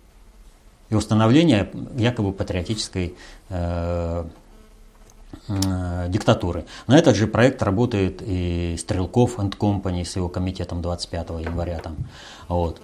и 0.90 0.96
установления 0.96 1.70
якобы 1.98 2.32
патриотической 2.32 3.16
э, 3.50 4.24
э, 5.48 6.06
диктатуры. 6.10 6.66
На 6.88 6.98
этот 6.98 7.16
же 7.16 7.28
проект 7.28 7.62
работает 7.64 8.22
и 8.26 8.76
Стрелков 8.78 9.40
and 9.40 9.58
Company 9.58 10.04
с 10.04 10.16
его 10.16 10.30
комитетом 10.30 10.82
25 10.82 11.30
января. 11.42 11.80
Там. 11.80 11.96
Вот. 12.48 12.82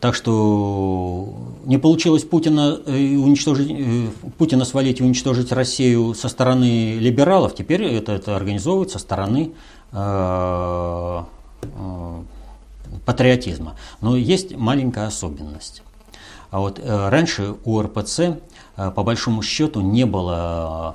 Так 0.00 0.14
что 0.14 1.32
не 1.66 1.78
получилось 1.78 2.24
Путина, 2.24 2.80
э, 2.86 3.16
уничтожить, 3.16 3.70
э, 3.70 4.06
Путина 4.38 4.64
свалить 4.64 5.00
и 5.00 5.04
уничтожить 5.04 5.52
Россию 5.52 6.14
со 6.14 6.28
стороны 6.28 6.94
либералов, 6.98 7.54
теперь 7.54 7.84
это, 7.84 8.12
это 8.12 8.34
организовывается 8.34 8.98
со 8.98 9.04
стороны 9.04 9.52
Э, 9.94 11.22
э, 11.62 12.22
патриотизма. 13.06 13.76
Но 14.00 14.16
есть 14.16 14.56
маленькая 14.56 15.06
особенность. 15.06 15.82
А 16.54 16.60
вот 16.60 16.78
э, 16.78 17.08
раньше 17.08 17.56
у 17.64 17.82
РПЦ 17.82 18.38
по 18.76 19.02
большому 19.02 19.42
счету 19.42 19.80
не 19.80 20.06
было 20.06 20.94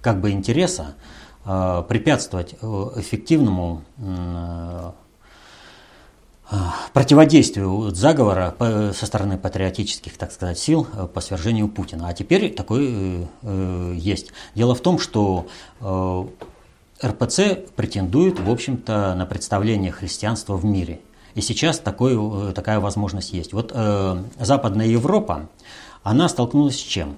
как 0.00 0.20
бы 0.20 0.30
интереса 0.30 0.94
препятствовать 1.42 2.54
эффективному 2.54 3.82
противодействию 6.92 7.90
заговора 7.92 8.54
со 8.96 9.04
стороны 9.04 9.36
патриотических, 9.36 10.16
так 10.16 10.30
сказать, 10.30 10.60
сил 10.60 10.86
по 11.12 11.20
свержению 11.20 11.68
Путина. 11.68 12.06
А 12.06 12.14
теперь 12.14 12.54
такой 12.54 13.26
есть. 13.96 14.30
Дело 14.54 14.76
в 14.76 14.80
том, 14.80 15.00
что 15.00 15.48
РПЦ 17.04 17.40
претендует, 17.74 18.38
в 18.38 18.48
общем-то, 18.48 19.16
на 19.16 19.26
представление 19.26 19.90
христианства 19.90 20.54
в 20.56 20.64
мире. 20.64 21.00
И 21.34 21.40
сейчас 21.40 21.78
такой, 21.78 22.14
э, 22.16 22.52
такая 22.52 22.80
возможность 22.80 23.32
есть. 23.32 23.52
Вот 23.52 23.72
э, 23.74 24.22
Западная 24.38 24.86
Европа, 24.86 25.48
она 26.02 26.28
столкнулась 26.28 26.76
с 26.76 26.82
чем? 26.82 27.16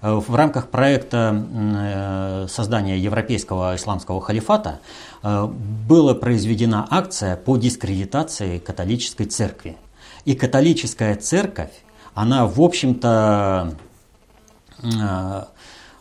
Э, 0.00 0.14
в 0.14 0.34
рамках 0.34 0.68
проекта 0.68 1.44
э, 1.50 2.46
создания 2.48 2.98
Европейского 2.98 3.76
исламского 3.76 4.20
халифата 4.20 4.80
была 5.22 6.14
произведена 6.14 6.88
акция 6.90 7.36
по 7.36 7.56
дискредитации 7.56 8.58
католической 8.58 9.24
церкви. 9.24 9.76
И 10.24 10.34
католическая 10.34 11.14
церковь, 11.14 11.70
она, 12.14 12.46
в 12.46 12.60
общем-то, 12.60 13.76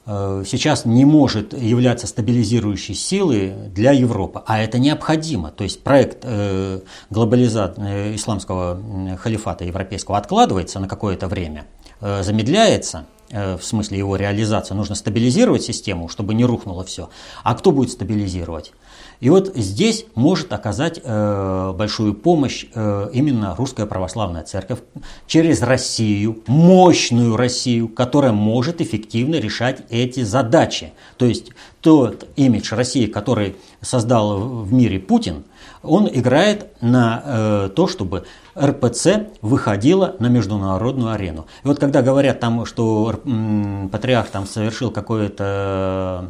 сейчас 0.05 0.85
не 0.85 1.05
может 1.05 1.53
являться 1.53 2.07
стабилизирующей 2.07 2.95
силой 2.95 3.53
для 3.69 3.91
Европы, 3.91 4.41
а 4.45 4.59
это 4.59 4.79
необходимо. 4.79 5.51
То 5.51 5.63
есть 5.63 5.83
проект 5.83 6.19
э, 6.23 6.79
глобализации 7.09 8.11
э, 8.11 8.15
исламского 8.15 9.17
халифата 9.21 9.63
европейского 9.63 10.17
откладывается 10.17 10.79
на 10.79 10.87
какое-то 10.87 11.27
время, 11.27 11.65
замедляется, 11.99 13.05
э, 13.29 13.57
в 13.57 13.63
смысле 13.63 13.99
его 13.99 14.15
реализации, 14.15 14.73
нужно 14.73 14.95
стабилизировать 14.95 15.63
систему, 15.63 16.07
чтобы 16.07 16.33
не 16.33 16.45
рухнуло 16.45 16.83
все. 16.83 17.09
А 17.43 17.53
кто 17.53 17.71
будет 17.71 17.91
стабилизировать? 17.91 18.73
И 19.21 19.29
вот 19.29 19.51
здесь 19.55 20.05
может 20.15 20.51
оказать 20.51 20.99
э, 21.01 21.73
большую 21.77 22.15
помощь 22.15 22.65
э, 22.73 23.10
именно 23.13 23.55
Русская 23.55 23.86
Православная 23.86 24.41
Церковь 24.41 24.79
через 25.27 25.62
Россию, 25.62 26.41
мощную 26.47 27.38
Россию, 27.38 27.88
которая 27.88 28.31
может 28.31 28.81
эффективно 28.81 29.36
решать 29.36 29.84
эти 29.91 30.23
задачи. 30.23 30.93
То 31.17 31.27
есть 31.27 31.51
тот 31.81 32.27
имидж 32.36 32.73
России, 32.73 33.05
который 33.05 33.55
создал 33.81 34.39
в 34.39 34.73
мире 34.73 34.99
Путин, 34.99 35.43
он 35.84 36.10
играет 36.12 36.81
на 36.81 37.21
э, 37.23 37.69
то, 37.75 37.88
чтобы 37.88 38.25
РПЦ 38.60 39.27
выходила 39.41 40.15
на 40.17 40.27
международную 40.27 41.12
арену. 41.12 41.45
И 41.63 41.67
вот 41.67 41.79
когда 41.79 42.01
говорят 42.01 42.39
там, 42.39 42.65
что 42.65 43.21
м, 43.23 43.89
патриарх 43.91 44.29
там 44.29 44.47
совершил 44.47 44.89
какое-то 44.89 46.29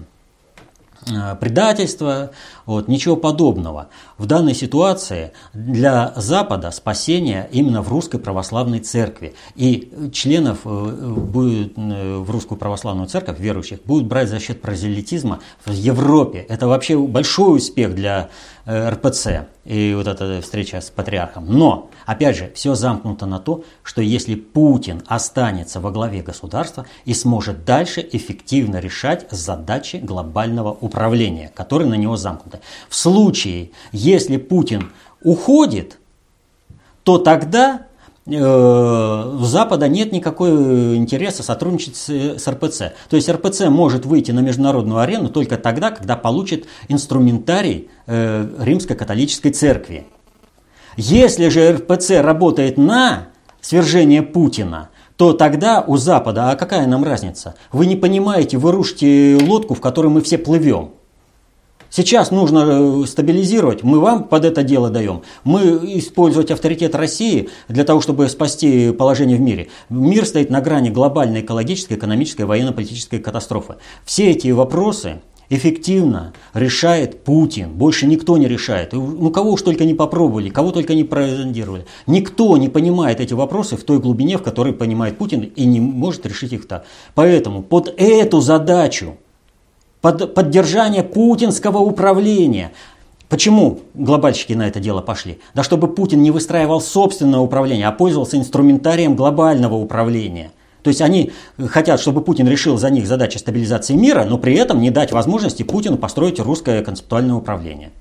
предательства, 1.39 2.31
вот, 2.65 2.87
ничего 2.87 3.15
подобного. 3.15 3.89
В 4.17 4.25
данной 4.25 4.53
ситуации 4.53 5.33
для 5.53 6.13
Запада 6.15 6.71
спасение 6.71 7.49
именно 7.51 7.81
в 7.81 7.89
Русской 7.89 8.19
Православной 8.19 8.79
Церкви. 8.79 9.33
И 9.55 10.11
членов 10.13 10.59
э, 10.65 10.69
будет, 10.69 11.73
э, 11.77 12.17
в 12.17 12.29
Русскую 12.29 12.57
Православную 12.57 13.07
Церковь, 13.07 13.39
верующих, 13.39 13.79
будут 13.83 14.07
брать 14.07 14.29
за 14.29 14.39
счет 14.39 14.61
прозелитизма 14.61 15.39
в 15.65 15.71
Европе. 15.71 16.45
Это 16.47 16.67
вообще 16.67 16.97
большой 16.97 17.57
успех 17.57 17.95
для 17.95 18.29
РПЦ 18.67 19.47
и 19.65 19.93
вот 19.95 20.07
эта 20.07 20.41
встреча 20.41 20.81
с 20.81 20.89
патриархом. 20.89 21.45
Но, 21.47 21.89
опять 22.05 22.37
же, 22.37 22.51
все 22.55 22.75
замкнуто 22.75 23.25
на 23.25 23.39
то, 23.39 23.63
что 23.83 24.01
если 24.01 24.35
Путин 24.35 25.03
останется 25.07 25.79
во 25.79 25.91
главе 25.91 26.21
государства 26.21 26.85
и 27.05 27.13
сможет 27.13 27.65
дальше 27.65 28.07
эффективно 28.11 28.77
решать 28.77 29.27
задачи 29.31 29.97
глобального 29.97 30.71
управления, 30.71 31.51
которые 31.53 31.89
на 31.89 31.95
него 31.95 32.17
замкнуты. 32.17 32.59
В 32.89 32.95
случае, 32.95 33.71
если 33.91 34.37
Путин 34.37 34.91
уходит, 35.23 35.97
то 37.03 37.17
тогда 37.17 37.81
э, 37.81 37.90
у 38.39 39.45
Запада 39.45 39.87
нет 39.87 40.11
никакого 40.11 40.95
интереса 40.95 41.43
сотрудничать 41.43 41.95
с, 41.95 42.09
с 42.09 42.47
РПЦ. 42.47 42.93
То 43.09 43.15
есть 43.15 43.29
РПЦ 43.29 43.69
может 43.69 44.05
выйти 44.05 44.31
на 44.31 44.39
международную 44.39 44.99
арену 44.99 45.29
только 45.29 45.57
тогда, 45.57 45.91
когда 45.91 46.15
получит 46.15 46.65
инструментарий 46.87 47.89
э, 48.07 48.47
Римской 48.59 48.95
католической 48.95 49.51
церкви. 49.51 50.07
Если 50.97 51.49
же 51.49 51.73
РПЦ 51.73 52.21
работает 52.21 52.77
на 52.77 53.27
свержение 53.61 54.21
Путина, 54.21 54.89
то 55.15 55.33
тогда 55.33 55.81
у 55.85 55.97
Запада, 55.97 56.49
а 56.49 56.55
какая 56.55 56.87
нам 56.87 57.03
разница? 57.03 57.55
Вы 57.71 57.85
не 57.85 57.95
понимаете, 57.95 58.57
вы 58.57 58.71
рушите 58.71 59.37
лодку, 59.41 59.75
в 59.75 59.81
которой 59.81 60.07
мы 60.07 60.21
все 60.21 60.37
плывем. 60.37 60.91
Сейчас 61.93 62.31
нужно 62.31 63.03
э, 63.03 63.05
стабилизировать, 63.05 63.83
мы 63.83 63.99
вам 63.99 64.23
под 64.23 64.45
это 64.45 64.63
дело 64.63 64.89
даем. 64.89 65.23
Мы 65.43 65.61
использовать 65.97 66.49
авторитет 66.49 66.95
России 66.95 67.49
для 67.67 67.83
того, 67.83 67.99
чтобы 67.99 68.29
спасти 68.29 68.93
положение 68.93 69.35
в 69.35 69.41
мире. 69.41 69.67
Мир 69.89 70.25
стоит 70.25 70.49
на 70.49 70.61
грани 70.61 70.89
глобальной 70.89 71.41
экологической, 71.41 71.95
экономической, 71.95 72.43
военно-политической 72.43 73.19
катастрофы. 73.19 73.75
Все 74.05 74.31
эти 74.31 74.47
вопросы 74.51 75.21
эффективно 75.49 76.31
решает 76.53 77.25
Путин. 77.25 77.73
Больше 77.73 78.07
никто 78.07 78.37
не 78.37 78.47
решает. 78.47 78.93
Ну, 78.93 79.29
кого 79.29 79.51
уж 79.51 79.61
только 79.61 79.83
не 79.83 79.93
попробовали, 79.93 80.47
кого 80.47 80.71
только 80.71 80.95
не 80.95 81.03
прозондировали. 81.03 81.85
Никто 82.07 82.55
не 82.55 82.69
понимает 82.69 83.19
эти 83.19 83.33
вопросы 83.33 83.75
в 83.75 83.83
той 83.83 83.99
глубине, 83.99 84.37
в 84.37 84.43
которой 84.43 84.71
понимает 84.71 85.17
Путин 85.17 85.41
и 85.41 85.65
не 85.65 85.81
может 85.81 86.25
решить 86.25 86.53
их 86.53 86.69
так. 86.69 86.85
Поэтому 87.15 87.61
под 87.61 87.93
эту 87.97 88.39
задачу 88.39 89.17
под 90.01 90.33
поддержание 90.33 91.03
путинского 91.03 91.77
управления. 91.77 92.71
Почему 93.29 93.79
глобальщики 93.93 94.53
на 94.53 94.67
это 94.67 94.79
дело 94.79 95.01
пошли? 95.01 95.39
Да 95.53 95.63
чтобы 95.63 95.87
Путин 95.87 96.21
не 96.21 96.31
выстраивал 96.31 96.81
собственное 96.81 97.39
управление, 97.39 97.87
а 97.87 97.91
пользовался 97.91 98.37
инструментарием 98.37 99.15
глобального 99.15 99.75
управления. 99.75 100.51
То 100.83 100.89
есть 100.89 101.01
они 101.01 101.31
хотят, 101.67 102.01
чтобы 102.01 102.21
Путин 102.21 102.47
решил 102.47 102.77
за 102.77 102.89
них 102.89 103.05
задачи 103.05 103.37
стабилизации 103.37 103.93
мира, 103.93 104.25
но 104.25 104.37
при 104.37 104.55
этом 104.55 104.81
не 104.81 104.89
дать 104.89 105.11
возможности 105.11 105.63
Путину 105.63 105.97
построить 105.97 106.39
русское 106.39 106.83
концептуальное 106.83 107.35
управление. 107.35 107.91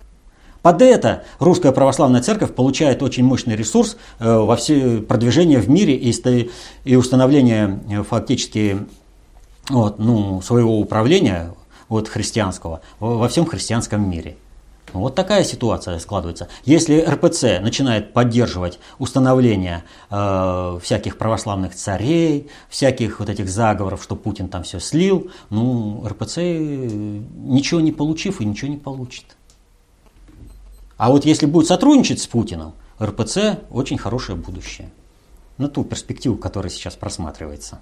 Под 0.62 0.82
это 0.82 1.24
русская 1.38 1.72
православная 1.72 2.22
церковь 2.22 2.54
получает 2.54 3.02
очень 3.02 3.24
мощный 3.24 3.56
ресурс 3.56 3.96
э, 4.18 4.36
во 4.36 4.56
все 4.56 4.98
продвижение 4.98 5.58
в 5.58 5.70
мире 5.70 5.94
и 5.94 6.96
установление 6.96 7.80
э, 7.88 8.02
фактически 8.02 8.78
вот, 9.70 9.98
ну, 9.98 10.42
своего 10.42 10.78
управления 10.78 11.54
вот, 11.90 12.08
христианского 12.08 12.80
во 13.00 13.28
всем 13.28 13.44
христианском 13.44 14.08
мире. 14.08 14.38
Вот 14.92 15.14
такая 15.14 15.44
ситуация 15.44 15.98
складывается. 15.98 16.48
Если 16.64 17.00
РПЦ 17.00 17.60
начинает 17.60 18.12
поддерживать 18.12 18.80
установление 18.98 19.84
э, 20.10 20.78
всяких 20.82 21.16
православных 21.16 21.74
царей, 21.74 22.48
всяких 22.68 23.20
вот 23.20 23.28
этих 23.28 23.48
заговоров, 23.48 24.02
что 24.02 24.16
Путин 24.16 24.48
там 24.48 24.64
все 24.64 24.80
слил, 24.80 25.30
ну, 25.48 26.04
РПЦ 26.06 26.38
ничего 26.38 27.80
не 27.80 27.92
получив 27.92 28.40
и 28.40 28.44
ничего 28.44 28.70
не 28.70 28.78
получит. 28.78 29.26
А 30.96 31.10
вот 31.10 31.24
если 31.24 31.46
будет 31.46 31.68
сотрудничать 31.68 32.20
с 32.20 32.26
Путиным, 32.26 32.72
РПЦ 33.00 33.60
очень 33.70 33.96
хорошее 33.96 34.36
будущее. 34.36 34.90
На 35.56 35.68
ту 35.68 35.84
перспективу, 35.84 36.36
которая 36.36 36.70
сейчас 36.70 36.96
просматривается. 36.96 37.78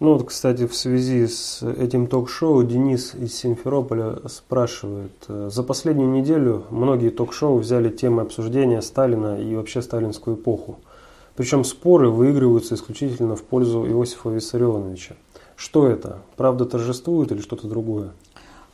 Ну 0.00 0.14
вот, 0.14 0.28
кстати, 0.28 0.66
в 0.66 0.74
связи 0.74 1.26
с 1.26 1.62
этим 1.62 2.06
ток-шоу 2.06 2.62
Денис 2.62 3.14
из 3.14 3.36
Симферополя 3.36 4.16
спрашивает. 4.30 5.12
«Э, 5.28 5.50
за 5.52 5.62
последнюю 5.62 6.10
неделю 6.10 6.64
многие 6.70 7.10
ток-шоу 7.10 7.58
взяли 7.58 7.90
темы 7.90 8.22
обсуждения 8.22 8.80
Сталина 8.80 9.38
и 9.38 9.54
вообще 9.54 9.82
сталинскую 9.82 10.36
эпоху. 10.36 10.78
Причем 11.36 11.64
споры 11.64 12.08
выигрываются 12.08 12.76
исключительно 12.76 13.36
в 13.36 13.42
пользу 13.42 13.86
Иосифа 13.86 14.30
Виссарионовича. 14.30 15.16
Что 15.54 15.86
это? 15.86 16.20
Правда 16.34 16.64
торжествует 16.64 17.30
или 17.30 17.42
что-то 17.42 17.68
другое? 17.68 18.12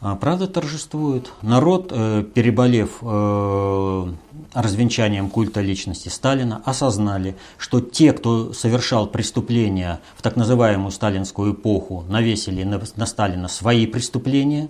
А, 0.01 0.15
правда 0.15 0.47
торжествует. 0.47 1.33
Народ, 1.41 1.91
э, 1.91 2.23
переболев 2.23 2.99
э, 3.01 4.13
развенчанием 4.53 5.31
культа 5.31 5.63
личности 5.63 6.11
Сталина, 6.11 6.61
осознали, 6.67 7.37
что 7.57 7.81
те, 7.81 8.13
кто 8.13 8.53
совершал 8.53 9.07
преступления 9.07 10.01
в 10.17 10.23
так 10.23 10.37
называемую 10.37 10.91
сталинскую 10.91 11.55
эпоху, 11.55 12.05
навесили 12.09 12.63
на, 12.63 12.81
на 12.97 13.07
Сталина 13.07 13.49
свои 13.49 13.87
преступления 13.87 14.69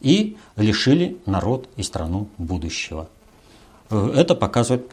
и 0.00 0.36
лишили 0.56 1.16
народ 1.26 1.68
и 1.76 1.84
страну 1.84 2.28
будущего. 2.36 3.08
Э, 3.90 4.12
это 4.16 4.34
показывает 4.34 4.90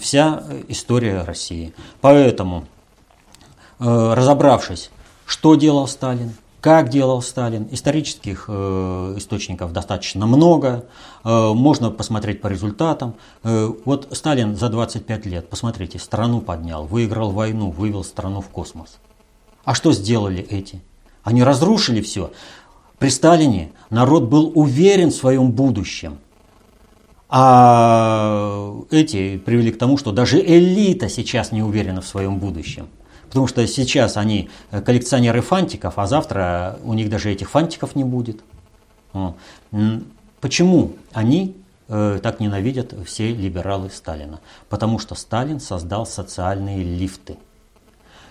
вся 0.00 0.44
история 0.68 1.22
России. 1.22 1.74
Поэтому, 2.00 2.64
разобравшись, 3.78 4.90
что 5.26 5.54
делал 5.54 5.86
Сталин, 5.86 6.32
как 6.66 6.88
делал 6.88 7.22
Сталин. 7.22 7.68
Исторических 7.70 8.46
э, 8.48 9.14
источников 9.18 9.72
достаточно 9.72 10.26
много. 10.26 10.86
Э, 11.22 11.52
можно 11.52 11.92
посмотреть 11.92 12.40
по 12.40 12.48
результатам. 12.48 13.14
Э, 13.44 13.70
вот 13.84 14.08
Сталин 14.10 14.56
за 14.56 14.68
25 14.68 15.26
лет, 15.26 15.48
посмотрите, 15.48 16.00
страну 16.00 16.40
поднял, 16.40 16.84
выиграл 16.84 17.30
войну, 17.30 17.70
вывел 17.70 18.02
страну 18.02 18.40
в 18.40 18.48
космос. 18.48 18.98
А 19.64 19.76
что 19.76 19.92
сделали 19.92 20.42
эти? 20.42 20.82
Они 21.22 21.44
разрушили 21.44 22.00
все. 22.00 22.32
При 22.98 23.10
Сталине 23.10 23.70
народ 23.90 24.24
был 24.24 24.50
уверен 24.52 25.10
в 25.10 25.14
своем 25.14 25.52
будущем. 25.52 26.18
А 27.28 28.74
эти 28.90 29.38
привели 29.38 29.70
к 29.70 29.78
тому, 29.78 29.98
что 29.98 30.10
даже 30.10 30.40
элита 30.44 31.08
сейчас 31.08 31.52
не 31.52 31.62
уверена 31.62 32.00
в 32.00 32.08
своем 32.08 32.40
будущем. 32.40 32.88
Потому 33.28 33.46
что 33.46 33.66
сейчас 33.66 34.16
они 34.16 34.50
э, 34.70 34.80
коллекционеры 34.80 35.40
фантиков, 35.40 35.98
а 35.98 36.06
завтра 36.06 36.78
у 36.84 36.94
них 36.94 37.10
даже 37.10 37.30
этих 37.30 37.50
фантиков 37.50 37.94
не 37.94 38.04
будет. 38.04 38.40
Почему 40.40 40.92
они 41.12 41.56
э, 41.88 42.20
так 42.22 42.40
ненавидят 42.40 42.94
все 43.06 43.32
либералы 43.32 43.90
Сталина? 43.90 44.40
Потому 44.68 44.98
что 44.98 45.14
Сталин 45.14 45.60
создал 45.60 46.06
социальные 46.06 46.84
лифты. 46.84 47.36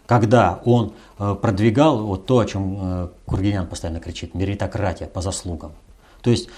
Когда 0.06 0.62
он 0.66 0.94
э, 1.18 1.36
продвигал 1.42 2.06
вот 2.06 2.26
то, 2.26 2.40
о 2.40 2.46
чем 2.46 3.12
Кургинян 3.26 3.68
постоянно 3.68 4.00
кричит, 4.00 4.36
меритократия 4.36 5.08
по 5.08 5.22
заслугам. 5.22 5.74
То 6.22 6.30
есть 6.30 6.50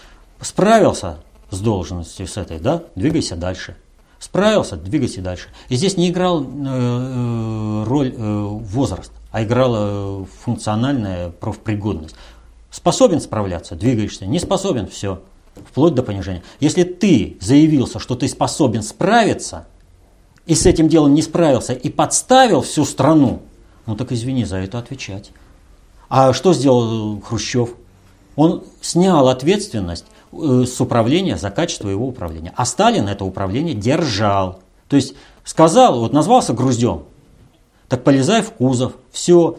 справился 0.42 1.20
с 1.50 1.60
должностью 1.60 2.28
с 2.28 2.38
этой, 2.38 2.60
да, 2.60 2.84
двигайся 2.96 3.36
дальше– 3.36 3.78
Справился, 4.20 4.76
двигайся 4.78 5.22
дальше. 5.22 5.50
И 5.70 5.76
здесь 5.76 5.98
не 5.98 6.10
играл 6.10 6.44
э, 6.44 6.46
э 6.46 7.84
роль 7.86 8.14
э, 8.16 8.44
возраст, 8.44 9.12
а 9.32 9.44
играла 9.44 10.26
функциональная 10.26 11.30
профпригодность. 11.30 12.16
Способен 12.72 13.22
справляться, 13.22 13.76
двигаешься. 13.76 14.26
Не 14.26 14.40
способен, 14.40 14.88
все, 14.88 15.22
вплоть 15.56 15.94
до 15.94 16.04
понижения. 16.04 16.44
Если 16.60 16.84
ты 16.84 17.38
заявился, 17.42 18.00
что 18.00 18.16
ты 18.16 18.28
способен 18.28 18.84
справиться, 18.84 19.68
и 20.48 20.56
с 20.56 20.66
этим 20.66 20.88
делом 20.88 21.14
не 21.14 21.22
справился, 21.22 21.74
и 21.74 21.90
подставил 21.90 22.62
всю 22.62 22.86
страну, 22.86 23.42
Ну 23.86 23.96
так 23.96 24.12
извини, 24.12 24.46
за 24.46 24.58
это 24.58 24.80
отвечать. 24.80 25.32
А 26.10 26.34
что 26.34 26.54
сделал 26.54 27.22
Хрущев? 27.22 27.70
Он 28.36 28.64
снял 28.82 29.30
ответственность 29.30 30.06
э, 30.06 30.17
с 30.66 30.80
управления 30.82 31.38
за 31.38 31.50
качество 31.50 31.90
его 31.90 32.08
управления. 32.08 32.54
А 32.56 32.66
Сталин 32.66 33.08
это 33.08 33.26
управление 33.26 33.76
держал. 33.76 34.60
То 34.88 34.96
есть 34.96 35.16
сказал, 35.44 36.00
вот 36.00 36.14
назвался 36.14 36.54
груздем, 36.54 37.04
так 37.88 38.04
полезай 38.04 38.42
в 38.42 38.52
кузов, 38.52 38.94
все, 39.12 39.58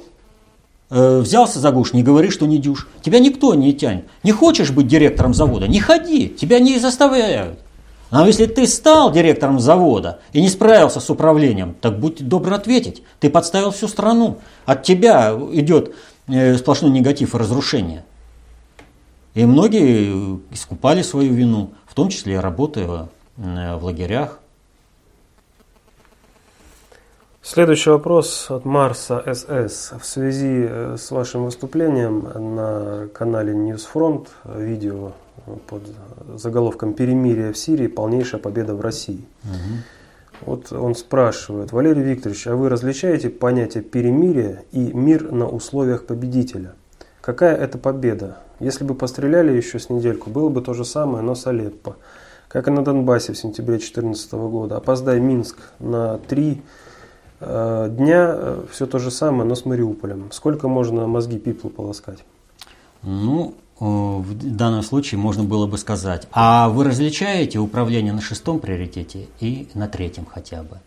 э, 0.90 1.18
взялся 1.20 1.58
за 1.58 1.70
гуш, 1.70 1.92
не 1.92 2.02
говори, 2.02 2.30
что 2.30 2.46
не 2.46 2.58
дюш. 2.58 2.88
Тебя 3.02 3.20
никто 3.20 3.54
не 3.54 3.72
тянет. 3.72 4.06
Не 4.22 4.32
хочешь 4.32 4.70
быть 4.70 4.86
директором 4.86 5.34
завода, 5.34 5.66
не 5.66 5.80
ходи, 5.80 6.28
тебя 6.28 6.58
не 6.58 6.78
заставляют. 6.78 7.60
Но 8.10 8.26
если 8.26 8.46
ты 8.46 8.66
стал 8.66 9.12
директором 9.12 9.60
завода 9.60 10.20
и 10.32 10.40
не 10.40 10.48
справился 10.48 11.00
с 11.00 11.10
управлением, 11.10 11.74
так 11.80 11.98
будь 11.98 12.26
добр 12.26 12.54
ответить. 12.54 13.02
Ты 13.20 13.28
подставил 13.28 13.70
всю 13.70 13.86
страну. 13.86 14.38
От 14.64 14.82
тебя 14.82 15.38
идет 15.52 15.94
э, 16.26 16.56
сплошной 16.56 16.90
негатив 16.90 17.34
и 17.34 17.38
разрушение. 17.38 18.04
И 19.39 19.47
многие 19.47 20.41
искупали 20.51 21.03
свою 21.03 21.32
вину, 21.32 21.70
в 21.86 21.95
том 21.95 22.09
числе 22.09 22.41
работая 22.41 23.07
э, 23.36 23.76
в 23.76 23.84
лагерях. 23.84 24.41
Следующий 27.41 27.91
вопрос 27.91 28.51
от 28.51 28.64
Марса 28.64 29.22
СС. 29.32 29.93
В 29.93 30.05
связи 30.05 30.66
э, 30.68 30.97
с 30.99 31.12
вашим 31.12 31.45
выступлением 31.45 32.57
на 32.57 33.07
канале 33.14 33.55
News 33.54 33.87
Front 33.87 34.28
видео 34.45 35.12
под 35.68 35.84
заголовком 36.34 36.93
«Перемирие 36.93 37.53
в 37.53 37.59
Сирии. 37.59 37.86
Полнейшая 37.86 38.41
победа 38.41 38.74
в 38.74 38.80
России». 38.80 39.24
Угу. 39.45 40.47
Вот 40.47 40.72
он 40.72 40.97
спрашивает, 40.97 41.70
Валерий 41.70 42.03
Викторович, 42.03 42.49
а 42.49 42.57
вы 42.57 42.68
различаете 42.68 43.30
понятие 43.30 43.84
перемирия 43.84 44.64
и 44.72 44.93
мир 44.93 45.30
на 45.30 45.47
условиях 45.49 46.07
победителя? 46.07 46.74
Какая 47.28 47.54
это 47.54 47.76
победа? 47.76 48.38
Если 48.58 48.84
бы 48.84 48.94
постреляли 48.94 49.52
еще 49.54 49.78
с 49.78 49.90
недельку, 49.90 50.30
было 50.30 50.48
бы 50.48 50.62
то 50.62 50.72
же 50.72 50.86
самое, 50.86 51.22
но 51.22 51.34
с 51.34 51.46
Алеппо. 51.46 51.96
Как 52.48 52.68
и 52.68 52.70
на 52.70 52.82
Донбассе 52.82 53.34
в 53.34 53.36
сентябре 53.36 53.74
2014 53.76 54.32
года. 54.32 54.78
Опоздай 54.78 55.20
Минск 55.20 55.58
на 55.78 56.16
три 56.16 56.62
э, 57.40 57.88
дня, 57.90 58.32
э, 58.34 58.64
все 58.72 58.86
то 58.86 58.98
же 58.98 59.10
самое, 59.10 59.44
но 59.44 59.54
с 59.54 59.66
Мариуполем. 59.66 60.32
Сколько 60.32 60.68
можно 60.68 61.06
мозги 61.06 61.38
пиплу 61.38 61.68
полоскать? 61.68 62.24
Ну, 63.02 63.54
Э, 63.80 63.84
в 63.84 64.56
данном 64.56 64.82
случае 64.82 65.20
можно 65.20 65.44
было 65.44 65.66
бы 65.66 65.78
сказать, 65.78 66.26
а 66.32 66.68
вы 66.68 66.84
различаете 66.84 67.58
управление 67.58 68.12
на 68.12 68.20
шестом 68.20 68.58
приоритете 68.58 69.28
и 69.40 69.68
на 69.74 69.88
третьем 69.88 70.26
хотя 70.26 70.62
бы? 70.62 70.78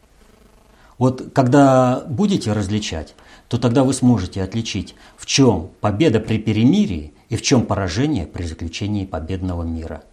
Вот 0.97 1.29
когда 1.33 2.03
будете 2.07 2.53
различать, 2.53 3.15
то 3.51 3.57
тогда 3.57 3.83
вы 3.83 3.93
сможете 3.93 4.43
отличить, 4.43 4.95
в 5.17 5.25
чем 5.25 5.71
победа 5.81 6.21
при 6.21 6.37
перемирии 6.37 7.13
и 7.27 7.35
в 7.35 7.41
чем 7.41 7.65
поражение 7.65 8.25
при 8.25 8.43
заключении 8.43 9.05
победного 9.05 9.63
мира. 9.63 10.03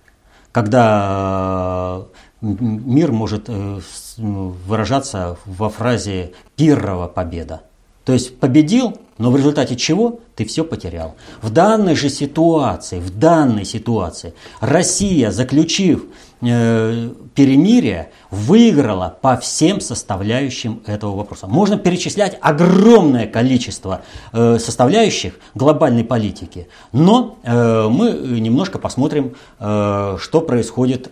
Когда 0.51 2.03
э, 2.41 2.47
мир 2.51 3.12
может 3.12 3.45
э, 3.47 3.78
выражаться 4.16 5.39
во 5.45 5.70
фразе 5.70 6.32
«пиррова 6.57 7.07
победа», 7.07 7.62
то 8.09 8.14
есть 8.14 8.40
победил, 8.40 8.96
но 9.18 9.30
в 9.30 9.36
результате 9.36 9.76
чего 9.76 10.20
ты 10.34 10.46
все 10.46 10.64
потерял. 10.64 11.14
В 11.42 11.50
данной 11.50 11.94
же 11.94 12.09
ситуации, 12.09 13.00
в 13.00 13.18
данной 13.18 13.66
ситуации 13.66 14.32
Россия, 14.61 15.30
заключив 15.30 16.06
э, 16.40 17.11
перемирие, 17.34 18.11
выиграла 18.30 19.18
по 19.20 19.36
всем 19.36 19.82
составляющим 19.82 20.80
этого 20.86 21.16
вопроса. 21.16 21.48
Можно 21.48 21.76
перечислять 21.76 22.38
огромное 22.40 23.26
количество 23.26 24.00
э, 24.32 24.59
составляющих 24.59 25.34
глобальной 25.54 26.04
политики, 26.04 26.66
но 26.92 27.36
э, 27.42 27.88
мы 27.90 28.12
немножко 28.40 28.78
посмотрим, 28.78 29.34
э, 29.59 30.16
что 30.18 30.40
происходит 30.40 31.11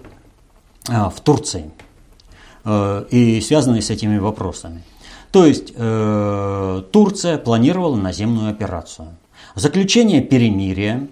э, 0.88 0.92
в 1.14 1.20
Турции 1.20 1.70
э, 2.64 3.05
и 3.11 3.42
связанные 3.42 3.82
с 3.82 3.90
этими 3.90 4.16
вопросами. 4.16 4.82
То 5.33 5.45
есть 5.45 5.72
э, 5.74 6.83
Турция 6.93 7.39
планировала 7.39 7.97
наземную 7.97 8.51
операцию. 8.51 9.09
Заключение 9.55 10.20
перемирия 10.20 11.09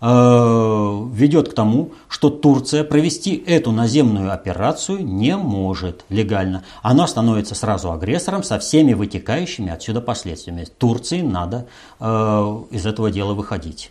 э, 0.00 1.08
ведет 1.12 1.50
к 1.50 1.54
тому, 1.54 1.92
что 2.08 2.30
Турция 2.30 2.84
провести 2.84 3.36
эту 3.46 3.72
наземную 3.72 4.32
операцию 4.32 5.04
не 5.04 5.36
может 5.36 6.04
легально. 6.08 6.64
Она 6.82 7.06
становится 7.06 7.54
сразу 7.54 7.92
агрессором 7.92 8.42
со 8.42 8.58
всеми 8.58 8.94
вытекающими 8.94 9.70
отсюда 9.70 10.00
последствиями. 10.00 10.66
Турции 10.78 11.20
надо 11.20 11.66
э, 11.98 12.04
из 12.70 12.86
этого 12.86 13.10
дела 13.10 13.34
выходить. 13.34 13.90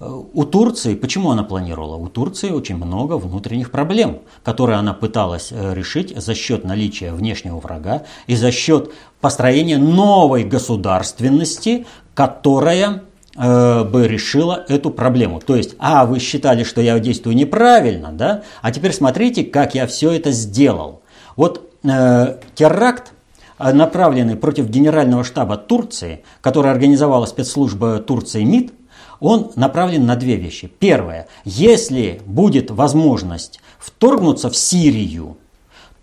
У 0.00 0.44
Турции, 0.44 0.94
почему 0.94 1.30
она 1.30 1.42
планировала? 1.42 1.96
У 1.96 2.08
Турции 2.08 2.48
очень 2.48 2.76
много 2.76 3.18
внутренних 3.18 3.70
проблем, 3.70 4.20
которые 4.42 4.78
она 4.78 4.94
пыталась 4.94 5.48
э, 5.50 5.74
решить 5.74 6.16
за 6.16 6.34
счет 6.34 6.64
наличия 6.64 7.12
внешнего 7.12 7.60
врага 7.60 8.04
и 8.26 8.34
за 8.34 8.50
счет 8.50 8.92
построения 9.20 9.76
новой 9.76 10.44
государственности, 10.44 11.84
которая 12.14 13.02
э, 13.36 13.84
бы 13.84 14.08
решила 14.08 14.64
эту 14.68 14.88
проблему. 14.88 15.38
То 15.38 15.54
есть, 15.54 15.76
а 15.78 16.06
вы 16.06 16.18
считали, 16.18 16.64
что 16.64 16.80
я 16.80 16.98
действую 16.98 17.36
неправильно, 17.36 18.10
да? 18.10 18.42
А 18.62 18.72
теперь 18.72 18.94
смотрите, 18.94 19.44
как 19.44 19.74
я 19.74 19.86
все 19.86 20.12
это 20.12 20.30
сделал. 20.30 21.02
Вот 21.36 21.74
э, 21.84 22.38
теракт 22.54 23.12
э, 23.58 23.70
направленный 23.74 24.36
против 24.36 24.70
Генерального 24.70 25.24
штаба 25.24 25.58
Турции, 25.58 26.24
который 26.40 26.70
организовала 26.70 27.26
спецслужба 27.26 27.98
Турции 27.98 28.44
МИД, 28.44 28.72
он 29.20 29.52
направлен 29.56 30.06
на 30.06 30.16
две 30.16 30.36
вещи. 30.36 30.70
Первое. 30.78 31.28
Если 31.44 32.20
будет 32.26 32.70
возможность 32.70 33.60
вторгнуться 33.78 34.50
в 34.50 34.56
Сирию, 34.56 35.36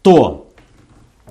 то 0.01 0.47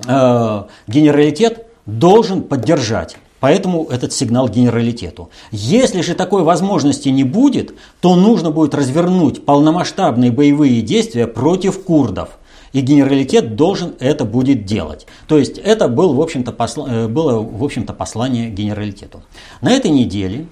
э, 0.05 0.63
генералитет 0.87 1.67
должен 1.85 2.43
поддержать 2.43 3.17
Поэтому 3.39 3.85
этот 3.85 4.13
сигнал 4.13 4.49
генералитету. 4.49 5.29
Если 5.51 6.01
же 6.01 6.15
такой 6.15 6.43
возможности 6.43 7.09
не 7.09 7.23
будет, 7.23 7.75
то 8.01 8.15
нужно 8.15 8.49
будет 8.49 8.73
развернуть 8.73 9.45
полномасштабные 9.45 10.31
боевые 10.31 10.81
действия 10.81 11.27
против 11.27 11.83
курдов. 11.83 12.29
И 12.73 12.81
генералитет 12.81 13.55
должен 13.55 13.93
это 13.99 14.25
будет 14.25 14.65
делать. 14.65 15.07
То 15.27 15.37
есть 15.37 15.57
это 15.57 15.87
был, 15.87 16.13
в 16.13 16.21
общем-то, 16.21 16.51
посла... 16.51 16.87
Э, 16.89 17.07
было 17.07 17.39
в 17.39 17.63
общем-то, 17.63 17.93
послание 17.93 18.49
генералитету. 18.49 19.21
На 19.61 19.71
этой 19.71 19.91
неделе 19.91 20.47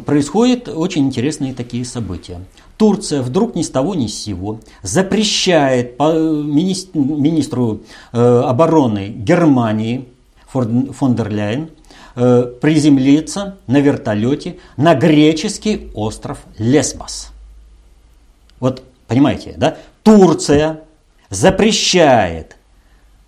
происходят 0.00 0.68
очень 0.68 1.06
интересные 1.06 1.54
такие 1.54 1.84
события. 1.84 2.40
Турция 2.76 3.22
вдруг 3.22 3.54
ни 3.54 3.62
с 3.62 3.70
того 3.70 3.94
ни 3.94 4.06
с 4.06 4.22
сего 4.22 4.60
запрещает 4.82 5.98
министру 5.98 7.82
э, 8.12 8.18
обороны 8.18 9.08
Германии 9.08 10.08
фон 10.46 11.14
дер 11.14 11.30
Ляйен 11.30 11.68
э, 12.16 12.52
приземлиться 12.60 13.58
на 13.66 13.80
вертолете 13.80 14.58
на 14.76 14.94
греческий 14.94 15.90
остров 15.94 16.38
Лесбос. 16.58 17.30
Вот 18.60 18.82
понимаете, 19.06 19.54
да? 19.56 19.76
Турция 20.02 20.80
запрещает 21.30 22.56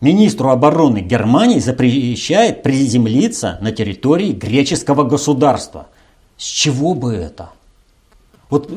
министру 0.00 0.50
обороны 0.50 0.98
Германии 0.98 1.58
запрещает 1.58 2.62
приземлиться 2.62 3.58
на 3.60 3.72
территории 3.72 4.32
греческого 4.32 5.04
государства– 5.04 5.88
с 6.36 6.44
чего 6.44 6.94
бы 6.94 7.14
это? 7.14 7.50
Вот 8.50 8.70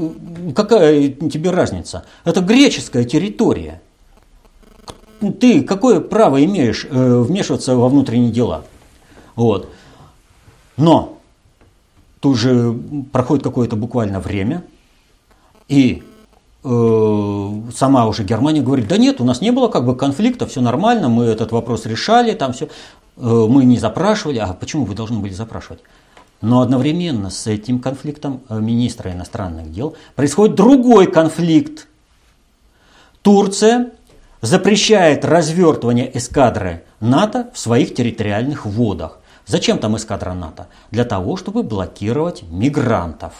какая 0.55 1.10
тебе 1.10 1.51
разница? 1.51 2.05
Это 2.26 2.41
греческая 2.41 3.03
территория. 3.03 3.82
Ты 5.39 5.64
какое 5.64 5.99
право 5.99 6.43
имеешь 6.43 6.88
э, 6.89 7.20
вмешиваться 7.20 7.76
во 7.76 7.89
внутренние 7.89 8.32
дела? 8.32 8.64
Вот. 9.36 9.70
Но 10.78 11.18
тут 12.20 12.38
же 12.38 12.74
проходит 13.12 13.43
какое-то 13.43 13.76
буквально 13.76 14.20
время, 14.20 14.64
и 15.68 16.03
э, 16.64 17.62
сама 17.76 18.07
уже 18.07 18.24
Германия 18.24 18.62
говорит, 18.62 18.88
да 18.88 18.97
нет, 18.97 19.22
у 19.22 19.26
нас 19.26 19.41
не 19.41 19.51
было 19.51 19.68
как 19.68 19.86
бы 19.86 19.95
конфликта, 19.95 20.47
все 20.47 20.62
нормально, 20.62 21.10
мы 21.10 21.26
этот 21.26 21.51
вопрос 21.51 21.86
решали, 21.86 22.34
там 22.34 22.53
все, 22.53 22.66
э, 22.66 22.70
мы 23.18 23.66
не 23.66 23.78
запрашивали. 23.78 24.39
А 24.39 24.53
почему 24.53 24.86
вы 24.86 24.95
должны 24.95 25.20
были 25.20 25.34
запрашивать? 25.34 25.82
Но 26.42 26.62
одновременно 26.62 27.30
с 27.30 27.48
этим 27.48 27.80
конфликтом 27.80 28.42
э, 28.48 28.60
министра 28.60 29.12
иностранных 29.12 29.72
дел 29.72 29.96
происходит 30.16 30.56
другой 30.56 31.12
конфликт. 31.12 31.88
Турция 33.22 33.92
запрещает 34.42 35.26
развертывание 35.26 36.18
эскадры 36.18 36.84
НАТО 37.02 37.50
в 37.54 37.60
своих 37.60 37.94
территориальных 37.94 38.66
водах. 38.66 39.20
Зачем 39.46 39.80
там 39.80 39.98
эскадра 39.98 40.34
НАТО? 40.34 40.68
Для 40.92 41.04
того, 41.04 41.36
чтобы 41.36 41.64
блокировать 41.64 42.44
мигрантов. 42.44 43.34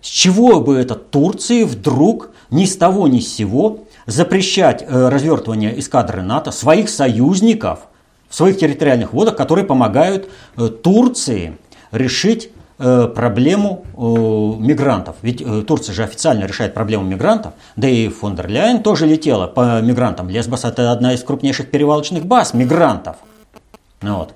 С 0.00 0.06
чего 0.06 0.60
бы 0.60 0.76
это 0.76 0.94
Турции 0.94 1.64
вдруг 1.64 2.30
ни 2.50 2.64
с 2.64 2.76
того 2.76 3.08
ни 3.08 3.20
с 3.20 3.32
сего 3.32 3.84
запрещать 4.06 4.82
э, 4.82 5.08
развертывание 5.08 5.78
эскадры 5.78 6.22
НАТО, 6.22 6.50
своих 6.50 6.88
союзников 6.88 7.80
в 8.28 8.34
своих 8.34 8.58
территориальных 8.58 9.12
водах, 9.12 9.36
которые 9.36 9.64
помогают 9.64 10.28
э, 10.56 10.68
Турции 10.68 11.58
решить 11.92 12.50
э, 12.78 13.08
проблему 13.14 13.84
мигрантов. 13.96 15.16
Ведь 15.22 15.44
Турция 15.66 15.94
же 15.94 16.04
официально 16.04 16.44
решает 16.44 16.74
проблему 16.74 17.04
мигрантов, 17.04 17.54
да 17.76 17.88
и 17.88 18.08
фон 18.08 18.36
дер 18.36 18.82
тоже 18.82 19.06
летела 19.06 19.46
по 19.46 19.80
мигрантам. 19.80 20.28
Лесбос– 20.28 20.64
это 20.66 20.92
одна 20.92 21.14
из 21.14 21.22
крупнейших 21.22 21.70
перевалочных 21.70 22.26
баз 22.26 22.54
мигрантов. 22.54 23.16
Ну 24.02 24.16
вот. 24.16 24.32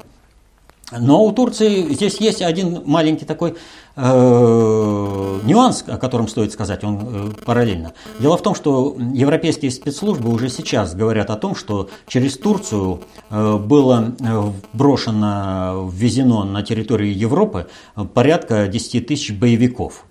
Но 0.98 1.24
у 1.24 1.32
Турции 1.32 1.92
здесь 1.92 2.20
есть 2.20 2.42
один 2.42 2.82
маленький 2.84 3.24
такой 3.24 3.56
э, 3.96 5.40
нюанс, 5.44 5.84
о 5.86 5.96
котором 5.98 6.28
стоит 6.28 6.52
сказать, 6.52 6.84
он 6.84 7.00
э, 7.02 7.44
параллельно. 7.44 7.92
Дело 8.18 8.36
в 8.36 8.42
том, 8.42 8.54
что 8.54 8.96
европейские 9.12 9.70
спецслужбы 9.70 10.30
уже 10.30 10.48
сейчас 10.48 10.94
говорят 10.94 11.30
о 11.30 11.36
том, 11.36 11.54
что 11.54 11.88
через 12.06 12.36
Турцию 12.36 13.02
э, 13.30 13.56
было 13.56 14.14
э, 14.20 14.42
брошено, 14.72 15.88
ввезено 15.92 16.44
на 16.44 16.62
территорию 16.62 17.16
Европы 17.16 17.68
порядка 18.14 18.66
10 18.66 19.06
тысяч 19.06 19.32
боевиков. 19.32 20.04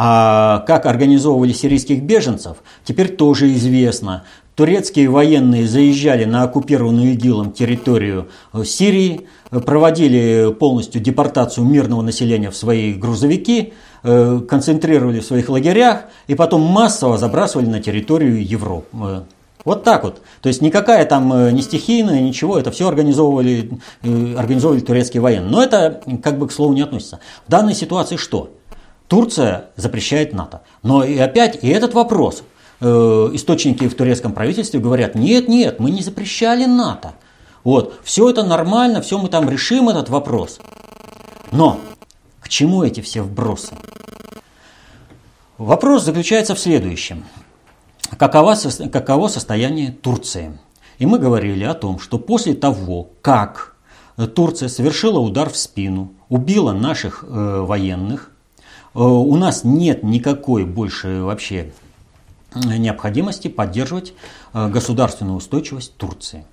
А 0.00 0.60
как 0.68 0.86
организовывали 0.86 1.52
сирийских 1.52 2.04
беженцев, 2.04 2.58
теперь 2.84 3.16
тоже 3.16 3.52
известно. 3.54 4.22
Турецкие 4.58 5.08
военные 5.08 5.68
заезжали 5.68 6.24
на 6.24 6.42
оккупированную 6.42 7.12
ИГИЛом 7.12 7.52
территорию 7.52 8.26
э, 8.52 8.64
Сирии, 8.64 9.28
э, 9.52 9.60
проводили 9.60 10.52
полностью 10.52 11.00
депортацию 11.00 11.64
мирного 11.64 12.02
населения 12.02 12.50
в 12.50 12.56
свои 12.56 12.92
грузовики, 12.92 13.72
э, 14.02 14.40
концентрировали 14.48 15.20
в 15.20 15.24
своих 15.24 15.48
лагерях 15.48 16.06
и 16.26 16.34
потом 16.34 16.62
массово 16.62 17.18
забрасывали 17.18 17.66
на 17.66 17.78
территорию 17.80 18.44
Европы. 18.44 19.26
Вот 19.64 19.84
так 19.84 20.02
вот. 20.02 20.22
То 20.40 20.48
есть 20.48 20.60
никакая 20.60 21.04
там 21.04 21.54
не 21.54 21.62
стихийная, 21.62 22.20
ничего, 22.20 22.58
это 22.58 22.72
все 22.72 22.88
организовывали, 22.88 23.70
организовывали 24.02 24.80
турецкие 24.80 25.20
военные. 25.20 25.52
Но 25.52 25.62
это 25.62 26.02
как 26.20 26.36
бы 26.36 26.48
к 26.48 26.52
слову 26.52 26.72
не 26.72 26.80
относится. 26.80 27.20
В 27.46 27.50
данной 27.50 27.76
ситуации 27.76 28.16
что? 28.16 28.50
Турция 29.06 29.66
запрещает 29.76 30.32
НАТО. 30.32 30.62
Но 30.82 31.04
и 31.04 31.16
опять 31.16 31.62
и 31.62 31.68
этот 31.68 31.94
вопрос– 31.94 32.42
источники 32.80 33.88
в 33.88 33.94
турецком 33.94 34.32
правительстве 34.32 34.80
говорят, 34.80 35.14
нет, 35.14 35.48
нет, 35.48 35.80
мы 35.80 35.90
не 35.90 36.02
запрещали 36.02 36.64
НАТО. 36.64 37.14
Вот, 37.64 37.98
все 38.04 38.30
это 38.30 38.44
нормально, 38.44 39.02
все 39.02 39.18
мы 39.18 39.28
там 39.28 39.48
решим 39.50 39.88
этот 39.88 40.08
вопрос. 40.08 40.60
Но 41.50 41.80
к 42.40 42.48
чему 42.48 42.82
эти 42.82 43.00
все 43.00 43.22
вбросы? 43.22 43.74
Вопрос 45.58 46.04
заключается 46.04 46.54
в 46.54 46.58
следующем. 46.60 47.24
Каково, 48.16 48.56
каково 48.92 49.28
состояние 49.28 49.90
Турции? 49.90 50.56
И 50.98 51.06
мы 51.06 51.18
говорили 51.18 51.64
о 51.64 51.74
том, 51.74 51.98
что 51.98 52.18
после 52.18 52.54
того, 52.54 53.10
как 53.22 53.76
Турция 54.34 54.68
совершила 54.68 55.18
удар 55.18 55.50
в 55.50 55.56
спину, 55.56 56.12
убила 56.28 56.72
наших 56.72 57.24
э, 57.26 57.60
военных, 57.60 58.30
э, 58.94 58.98
у 58.98 59.36
нас 59.36 59.64
нет 59.64 60.02
никакой 60.02 60.64
больше 60.64 61.22
вообще 61.22 61.72
необходимости 62.54 63.48
поддерживать 63.48 64.14
э, 64.52 64.68
государственную 64.68 65.36
устойчивость 65.36 65.96
Турции. 65.96 66.44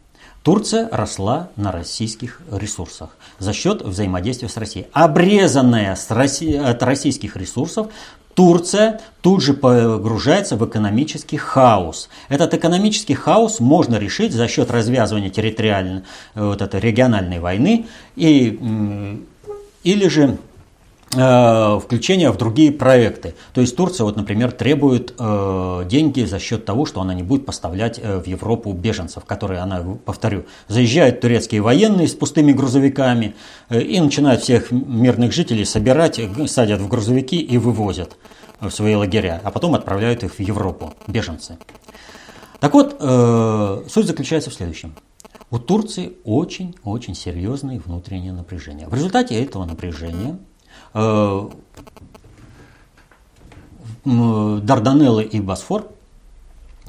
Турция 0.44 0.90
росла 0.92 1.50
на 1.56 1.72
российских 1.72 2.40
ресурсах 2.52 3.18
за 3.40 3.52
счет 3.52 3.82
взаимодействия 3.82 4.48
с 4.48 4.58
Россией. 4.58 4.88
Обрезанная 4.94 5.96
с 5.96 6.12
Росси... 6.12 6.56
от 6.56 6.84
российских 6.84 7.36
ресурсов, 7.36 7.88
Турция 8.36 9.02
тут 9.22 9.42
же 9.42 9.54
погружается 9.54 10.58
в 10.58 10.66
экономический 10.68 11.38
хаос. 11.38 12.10
Этот 12.30 12.54
экономический 12.54 13.16
хаос 13.16 13.60
можно 13.60 13.96
решить 13.96 14.34
за 14.34 14.48
счет 14.48 14.70
развязывания 14.70 15.30
территориальной, 15.30 16.04
э, 16.36 16.46
вот 16.46 16.62
этой 16.62 16.80
региональной 16.80 17.40
войны 17.40 17.88
и, 18.16 18.60
или 19.84 20.08
же 20.10 20.38
Э, 21.16 21.80
включение 21.82 22.32
в 22.32 22.38
другие 22.38 22.72
проекты. 22.72 23.36
То 23.54 23.62
есть 23.62 23.76
Турция, 23.76 24.04
вот, 24.04 24.18
например, 24.18 24.52
требует 24.52 25.14
э, 25.18 25.84
деньги 25.86 26.26
за 26.26 26.40
счет 26.40 26.66
того, 26.66 26.86
что 26.86 27.02
она 27.02 27.14
не 27.14 27.24
будет 27.24 27.46
поставлять 27.46 28.00
э, 28.02 28.20
в 28.20 28.28
Европу 28.28 28.74
беженцев, 28.74 29.24
которые, 29.26 29.62
она, 29.62 29.82
повторю, 30.06 30.46
заезжают 30.68 31.22
турецкие 31.22 31.62
военные 31.62 32.08
с 32.08 32.14
пустыми 32.14 32.52
грузовиками 32.52 33.36
э, 33.70 33.82
и 33.82 34.00
начинают 34.00 34.42
всех 34.42 34.72
мирных 34.72 35.32
жителей 35.32 35.66
собирать, 35.66 36.20
э, 36.20 36.48
садят 36.48 36.82
в 36.82 36.88
грузовики 36.90 37.40
и 37.40 37.58
вывозят 37.58 38.18
в 38.60 38.70
свои 38.70 38.96
лагеря, 38.96 39.42
а 39.44 39.52
потом 39.52 39.76
отправляют 39.76 40.24
их 40.24 40.36
в 40.36 40.40
Европу, 40.40 40.94
беженцы. 41.08 41.58
Так 42.60 42.74
вот, 42.74 42.98
э, 43.00 43.84
суть 43.88 44.08
заключается 44.08 44.50
в 44.50 44.54
следующем. 44.54 44.96
У 45.52 45.60
Турции 45.60 46.14
очень-очень 46.24 47.16
серьезное 47.16 47.80
внутреннее 47.80 48.34
напряжение. 48.34 48.88
В 48.88 48.94
результате 48.94 49.42
этого 49.42 49.66
напряжения 49.66 50.38
Дарданеллы 54.06 55.24
и 55.24 55.42
Босфор 55.42 55.88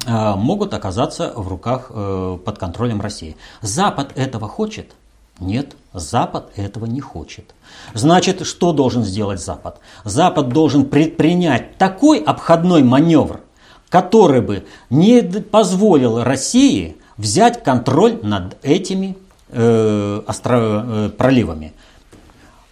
э, 0.06 0.34
могут 0.36 0.74
оказаться 0.74 1.32
в 1.34 1.48
руках 1.48 1.90
э, 1.90 2.38
под 2.44 2.58
контролем 2.58 3.00
России. 3.00 3.36
Запад 3.62 4.12
этого 4.14 4.48
хочет? 4.48 4.92
Нет, 5.40 5.76
Запад 5.92 6.50
этого 6.56 6.86
не 6.86 7.00
хочет. 7.00 7.54
Значит, 7.94 8.46
что 8.46 8.72
должен 8.72 9.02
сделать 9.02 9.40
Запад? 9.40 9.80
Запад 10.04 10.50
должен 10.50 10.84
предпринять 10.86 11.76
такой 11.78 12.18
обходной 12.20 12.82
маневр, 12.82 13.40
который 13.88 14.40
бы 14.40 14.66
не 14.88 15.22
позволил 15.22 16.22
России 16.22 16.96
взять 17.16 17.64
контроль 17.64 18.18
над 18.22 18.56
этими 18.62 19.16
э, 19.48 20.22
остро, 20.26 20.84
э, 20.86 21.10
проливами. 21.10 21.72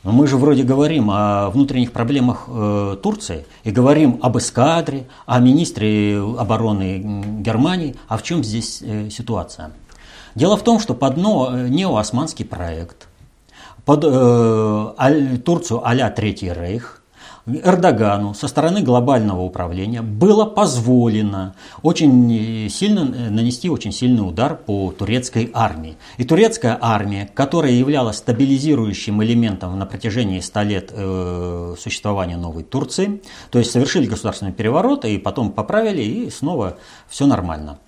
Но 0.05 0.13
мы 0.13 0.27
же 0.27 0.37
вроде 0.37 0.63
говорим 0.63 1.11
о 1.11 1.49
внутренних 1.49 1.93
проблемах 1.93 2.45
э, 2.47 2.97
Турции 3.03 3.47
и 3.65 3.71
говорим 3.71 4.19
об 4.23 4.37
эскадре, 4.37 5.07
о 5.25 5.41
министре 5.41 6.19
обороны 6.19 7.41
Германии. 7.41 7.97
А 8.07 8.19
в 8.19 8.23
чем 8.23 8.45
здесь 8.45 8.83
э, 8.83 9.09
ситуация? 9.09 9.73
Дело 10.35 10.59
в 10.59 10.63
том, 10.63 10.79
что 10.79 10.95
под 10.95 11.17
э, 11.17 11.21
неоосманский 11.21 12.45
проект, 12.45 13.09
под 13.87 14.05
э, 14.05 15.39
Турцию 15.43 15.87
а-ля 15.87 16.11
Третий 16.11 16.53
Рейх– 16.53 17.01
Эрдогану 17.47 18.33
со 18.33 18.49
стороны 18.49 18.81
глобального 18.81 19.43
управления 19.43 20.01
было 20.01 20.47
позволено 20.47 21.55
очень 21.83 22.71
сильно 22.71 23.05
нанести 23.05 23.69
очень 23.69 23.93
сильный 23.93 24.27
удар 24.27 24.57
по 24.57 24.93
турецкой 24.93 25.51
армии. 25.53 25.99
И 26.17 26.25
турецкая 26.25 26.79
армия, 26.81 27.31
которая 27.35 27.73
являлась 27.73 28.17
стабилизирующим 28.17 29.23
элементом 29.23 29.79
на 29.79 29.85
протяжении 29.85 30.41
100 30.41 30.63
лет 30.63 30.91
э, 30.95 31.75
существования 31.79 32.39
новой 32.39 32.63
Турции, 32.63 33.21
то 33.51 33.59
есть 33.59 33.71
совершили 33.71 34.07
государственный 34.07 34.53
переворот 34.53 35.05
и 35.05 35.19
потом 35.19 35.53
поправили, 35.53 36.03
и 36.03 36.31
снова 36.31 36.79
все 37.09 37.27
нормально. 37.27 37.79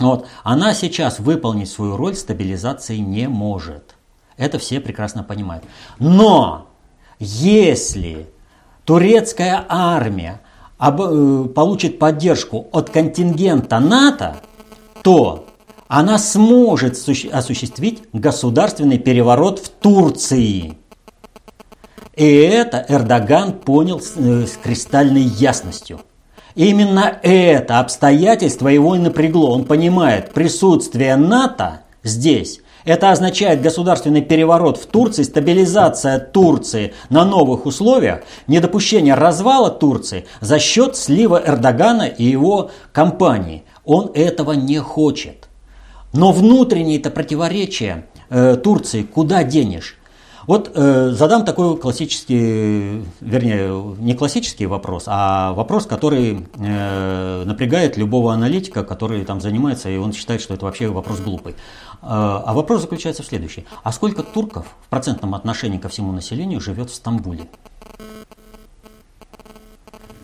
Вот. 0.00 0.26
Она 0.44 0.72
сейчас 0.72 1.18
выполнить 1.18 1.68
свою 1.68 1.96
роль 1.98 2.14
стабилизации 2.14 2.96
не 2.96 3.28
может. 3.28 3.96
Это 4.38 4.58
все 4.58 4.80
прекрасно 4.80 5.22
понимают. 5.24 5.64
Но 5.98 6.68
если 7.18 8.28
турецкая 8.88 9.66
армия 9.68 10.40
э, 10.80 11.44
получит 11.54 11.98
поддержку 11.98 12.68
от 12.72 12.88
контингента 12.88 13.80
НАТО, 13.80 14.36
то 15.02 15.44
она 15.88 16.16
сможет 16.16 16.94
осуществить 17.30 18.04
государственный 18.14 18.98
переворот 18.98 19.58
в 19.58 19.68
Турции. 19.68 20.78
И 22.16 22.24
это 22.24 22.86
Эрдоган 22.88 23.52
понял 23.52 24.00
с, 24.00 24.14
э, 24.16 24.46
с 24.46 24.56
кристальной 24.56 25.24
ясностью. 25.24 26.00
Именно 26.54 27.18
это 27.22 27.80
обстоятельство 27.80 28.68
его 28.68 28.94
и 28.94 28.98
напрягло. 28.98 29.50
Он 29.50 29.66
понимает, 29.66 30.32
присутствие 30.32 31.16
НАТО 31.16 31.82
здесь 32.02 32.62
это 32.84 33.10
означает 33.10 33.60
государственный 33.60 34.22
переворот 34.22 34.78
в 34.78 34.86
Турции, 34.86 35.22
стабилизация 35.22 36.18
Турции 36.18 36.94
на 37.10 37.24
новых 37.24 37.66
условиях, 37.66 38.20
недопущение 38.46 39.14
развала 39.14 39.70
Турции 39.70 40.26
за 40.40 40.58
счет 40.58 40.96
слива 40.96 41.42
Эрдогана 41.44 42.06
и 42.06 42.24
его 42.24 42.70
компании. 42.92 43.64
Он 43.84 44.10
этого 44.14 44.52
не 44.52 44.78
хочет. 44.78 45.48
Но 46.12 46.32
внутренние-то 46.32 47.10
противоречия 47.10 48.06
э, 48.30 48.56
Турции 48.56 49.02
куда 49.02 49.44
денешь? 49.44 49.98
Вот 50.48 50.72
э, 50.74 51.10
задам 51.10 51.44
такой 51.44 51.76
классический, 51.76 53.04
вернее, 53.20 53.94
не 53.98 54.14
классический 54.14 54.64
вопрос, 54.64 55.04
а 55.06 55.52
вопрос, 55.52 55.84
который 55.84 56.46
э, 56.56 57.42
напрягает 57.44 57.98
любого 57.98 58.32
аналитика, 58.32 58.82
который 58.82 59.26
там 59.26 59.42
занимается, 59.42 59.90
и 59.90 59.98
он 59.98 60.14
считает, 60.14 60.40
что 60.40 60.54
это 60.54 60.64
вообще 60.64 60.88
вопрос 60.88 61.20
глупый. 61.20 61.54
Э, 62.02 62.06
а 62.44 62.52
вопрос 62.54 62.82
заключается 62.82 63.22
в 63.22 63.26
следующем. 63.26 63.64
А 63.82 63.92
сколько 63.92 64.22
турков 64.22 64.66
в 64.84 64.88
процентном 64.88 65.34
отношении 65.34 65.78
ко 65.78 65.88
всему 65.88 66.12
населению 66.12 66.60
живет 66.60 66.90
в 66.90 66.94
Стамбуле? 66.94 67.48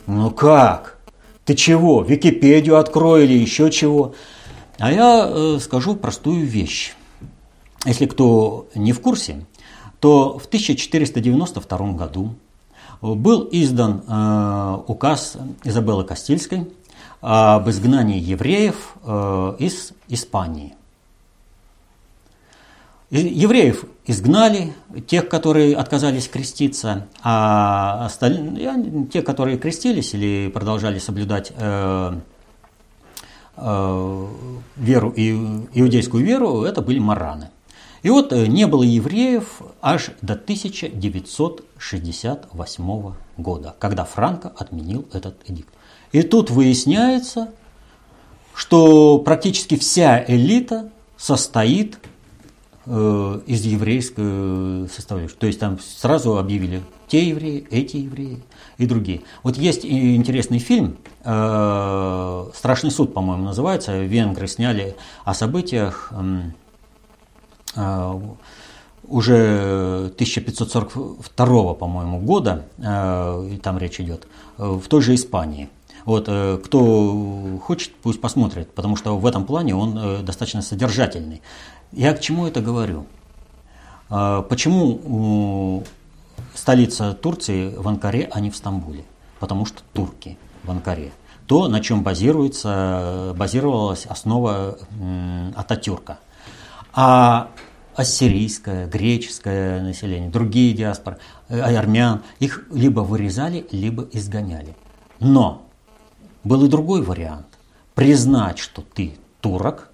Ну 0.07 0.31
как? 0.31 0.99
Ты 1.45 1.55
чего? 1.55 2.03
Википедию 2.03 2.79
открой 2.79 3.27
еще 3.27 3.71
чего? 3.71 4.15
А 4.79 4.93
я 4.93 5.29
э, 5.29 5.59
скажу 5.61 5.97
простую 5.97 6.47
вещь. 6.47 6.95
если 7.85 8.07
кто 8.07 8.69
не 8.75 8.93
в 8.93 9.01
курсе, 9.01 9.45
то 10.01 10.39
в 10.39 10.47
1492 10.47 11.93
году 11.93 12.35
был 13.01 13.49
издан 13.53 14.03
э, 14.07 14.79
указ 14.87 15.37
Изабеллы 15.65 16.05
Кастильской 16.05 16.67
об 17.21 17.69
изгнании 17.69 18.19
евреев 18.19 18.97
э, 19.03 19.57
из 19.59 19.93
Испании. 20.09 20.75
Евреев 23.21 23.85
изгнали, 24.07 24.73
тех, 25.07 25.29
которые 25.29 25.77
отказались 25.77 26.27
креститься, 26.27 27.07
а 27.23 28.07
остальные, 28.07 29.07
те, 29.13 29.23
которые 29.23 29.57
крестились 29.57 30.15
или 30.15 30.51
продолжали 30.53 30.99
соблюдать 30.99 31.53
э, 31.57 32.19
э, 33.57 34.27
веру, 34.77 35.13
иудейскую 35.13 36.25
веру, 36.25 36.65
это 36.65 36.83
были 36.83 36.99
мараны. 36.99 37.51
И 38.03 38.11
вот 38.11 38.33
э, 38.33 38.47
не 38.47 38.67
было 38.67 38.83
евреев 38.83 39.63
аж 39.81 40.11
до 40.21 40.33
1968 40.33 43.15
года, 43.37 43.77
когда 43.79 44.05
Франко 44.05 44.53
отменил 44.59 45.07
этот 45.13 45.37
эдикт. 45.47 45.73
И 46.11 46.23
тут 46.23 46.51
выясняется, 46.51 47.53
что 48.57 49.21
практически 49.21 49.77
вся 49.77 50.25
элита 50.27 50.91
состоит 51.17 52.01
из 52.87 53.65
еврейской 53.65 54.89
составляющей. 54.89 55.37
То 55.37 55.47
есть 55.47 55.59
там 55.59 55.79
сразу 55.79 56.37
объявили 56.37 56.83
те 57.09 57.29
евреи, 57.29 57.67
эти 57.71 57.99
евреи 57.99 58.43
и 58.79 58.87
другие. 58.87 59.23
Вот 59.43 59.57
есть 59.57 59.85
интересный 59.85 60.59
фильм, 60.59 60.97
э, 61.23 62.47
«Страшный 62.55 62.91
суд», 62.91 63.15
по-моему, 63.15 63.45
называется. 63.45 64.03
Венгры 64.03 64.49
сняли 64.49 64.97
о 65.25 65.35
событиях 65.35 66.13
э, 67.77 68.21
уже 69.07 70.11
1542, 70.15 71.75
по-моему, 71.75 72.19
года, 72.21 72.67
э, 72.79 73.59
там 73.63 73.79
речь 73.79 74.01
идет, 74.01 74.27
э, 74.59 74.67
в 74.67 74.89
той 74.89 75.03
же 75.03 75.15
Испании. 75.15 75.69
Вот, 76.05 76.27
э, 76.29 76.59
кто 76.63 77.59
хочет, 77.63 77.95
пусть 78.03 78.21
посмотрит, 78.21 78.71
потому 78.75 78.97
что 78.97 79.17
в 79.17 79.25
этом 79.25 79.47
плане 79.47 79.75
он 79.75 79.97
э, 79.97 80.23
достаточно 80.23 80.61
содержательный. 80.61 81.41
Я 81.97 82.13
к 82.13 82.21
чему 82.21 82.47
это 82.47 82.61
говорю? 82.61 83.07
А, 84.11 84.43
почему 84.43 85.85
столица 86.55 87.13
Турции 87.13 87.75
в 87.77 87.87
Анкаре, 87.87 88.29
а 88.33 88.41
не 88.41 88.51
в 88.51 88.57
Стамбуле? 88.57 89.05
Потому 89.39 89.65
что 89.65 89.83
турки 89.93 90.37
в 90.65 90.71
Анкаре. 90.71 91.13
То, 91.47 91.69
на 91.69 91.81
чем 91.81 92.03
базируется, 92.03 93.35
базировалась 93.37 94.07
основа 94.07 94.79
Ататюрка. 95.55 96.19
А 96.93 97.51
ассирийское, 97.95 98.89
греческое 98.89 99.81
население, 99.83 100.31
другие 100.31 100.75
диаспоры, 100.75 101.19
э, 101.49 101.61
армян, 101.61 102.23
их 102.41 102.65
либо 102.73 103.01
вырезали, 103.01 103.67
либо 103.71 104.09
изгоняли. 104.11 104.75
Но 105.21 105.63
был 106.43 106.65
и 106.65 106.69
другой 106.69 107.03
вариант. 107.03 107.47
Признать, 107.95 108.59
что 108.59 108.83
ты 108.83 109.15
турок, 109.41 109.91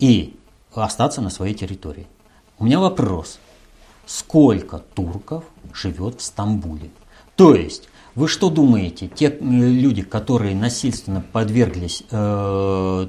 и 0.00 0.36
остаться 0.82 1.20
на 1.20 1.30
своей 1.30 1.54
территории. 1.54 2.06
У 2.58 2.64
меня 2.64 2.80
вопрос. 2.80 3.38
Сколько 4.06 4.78
турков 4.78 5.44
живет 5.72 6.20
в 6.20 6.24
Стамбуле? 6.24 6.90
То 7.36 7.54
есть, 7.54 7.88
вы 8.14 8.28
что 8.28 8.50
думаете, 8.50 9.08
те 9.08 9.26
э, 9.26 9.36
люди, 9.40 10.02
которые 10.02 10.54
насильственно 10.54 11.24
подверглись 11.32 12.04
э, 12.10 13.06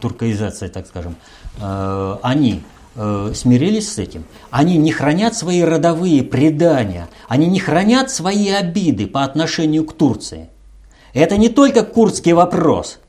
туркоизации, 0.00 0.68
так 0.68 0.86
скажем, 0.86 1.16
э, 1.60 2.16
они 2.22 2.62
э, 2.94 3.32
смирились 3.34 3.92
с 3.92 3.98
этим? 3.98 4.24
Они 4.50 4.78
не 4.78 4.92
хранят 4.92 5.34
свои 5.34 5.62
родовые 5.62 6.22
предания, 6.22 7.08
они 7.28 7.48
не 7.48 7.60
хранят 7.60 8.10
свои 8.10 8.48
обиды 8.48 9.06
по 9.06 9.24
отношению 9.24 9.84
к 9.84 9.92
Турции. 9.92 10.48
Это 11.12 11.36
не 11.36 11.48
только 11.48 11.84
курдский 11.84 12.32
вопрос. 12.32 13.00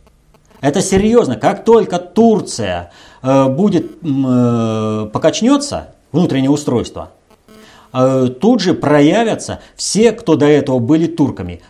Это 0.62 0.82
серьезно. 0.82 1.36
Как 1.38 1.64
только 1.64 2.00
Турция 2.00 2.92
будет 3.22 3.92
э, 4.04 5.10
покачнется, 5.12 5.94
внутреннее 6.12 6.50
устройство, 6.50 7.12
э, 7.94 8.28
тут 8.40 8.62
же 8.62 8.74
проявятся 8.74 9.60
все, 9.76 10.12
кто 10.12 10.36
до 10.36 10.46
этого 10.46 10.80
были 10.80 11.08
турками. 11.08 11.62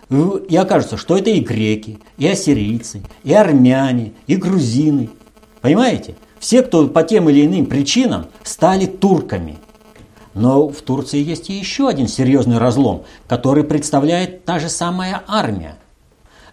И 0.49 0.55
окажется, 0.55 0.97
что 0.97 1.17
это 1.17 1.29
и 1.29 1.39
греки, 1.39 1.99
и 2.17 2.27
ассирийцы, 2.27 3.01
и 3.23 3.33
армяне, 3.33 4.13
и 4.27 4.35
грузины. 4.35 5.09
Понимаете? 5.61 6.15
Все, 6.39 6.61
кто 6.61 6.87
по 6.87 7.03
тем 7.03 7.29
или 7.29 7.45
иным 7.45 7.65
причинам 7.65 8.27
стали 8.43 8.85
турками. 8.85 9.57
Но 10.33 10.69
в 10.69 10.81
Турции 10.81 11.21
есть 11.21 11.49
еще 11.49 11.89
один 11.89 12.07
серьезный 12.07 12.59
разлом, 12.59 13.03
который 13.27 13.63
представляет 13.63 14.45
та 14.45 14.59
же 14.59 14.69
самая 14.69 15.23
армия– 15.27 15.75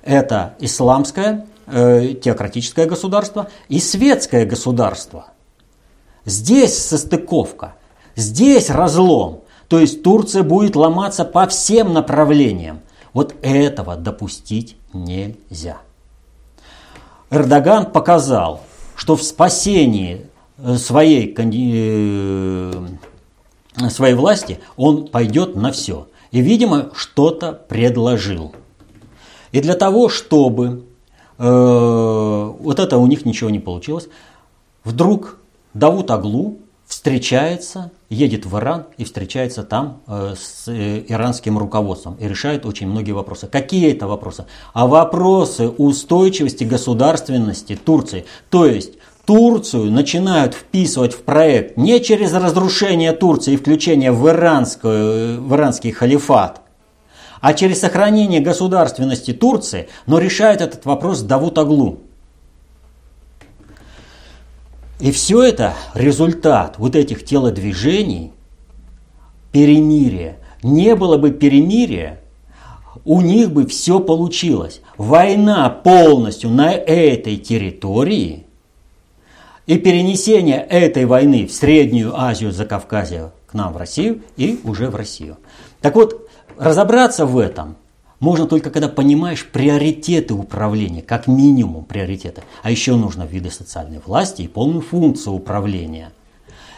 это 0.07 0.55
исламское 0.61 1.33
э, 1.35 1.45
теократическое 1.67 2.87
государство 2.87 3.49
и 3.69 3.81
светское 3.81 4.47
государство. 4.47 5.27
Здесь 6.25 6.77
состыковка, 6.77 7.75
здесь 8.15 8.71
разлом. 8.71 9.43
То 9.69 9.81
есть 9.81 10.03
Турция 10.03 10.43
будет 10.43 10.77
ломаться 10.77 11.25
по 11.25 11.47
всем 11.47 11.93
направлениям. 11.93 12.81
Вот 13.13 13.35
этого 13.43 13.97
допустить 13.97 14.77
нельзя. 14.93 15.79
Эрдоган 17.31 17.91
показал, 17.91 18.61
что 18.95 19.17
в 19.17 19.23
спасении 19.23 20.27
э, 20.59 20.77
своей, 20.77 21.35
э, 21.37 22.87
своей 23.91 24.15
власти 24.15 24.61
он 24.77 25.09
пойдет 25.09 25.57
на 25.57 25.73
все. 25.73 26.09
И, 26.31 26.41
видимо, 26.41 26.91
что-то 26.95 27.53
предложил. 27.53 28.55
И 29.53 29.61
для 29.61 29.75
того, 29.75 30.09
чтобы 30.09 30.67
э, 30.67 30.86
вот 31.39 32.79
это 32.79 32.99
у 32.99 33.07
них 33.07 33.25
ничего 33.27 33.51
не 33.51 33.59
получилось, 33.59 34.09
вдруг 34.85 35.39
Давут 35.75 36.11
Аглу 36.11 36.59
встречается, 36.87 37.91
едет 38.09 38.47
в 38.47 38.57
Иран 38.57 38.85
и 38.97 39.05
встречается 39.05 39.63
там 39.65 40.01
э, 40.07 40.35
с 40.39 40.69
э, 40.69 41.05
иранским 41.09 41.59
руководством 41.59 42.17
и 42.21 42.29
решает 42.29 42.65
очень 42.65 42.87
многие 42.87 43.13
вопросы. 43.13 43.49
Какие 43.49 43.93
это 43.93 44.07
вопросы? 44.07 44.47
А 44.73 44.87
вопросы 44.87 45.69
устойчивости 45.69 46.65
государственности 46.65 47.77
Турции. 47.77 48.25
То 48.51 48.67
есть 48.67 48.93
Турцию 49.25 49.91
начинают 49.91 50.55
вписывать 50.55 51.13
в 51.13 51.23
проект 51.23 51.77
не 51.77 52.01
через 52.01 52.33
разрушение 52.33 53.13
Турции 53.13 53.55
и 53.55 53.57
включение 53.57 54.13
в, 54.13 54.29
иранскую, 54.29 55.43
в 55.43 55.55
иранский 55.55 55.91
халифат, 55.91 56.61
а 57.41 57.55
через 57.55 57.81
сохранение 57.81 58.41
государственности 58.41 59.33
Турции, 59.33 59.89
но 60.07 60.19
решает 60.19 60.61
этот 60.61 60.85
вопрос 60.85 61.23
Давут 61.23 61.59
Аглу. 61.59 62.01
И 64.99 65.11
все 65.11 65.43
это 65.43 65.75
результат 65.95 66.77
вот 66.79 66.97
этих 66.97 67.25
телодвижений, 67.25 68.33
перемирия. 69.53 70.39
Не 70.63 70.95
было 70.95 71.19
бы 71.19 71.31
перемирия, 71.31 72.21
у 73.05 73.21
них 73.21 73.53
бы 73.53 73.67
все 73.67 74.01
получилось. 74.01 74.81
Война 74.97 75.69
полностью 75.69 76.51
на 76.51 76.73
этой 76.73 77.37
территории 77.37 78.47
и 79.67 79.79
перенесение 79.79 80.61
этой 80.61 81.05
войны 81.05 81.47
в 81.47 81.53
Среднюю 81.53 82.19
Азию, 82.19 82.53
за 82.53 82.65
Кавказье 82.65 83.33
к 83.47 83.55
нам 83.55 83.73
в 83.73 83.77
Россию 83.77 84.23
и 84.37 84.61
уже 84.65 84.89
в 84.89 84.97
Россию. 84.97 85.37
Так 85.81 85.95
вот, 85.95 86.26
разобраться 86.59 87.27
в 87.27 87.39
этом 87.39 87.77
можно 88.21 88.47
только 88.47 88.71
когда 88.71 88.89
понимаешь 88.89 89.45
приоритеты 89.47 90.35
управления, 90.35 91.03
как 91.03 91.27
минимум 91.27 91.85
приоритеты. 91.85 92.43
А 92.63 92.71
еще 92.71 92.97
нужно 92.97 93.25
виды 93.25 93.51
социальной 93.51 94.01
власти 94.05 94.43
и 94.43 94.49
полную 94.49 94.81
функцию 94.81 95.35
управления. 95.35 96.13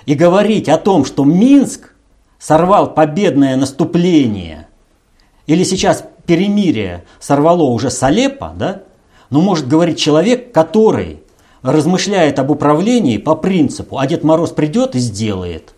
И 0.06 0.14
говорить 0.14 0.68
о 0.68 0.78
том, 0.78 1.04
что 1.04 1.24
Минск 1.24 1.92
сорвал 2.38 2.92
победное 2.92 3.56
наступление, 3.56 4.68
или 5.46 5.64
сейчас 5.64 6.04
перемирие 6.26 7.04
сорвало 7.20 7.62
уже 7.62 7.90
Салепа, 7.90 8.54
да? 8.56 8.82
Ну, 9.30 9.40
может 9.40 9.68
говорить 9.68 9.98
человек, 9.98 10.52
который 10.52 11.22
размышляет 11.62 12.38
об 12.38 12.50
управлении 12.50 13.18
по 13.18 13.34
принципу, 13.34 13.98
а 13.98 14.06
Дед 14.06 14.24
Мороз 14.24 14.50
придет 14.50 14.94
и 14.94 14.98
сделает 14.98 15.74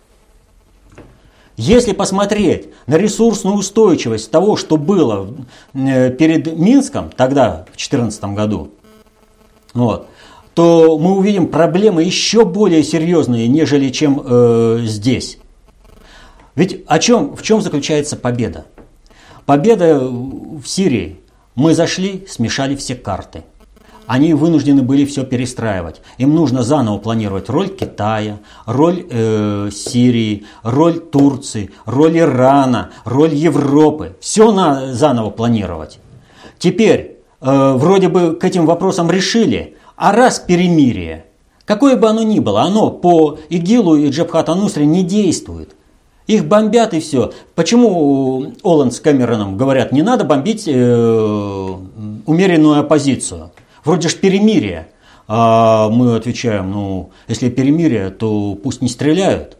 если 1.61 1.93
посмотреть 1.93 2.69
на 2.87 2.95
ресурсную 2.95 3.55
устойчивость 3.55 4.31
того, 4.31 4.57
что 4.57 4.77
было 4.77 5.31
э, 5.73 6.09
перед 6.09 6.57
Минском 6.57 7.11
тогда, 7.15 7.65
в 7.67 7.77
2014 7.77 8.23
году, 8.25 8.71
вот, 9.75 10.07
то 10.55 10.97
мы 10.97 11.15
увидим 11.15 11.47
проблемы 11.47 12.01
еще 12.01 12.45
более 12.45 12.83
серьезные, 12.83 13.47
нежели 13.47 13.89
чем 13.89 14.23
э, 14.25 14.79
здесь. 14.85 15.37
Ведь 16.55 16.83
о 16.87 16.97
чем, 16.97 17.35
в 17.35 17.43
чем 17.43 17.61
заключается 17.61 18.17
победа? 18.17 18.65
Победа 19.45 19.99
в 19.99 20.65
Сирии. 20.65 21.19
Мы 21.53 21.75
зашли, 21.75 22.25
смешали 22.27 22.75
все 22.75 22.95
карты. 22.95 23.43
Они 24.11 24.33
вынуждены 24.33 24.81
были 24.81 25.05
все 25.05 25.23
перестраивать. 25.23 26.01
Им 26.17 26.35
нужно 26.35 26.63
заново 26.63 26.97
планировать 26.97 27.47
роль 27.47 27.69
Китая, 27.69 28.39
роль 28.65 29.05
э, 29.09 29.69
Сирии, 29.71 30.43
роль 30.63 30.99
Турции, 30.99 31.71
роль 31.85 32.19
Ирана, 32.19 32.89
роль 33.05 33.33
Европы. 33.33 34.17
Все 34.19 34.51
на, 34.51 34.93
заново 34.93 35.29
планировать. 35.29 35.99
Теперь 36.59 37.19
э, 37.39 37.73
вроде 37.77 38.09
бы 38.09 38.35
к 38.35 38.43
этим 38.43 38.65
вопросам 38.65 39.09
решили, 39.09 39.77
а 39.95 40.11
раз 40.11 40.39
перемирие, 40.39 41.23
какое 41.63 41.95
бы 41.95 42.09
оно 42.09 42.23
ни 42.23 42.39
было, 42.39 42.63
оно 42.63 42.91
по 42.91 43.37
ИГИЛу 43.47 43.95
и 43.95 44.09
Джабхат 44.09 44.49
Анусре 44.49 44.85
не 44.85 45.03
действует. 45.03 45.73
Их 46.27 46.45
бомбят 46.45 46.93
и 46.93 46.99
все. 46.99 47.31
Почему 47.55 48.51
Оланд 48.61 48.93
с 48.93 48.99
Кэмероном 48.99 49.55
говорят, 49.55 49.93
не 49.93 50.01
надо 50.01 50.25
бомбить 50.25 50.67
э, 50.67 51.75
умеренную 52.25 52.81
оппозицию? 52.81 53.51
Вроде 53.83 54.09
же 54.09 54.15
перемирие. 54.17 54.87
А 55.27 55.89
мы 55.89 56.15
отвечаем, 56.15 56.71
ну, 56.71 57.11
если 57.27 57.49
перемирие, 57.49 58.09
то 58.09 58.55
пусть 58.55 58.81
не 58.81 58.89
стреляют. 58.89 59.57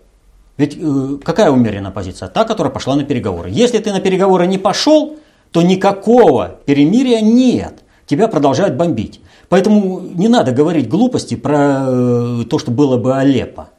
Ведь 0.57 0.77
э, 0.77 1.17
какая 1.23 1.49
умеренная 1.49 1.91
позиция? 1.91 2.27
Та, 2.27 2.43
которая 2.43 2.73
пошла 2.73 2.95
на 2.95 3.03
переговоры. 3.03 3.49
Если 3.49 3.79
ты 3.79 3.91
на 3.91 3.99
переговоры 3.99 4.47
не 4.47 4.57
пошел, 4.57 5.17
то 5.51 5.61
никакого 5.61 6.59
перемирия 6.65 7.21
нет. 7.21 7.83
Тебя 8.05 8.27
продолжают 8.27 8.75
бомбить. 8.75 9.21
Поэтому 9.49 9.99
не 9.99 10.27
надо 10.27 10.51
говорить 10.51 10.89
глупости 10.89 11.35
про 11.35 11.85
э, 11.87 12.43
то, 12.49 12.59
что 12.59 12.71
было 12.71 12.97
бы 12.97 13.15
Алеппо. 13.15 13.69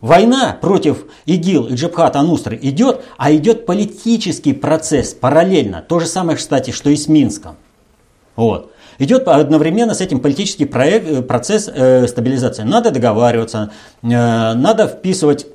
Война 0.00 0.56
против 0.60 1.06
ИГИЛ 1.24 1.68
и 1.68 1.74
Джабхат 1.74 2.16
Анустры 2.16 2.58
идет, 2.60 3.02
а 3.16 3.32
идет 3.32 3.66
политический 3.66 4.52
процесс 4.52 5.14
параллельно. 5.14 5.82
То 5.86 6.00
же 6.00 6.06
самое, 6.06 6.36
кстати, 6.36 6.70
что 6.70 6.90
и 6.90 6.96
с 6.96 7.08
Минском. 7.08 7.56
Вот. 8.36 8.72
Идет 8.98 9.28
одновременно 9.28 9.94
с 9.94 10.00
этим 10.00 10.20
политический 10.20 10.64
проект, 10.64 11.08
э, 11.08 11.22
процесс 11.22 11.70
э, 11.72 12.06
стабилизации. 12.06 12.62
Надо 12.62 12.90
договариваться, 12.90 13.70
э, 14.02 14.06
надо 14.08 14.88
вписывать 14.88 15.46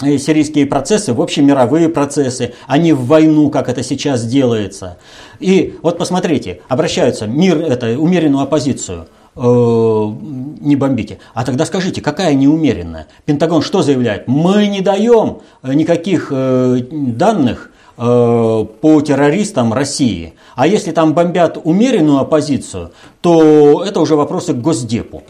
сирийские 0.00 0.64
процессы 0.64 1.12
в 1.12 1.20
общемировые 1.20 1.90
процессы, 1.90 2.54
а 2.66 2.78
не 2.78 2.94
в 2.94 3.04
войну, 3.04 3.50
как 3.50 3.68
это 3.68 3.82
сейчас 3.82 4.24
делается. 4.24 4.96
И 5.40 5.78
вот 5.82 5.98
посмотрите, 5.98 6.62
обращаются 6.68 7.26
мир, 7.26 7.60
это 7.60 7.98
умеренную 7.98 8.42
оппозицию– 8.42 9.08
не 9.36 10.74
бомбите. 10.74 11.18
А 11.34 11.44
тогда 11.44 11.64
скажите, 11.64 12.00
какая 12.00 12.34
неумеренная? 12.34 13.06
Пентагон 13.26 13.62
что 13.62 13.80
заявляет? 13.80 14.26
Мы 14.26 14.66
не 14.66 14.80
даем 14.80 15.38
никаких 15.62 16.32
данных 16.32 17.70
по 18.00 19.02
террористам 19.02 19.74
России. 19.74 20.32
А 20.54 20.66
если 20.66 20.90
там 20.90 21.12
бомбят 21.12 21.58
умеренную 21.62 22.20
оппозицию, 22.20 22.92
то 23.20 23.84
это 23.84 24.00
уже 24.00 24.16
вопросы 24.16 24.54
к 24.54 24.60
Госдепу. 24.60 25.22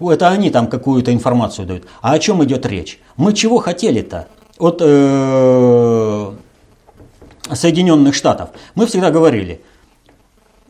Это 0.00 0.28
они 0.28 0.50
там 0.50 0.66
какую-то 0.66 1.12
информацию 1.12 1.66
дают. 1.66 1.84
А 2.00 2.14
о 2.14 2.18
чем 2.18 2.42
идет 2.42 2.66
речь? 2.66 2.98
Мы 3.16 3.34
чего 3.34 3.58
хотели-то? 3.58 4.26
От 4.58 4.78
э, 4.80 6.32
Соединенных 7.52 8.16
Штатов. 8.16 8.50
Мы 8.74 8.86
всегда 8.86 9.12
говорили, 9.12 9.60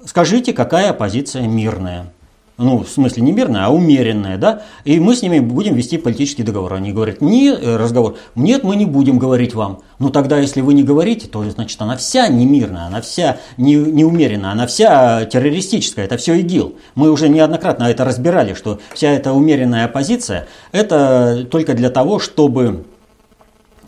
скажите, 0.04 0.52
какая 0.52 0.90
оппозиция 0.90 1.46
мирная 1.46 2.12
ну, 2.58 2.82
в 2.82 2.88
смысле 2.88 3.22
не 3.22 3.30
мирная, 3.30 3.66
а 3.66 3.68
умеренная, 3.70 4.36
да, 4.36 4.62
и 4.84 4.98
мы 4.98 5.14
с 5.14 5.22
ними 5.22 5.38
будем 5.38 5.76
вести 5.76 5.96
политический 5.96 6.42
договор. 6.42 6.74
Они 6.74 6.92
говорят, 6.92 7.20
не 7.20 7.50
э, 7.50 7.76
разговор, 7.76 8.16
нет, 8.34 8.64
мы 8.64 8.74
не 8.74 8.84
будем 8.84 9.18
говорить 9.18 9.54
вам. 9.54 9.80
Ну, 10.00 10.10
тогда, 10.10 10.38
если 10.38 10.60
вы 10.60 10.74
не 10.74 10.82
говорите, 10.82 11.28
то, 11.28 11.48
значит, 11.48 11.80
она 11.80 11.96
вся 11.96 12.26
не 12.26 12.46
мирная, 12.46 12.86
она 12.86 13.00
вся 13.00 13.38
не, 13.56 13.76
не 13.76 14.04
умеренная, 14.04 14.50
она 14.50 14.66
вся 14.66 15.24
террористическая, 15.24 16.04
это 16.04 16.16
все 16.16 16.34
ИГИЛ. 16.40 16.74
Мы 16.96 17.12
уже 17.12 17.28
неоднократно 17.28 17.84
это 17.84 18.04
разбирали, 18.04 18.54
что 18.54 18.80
вся 18.92 19.12
эта 19.12 19.32
умеренная 19.32 19.84
оппозиция, 19.84 20.48
это 20.72 21.46
только 21.50 21.74
для 21.74 21.90
того, 21.90 22.18
чтобы... 22.18 22.84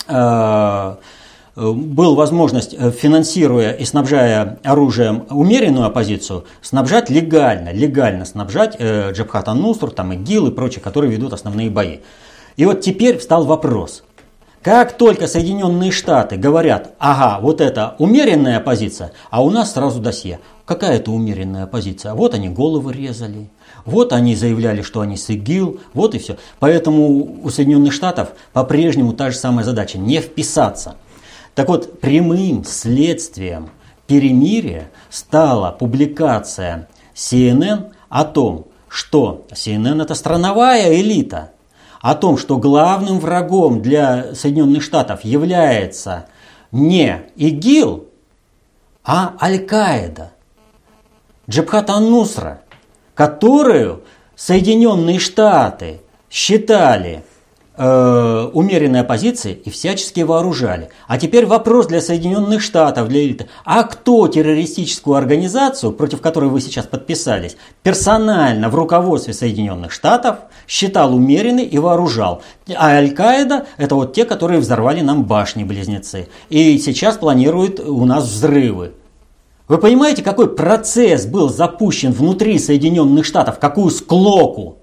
Э, 0.07 0.95
был 1.61 2.15
возможность, 2.15 2.75
э, 2.75 2.91
финансируя 2.91 3.73
и 3.73 3.85
снабжая 3.85 4.59
оружием 4.65 5.27
умеренную 5.29 5.87
оппозицию, 5.87 6.45
снабжать 6.63 7.11
легально, 7.11 7.71
легально 7.71 8.25
снабжать 8.25 8.77
э, 8.79 9.13
Джабхат 9.13 9.49
Ан-Нуср, 9.49 9.91
там, 9.91 10.13
ИГИЛ 10.15 10.49
и 10.49 10.51
прочие, 10.53 10.83
которые 10.83 11.13
ведут 11.13 11.35
основные 11.35 11.69
бои. 11.69 11.99
И 12.57 12.65
вот 12.65 12.81
теперь 12.81 13.19
встал 13.19 13.45
вопрос. 13.45 14.05
Как 14.63 14.97
только 14.97 15.27
Соединенные 15.27 15.91
Штаты 15.91 16.37
говорят, 16.37 16.95
ага, 16.99 17.41
вот 17.41 17.61
это 17.61 17.95
умеренная 17.99 18.59
оппозиция, 18.59 19.13
а 19.31 19.43
у 19.43 19.51
нас 19.51 19.73
сразу 19.73 20.01
досье. 20.01 20.41
Какая 20.67 20.97
это 20.97 21.11
умеренная 21.11 21.65
оппозиция? 21.65 22.15
Вот 22.15 22.35
они 22.35 22.49
головы 22.49 22.93
резали, 22.93 23.51
вот 23.85 24.13
они 24.13 24.35
заявляли, 24.35 24.83
что 24.83 25.01
они 25.01 25.17
с 25.17 25.29
ИГИЛ, 25.29 25.81
вот 25.95 26.15
и 26.15 26.19
все. 26.19 26.37
Поэтому 26.59 27.41
у 27.43 27.51
Соединенных 27.51 27.93
Штатов 27.93 28.31
по-прежнему 28.53 29.13
та 29.13 29.31
же 29.31 29.37
самая 29.37 29.65
задача– 29.65 29.99
не 29.99 30.21
вписаться– 30.21 30.97
так 31.55 31.69
вот, 31.69 32.01
прямым 32.01 32.65
следствием 32.65 33.71
перемирия 34.07 34.91
стала 35.09 35.73
публикация 35.73 36.89
CNN 37.15 37.93
о 38.09 38.25
том, 38.25 38.67
что 38.89 39.47
CNN 39.53 40.03
это 40.03 40.15
страновая 40.15 41.01
элита, 41.01 41.53
о 42.01 42.15
том, 42.15 42.39
что 42.39 42.57
главным 42.57 43.21
врагом 43.21 43.83
для 43.83 44.35
Соединенных 44.35 44.83
Штатов 44.83 45.25
является 45.25 46.27
не 46.73 47.23
ИГИЛ, 47.37 48.07
а 49.05 49.35
Аль-Каида, 49.41 50.33
Джабхат 51.49 51.91
Ан-Нусра, 51.91 52.63
которую 53.15 54.03
Соединенные 54.35 55.19
Штаты 55.19 56.01
считали 56.31 57.23
э, 57.81 58.51
умеренной 58.53 59.01
оппозиции 59.01 59.55
и 59.65 59.71
всячески 59.71 60.21
вооружали. 60.21 60.91
А 61.09 61.19
теперь 61.19 61.47
вопрос 61.47 61.87
для 61.87 62.03
Соединенных 62.03 62.61
Штатов, 62.61 63.09
для 63.09 63.25
элиты. 63.25 63.49
А 63.65 63.85
кто 63.85 64.29
террористическую 64.29 65.17
организацию, 65.17 65.93
против 65.93 66.21
которой 66.21 66.51
вы 66.51 66.61
сейчас 66.61 66.87
подписались, 66.87 67.57
персонально 67.83 68.69
в 68.69 68.75
руководстве 68.75 69.33
Соединенных 69.33 69.93
Штатов 69.93 70.41
считал 70.69 71.15
умеренной 71.15 71.65
и 71.65 71.79
вооружал? 71.79 72.43
А 72.77 72.91
Аль-Каида– 72.91 73.67
это 73.79 73.95
вот 73.95 74.13
те, 74.13 74.27
которые 74.27 74.61
взорвали 74.61 75.01
нам 75.01 75.25
башни-близнецы. 75.25 76.29
И 76.51 76.79
сейчас 76.79 77.17
планируют 77.17 77.81
у 77.81 78.05
нас 78.05 78.25
взрывы. 78.25 78.93
Вы 79.69 79.79
понимаете, 79.79 80.23
какой 80.23 80.55
процесс 80.55 81.25
был 81.25 81.49
запущен 81.49 82.13
внутри 82.13 82.59
Соединенных 82.59 83.25
Штатов, 83.25 83.59
какую 83.59 83.91
склоку 83.91 84.77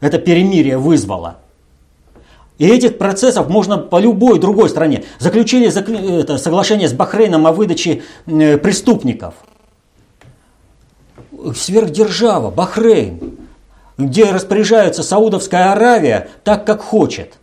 это 0.00 0.18
перемирие 0.18 0.78
вызвало? 0.78 1.36
И 2.60 2.68
этих 2.68 2.98
процессов 2.98 3.48
можно 3.48 3.78
по 3.78 3.98
любой 3.98 4.38
другой 4.38 4.68
стране. 4.68 5.04
Заключили 5.18 5.66
это, 6.20 6.36
соглашение 6.36 6.90
с 6.90 6.92
Бахрейном 6.92 7.46
о 7.46 7.52
выдаче 7.52 8.02
э, 8.26 8.58
преступников. 8.58 9.32
Сверхдержава, 11.56 12.50
Бахрейн, 12.50 13.38
где 13.96 14.30
распоряжается 14.30 15.02
Саудовская 15.02 15.72
Аравия 15.72 16.28
так, 16.44 16.66
как 16.66 16.82
хочет. 16.82 17.38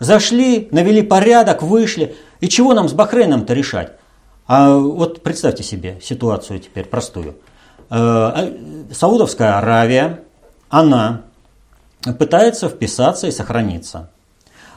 Зашли, 0.00 0.68
навели 0.70 1.00
порядок, 1.00 1.62
вышли. 1.62 2.14
И 2.40 2.50
чего 2.50 2.74
нам 2.74 2.90
с 2.90 2.92
Бахрейном-то 2.92 3.54
решать? 3.54 3.92
А 4.46 4.76
вот 4.76 5.22
представьте 5.22 5.62
себе 5.62 5.98
ситуацию 6.02 6.60
теперь 6.60 6.84
простую. 6.84 7.36
Э, 7.88 7.94
а, 7.94 8.52
Саудовская 8.92 9.56
Аравия, 9.56 10.20
она 10.68 11.22
пытается 12.02 12.68
вписаться 12.68 13.26
и 13.26 13.30
сохраниться. 13.30 14.10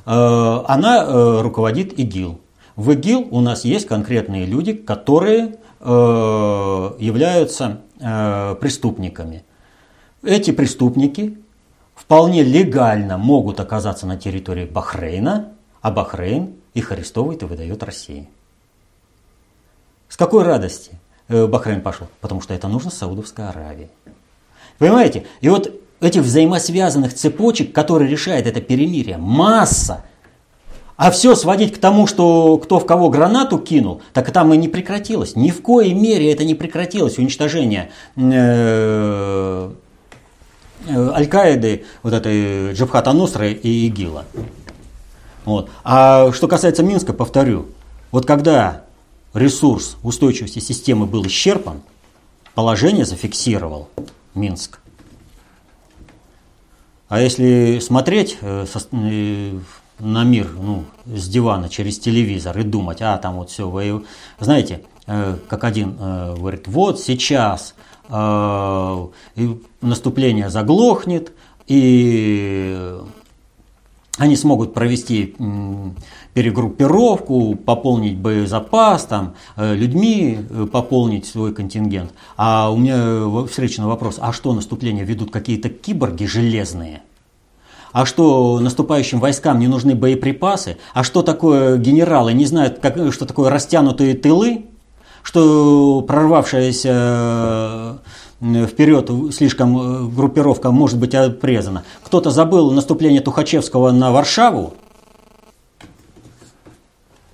Э, 0.06 0.64
она 0.68 1.04
э, 1.04 1.42
руководит 1.42 1.98
ИГИЛ. 1.98 2.40
В 2.76 2.92
ИГИЛ 2.92 3.28
у 3.32 3.42
нас 3.42 3.66
есть 3.66 3.88
конкретные 3.88 4.46
люди, 4.46 4.74
которые 4.74 5.58
э, 5.80 5.86
являются 7.00 7.80
преступниками. 8.00 9.46
Эти 10.24 10.52
преступники 10.52 11.38
вполне 11.96 12.44
легально 12.44 13.18
могут 13.18 13.62
оказаться 13.62 14.06
на 14.06 14.18
территории 14.18 14.66
Бахрейна, 14.66 15.54
а 15.82 15.90
Бахрейн 15.90 16.56
их 16.74 16.92
арестовывает 16.92 17.44
и 17.44 17.46
выдает 17.46 17.82
России. 17.82 18.28
С 20.10 20.18
какой 20.18 20.44
радости 20.44 21.00
Бахрейн 21.30 21.80
пошел? 21.80 22.08
Потому 22.20 22.42
что 22.42 22.54
это 22.54 22.68
нужно 22.68 22.92
Саудовской 22.92 23.48
Аравии. 23.48 23.90
Понимаете? 24.80 25.26
И 25.40 25.48
вот 25.48 25.72
этих 26.04 26.22
взаимосвязанных 26.22 27.14
цепочек, 27.14 27.74
которые 27.74 28.10
решает 28.10 28.48
это 28.48 28.62
перемирие, 28.62 29.18
масса. 29.18 30.04
А 30.96 31.10
все 31.12 31.36
сводить 31.36 31.74
к 31.74 31.80
тому, 31.80 32.06
что 32.08 32.58
кто 32.58 32.80
в 32.80 32.86
кого 32.86 33.10
гранату 33.10 33.58
кинул, 33.58 34.02
так 34.14 34.32
там 34.32 34.54
и 34.54 34.58
не 34.58 34.68
прекратилось. 34.68 35.36
Ни 35.36 35.50
в 35.50 35.62
коей 35.62 35.94
мере 35.94 36.32
это 36.32 36.44
не 36.44 36.54
прекратилось, 36.54 37.18
уничтожение 37.18 37.90
э, 38.16 39.72
э, 40.88 41.10
Аль-Каиды, 41.16 41.86
вот 42.04 42.14
этой 42.14 42.74
Джабхата 42.74 43.12
Нусры 43.12 43.54
и 43.54 43.88
ИГИЛа. 43.88 44.26
Вот. 45.46 45.70
А 45.84 46.32
что 46.32 46.48
касается 46.48 46.84
Минска, 46.84 47.12
повторю, 47.12 47.66
вот 48.12 48.26
когда 48.26 48.84
ресурс 49.34 49.98
устойчивости 50.04 50.60
системы 50.60 51.06
был 51.06 51.26
исчерпан, 51.26 51.82
положение 52.54 53.06
зафиксировал 53.06 53.90
Минск. 54.36 54.80
А 57.14 57.22
если 57.22 57.78
смотреть 57.78 58.40
э, 58.42 58.66
э, 58.92 59.60
на 60.00 60.24
мир 60.24 60.50
ну, 60.60 60.86
с 61.06 61.30
дивана 61.30 61.70
через 61.70 62.00
телевизор 62.00 62.58
и 62.58 62.64
думать, 62.64 63.04
а 63.04 63.20
там 63.20 63.36
вот 63.36 63.52
все, 63.52 63.70
вы 63.70 64.04
знаете, 64.40 64.82
э, 65.06 65.38
как 65.48 65.64
один 65.64 65.96
говорит, 65.96 66.68
вот 66.68 67.00
сейчас 67.00 67.76
наступление 68.10 70.50
заглохнет, 70.50 71.34
и 71.68 72.98
они 74.18 74.36
смогут 74.36 74.74
провести 74.74 75.36
перегруппировку, 76.34 77.56
пополнить 77.56 78.18
боезапас, 78.18 79.06
там, 79.06 79.34
э, 79.56 79.76
людьми 79.76 80.40
э, 80.50 80.68
пополнить 80.72 81.26
свой 81.26 81.54
контингент. 81.54 82.12
А 82.38 82.72
у 82.72 82.78
меня 82.78 83.46
встречный 83.48 83.86
вопрос, 83.86 84.18
а 84.20 84.32
что 84.34 84.54
наступление 84.54 85.06
ведут 85.06 85.32
какие-то 85.32 85.70
киборги 85.70 86.26
железные? 86.26 87.02
А 87.92 88.08
что 88.08 88.60
наступающим 88.60 89.20
войскам 89.20 89.60
не 89.60 89.68
нужны 89.68 89.94
боеприпасы? 89.94 90.78
А 90.96 91.04
что 91.04 91.22
такое 91.22 91.78
генералы 91.78 92.34
не 92.34 92.46
знают, 92.46 92.80
как, 92.80 93.14
что 93.14 93.26
такое 93.26 93.52
растянутые 93.52 94.16
тылы? 94.16 94.66
Что 95.22 96.02
прорвавшаяся 96.02 96.90
э, 96.92 97.98
вперед 98.68 99.10
слишком 99.34 100.14
группировка 100.14 100.72
может 100.72 101.00
быть 101.00 101.16
отрезана. 101.16 101.84
Кто-то 102.04 102.30
забыл 102.30 102.72
наступление 102.72 103.22
Тухачевского 103.22 103.92
на 103.92 104.12
Варшаву, 104.12 104.74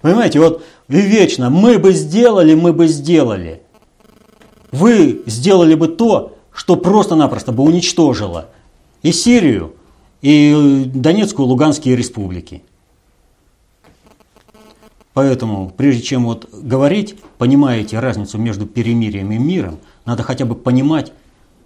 Понимаете, 0.01 0.39
вот 0.39 0.63
и 0.87 1.01
вечно 1.01 1.49
мы 1.49 1.77
бы 1.77 1.91
сделали, 1.91 2.55
мы 2.55 2.73
бы 2.73 2.87
сделали. 2.87 3.61
Вы 4.71 5.23
сделали 5.25 5.75
бы 5.75 5.87
то, 5.87 6.37
что 6.53 6.75
просто-напросто 6.75 7.51
бы 7.51 7.63
уничтожило 7.63 8.49
и 9.01 9.11
Сирию, 9.11 9.73
и 10.21 10.83
Донецкую, 10.85 11.47
Луганские 11.47 11.95
республики. 11.95 12.63
Поэтому, 15.13 15.69
прежде 15.75 16.01
чем 16.01 16.25
вот 16.25 16.47
говорить, 16.53 17.17
понимаете 17.37 17.99
разницу 17.99 18.37
между 18.37 18.65
перемирием 18.65 19.31
и 19.31 19.37
миром, 19.37 19.79
надо 20.09 20.23
хотя 20.23 20.45
бы 20.45 20.55
понимать, 20.55 21.13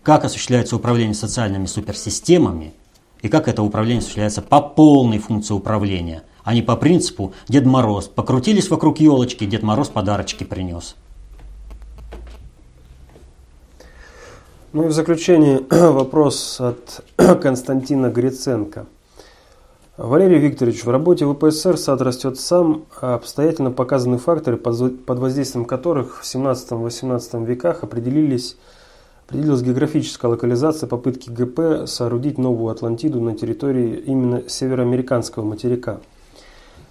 как 0.04 0.26
осуществляется 0.26 0.76
управление 0.76 1.16
социальными 1.16 1.66
суперсистемами 1.66 2.74
и 3.22 3.30
как 3.30 3.48
это 3.48 3.64
управление 3.64 4.00
осуществляется 4.00 4.42
по 4.42 4.62
полной 4.62 5.20
функции 5.20 5.54
управления– 5.54 6.24
а 6.44 6.54
не 6.54 6.62
по 6.62 6.76
принципу 6.76 7.34
Дед 7.48 7.66
Мороз. 7.66 8.08
Покрутились 8.08 8.70
вокруг 8.70 9.00
елочки, 9.00 9.46
Дед 9.46 9.64
Мороз 9.64 9.90
подарочки 9.90 10.44
принес. 10.44 10.96
Ну 14.74 14.86
и 14.86 14.88
в 14.88 14.92
заключение 14.92 15.62
вопрос 15.70 16.60
от 16.60 17.04
Константина 17.42 18.10
Гриценко. 18.10 18.88
Валерий 19.96 20.40
Викторович, 20.40 20.86
в 20.86 20.90
работе 20.90 21.26
ВПСР 21.26 21.78
сад 21.78 22.02
растет 22.02 22.40
сам, 22.40 22.86
а 23.00 23.14
обстоятельно 23.14 23.70
показаны 23.70 24.18
факторы, 24.18 24.58
под 24.58 25.20
воздействием 25.20 25.66
которых 25.66 26.22
в 26.22 26.24
17-18 26.24 27.46
веках 27.46 27.84
определились, 27.84 28.58
определилась 29.28 29.62
географическая 29.62 30.30
локализация 30.30 30.88
попытки 30.88 31.30
ГП 31.30 31.88
соорудить 31.88 32.40
новую 32.40 32.72
Атлантиду 32.72 33.22
на 33.22 33.36
территории 33.36 33.98
именно 33.98 34.50
североамериканского 34.50 35.44
материка– 35.44 36.00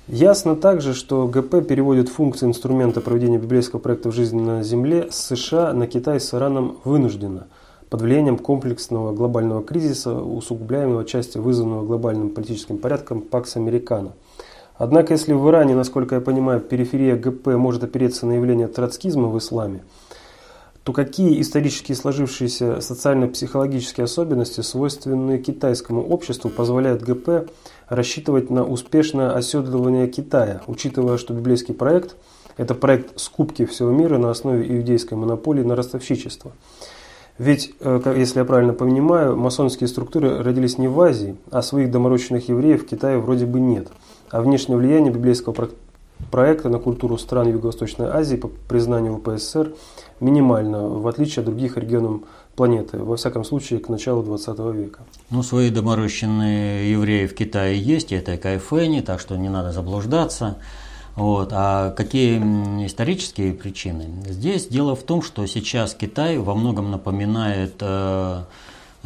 Ясно 0.09 0.57
также, 0.57 0.95
что 0.95 1.29
ГП 1.29 1.67
переводит 1.67 2.09
функции 2.09 2.47
инструмента 2.47 3.01
проведения 3.01 3.39
библейского 3.39 3.79
проекта 3.79 4.11
в 4.11 4.15
жизни 4.15 4.41
на 4.41 4.65
Земле 4.65 5.09
с 5.11 5.17
США 5.17 5.73
на 5.73 5.87
Китай 5.87 6.19
с 6.19 6.35
Ираном 6.35 6.79
вынужденно, 6.85 7.47
под 7.93 8.01
влиянием 8.01 8.39
комплексного 8.39 9.13
глобального 9.13 9.63
кризиса, 9.63 10.15
усугубляемого 10.15 11.05
части 11.05 11.37
вызванного 11.37 11.85
глобальным 11.85 12.31
политическим 12.31 12.79
порядком 12.79 13.21
Пакс 13.21 13.57
Американо. 13.57 14.13
Однако, 14.77 15.13
если 15.13 15.35
в 15.35 15.47
Иране, 15.47 15.75
насколько 15.75 16.15
я 16.15 16.23
понимаю, 16.23 16.63
периферия 16.63 17.17
ГП 17.17 17.49
может 17.49 17.85
опереться 17.85 18.25
на 18.25 18.33
явление 18.33 18.69
троцкизма 18.69 19.29
в 19.29 19.37
исламе, 19.37 19.85
то 20.85 20.95
какие 20.95 21.39
исторически 21.39 21.93
сложившиеся 21.93 22.81
социально-психологические 22.81 24.05
особенности, 24.05 24.63
свойственные 24.63 25.39
китайскому 25.39 26.03
обществу, 26.03 26.49
позволяют 26.49 27.03
ГП 27.03 27.51
рассчитывать 27.91 28.49
на 28.49 28.65
успешное 28.65 29.35
оседлывание 29.35 30.09
Китая, 30.09 30.63
учитывая, 30.67 31.19
что 31.19 31.35
библейский 31.35 31.75
проект– 31.75 32.17
это 32.57 32.75
проект 32.75 33.21
скупки 33.21 33.67
всего 33.67 33.91
мира 33.91 34.17
на 34.17 34.31
основе 34.31 34.67
иудейской 34.79 35.19
монополии 35.19 35.63
на 35.63 35.77
ростовщичество. 35.77 36.53
Ведь, 37.39 37.73
э, 37.81 38.15
если 38.17 38.41
я 38.41 38.45
правильно 38.45 38.73
понимаю, 38.73 39.37
масонские 39.37 39.89
структуры 39.89 40.43
родились 40.43 40.79
не 40.79 40.89
в 40.89 41.01
Азии, 41.01 41.37
а 41.51 41.63
своих 41.63 41.91
доморощенных 41.91 42.49
евреев 42.49 42.83
в 42.83 42.87
Китае 42.87 43.19
вроде 43.19 43.47
бы 43.47 43.61
нет. 43.61 43.89
А 44.31 44.43
внешнее 44.43 44.77
влияние 44.77 45.13
библейского 45.13 45.55
проекта 46.31 46.69
на 46.69 46.79
культуру 46.79 47.19
стран 47.19 47.49
Юго-Восточной 47.49 48.07
Азии 48.07 48.37
по 48.37 48.49
признанию 48.49 49.17
ВПСР 49.17 49.75
минимально, 50.21 50.89
в 50.89 51.07
отличие 51.09 51.41
от 51.41 51.47
других 51.47 51.77
регионов 51.77 52.23
планеты, 52.55 52.99
во 52.99 53.17
всяком 53.17 53.45
случае, 53.45 53.81
к 53.81 53.89
началу 53.89 54.23
20 54.23 54.59
века. 54.75 55.01
Ну, 55.31 55.43
свои 55.43 55.71
доморощенные 55.71 56.93
евреи 56.93 57.27
в 57.27 57.35
Китае 57.35 57.79
есть, 57.79 58.13
это 58.13 58.37
Кайфэни, 58.37 59.01
так 59.01 59.21
что 59.21 59.37
не 59.37 59.49
надо 59.49 59.73
заблуждаться. 59.73 60.59
Вот. 61.17 61.51
А 61.53 61.91
какие 61.91 62.39
исторические 62.87 63.53
причины? 63.53 64.09
Здесь 64.27 64.67
дело 64.69 64.97
в 64.97 65.03
том, 65.03 65.23
что 65.23 65.47
сейчас 65.47 65.95
Китай 65.95 66.39
во 66.39 66.55
многом 66.55 66.91
напоминает 66.91 67.75
э, 67.81 68.45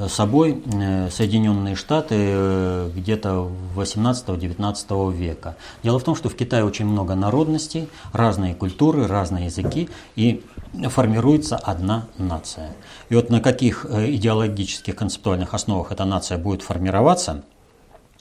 собой 0.08 0.62
э, 0.72 1.10
Соединенные 1.10 1.74
Штаты 1.74 2.14
э, 2.18 2.90
где-то 2.94 3.50
18-19 3.74 5.12
века. 5.12 5.56
Дело 5.82 5.98
в 5.98 6.04
том, 6.04 6.14
что 6.14 6.28
в 6.28 6.36
Китае 6.36 6.64
очень 6.64 6.86
много 6.86 7.14
народностей, 7.14 7.88
разные 8.12 8.54
культуры, 8.54 9.06
разные 9.06 9.46
языки, 9.46 9.88
и 10.14 10.44
формируется 10.88 11.56
одна 11.56 12.06
нация. 12.18 12.74
И 13.08 13.14
вот 13.14 13.30
на 13.30 13.40
каких 13.40 13.86
э, 13.88 14.10
идеологических 14.12 14.94
концептуальных 14.94 15.54
основах 15.54 15.92
эта 15.92 16.04
нация 16.04 16.38
будет 16.38 16.62
формироваться– 16.62 17.42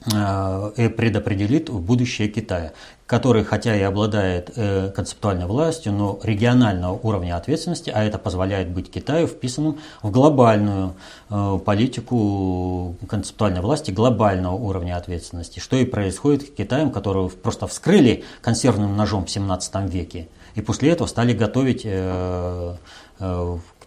предопределит 0.05 1.69
будущее 1.69 2.27
Китая, 2.27 2.73
который, 3.05 3.43
хотя 3.43 3.75
и 3.75 3.81
обладает 3.81 4.51
э, 4.55 4.89
концептуальной 4.89 5.45
властью, 5.45 5.93
но 5.93 6.19
регионального 6.23 6.93
уровня 6.93 7.37
ответственности, 7.37 7.91
а 7.93 8.03
это 8.03 8.17
позволяет 8.17 8.69
быть 8.69 8.89
Китаю 8.89 9.27
вписанным 9.27 9.77
в 10.01 10.09
глобальную 10.09 10.95
э, 11.29 11.59
политику 11.63 12.95
концептуальной 13.07 13.61
власти, 13.61 13.91
глобального 13.91 14.55
уровня 14.55 14.97
ответственности, 14.97 15.59
что 15.59 15.75
и 15.77 15.85
происходит 15.85 16.47
с 16.47 16.51
Китаем, 16.51 16.89
которого 16.89 17.29
просто 17.29 17.67
вскрыли 17.67 18.23
консервным 18.41 18.97
ножом 18.97 19.25
в 19.25 19.29
17 19.29 19.75
веке, 19.91 20.27
и 20.55 20.61
после 20.61 20.89
этого 20.91 21.07
стали 21.07 21.33
готовить 21.33 21.83
к 21.83 22.79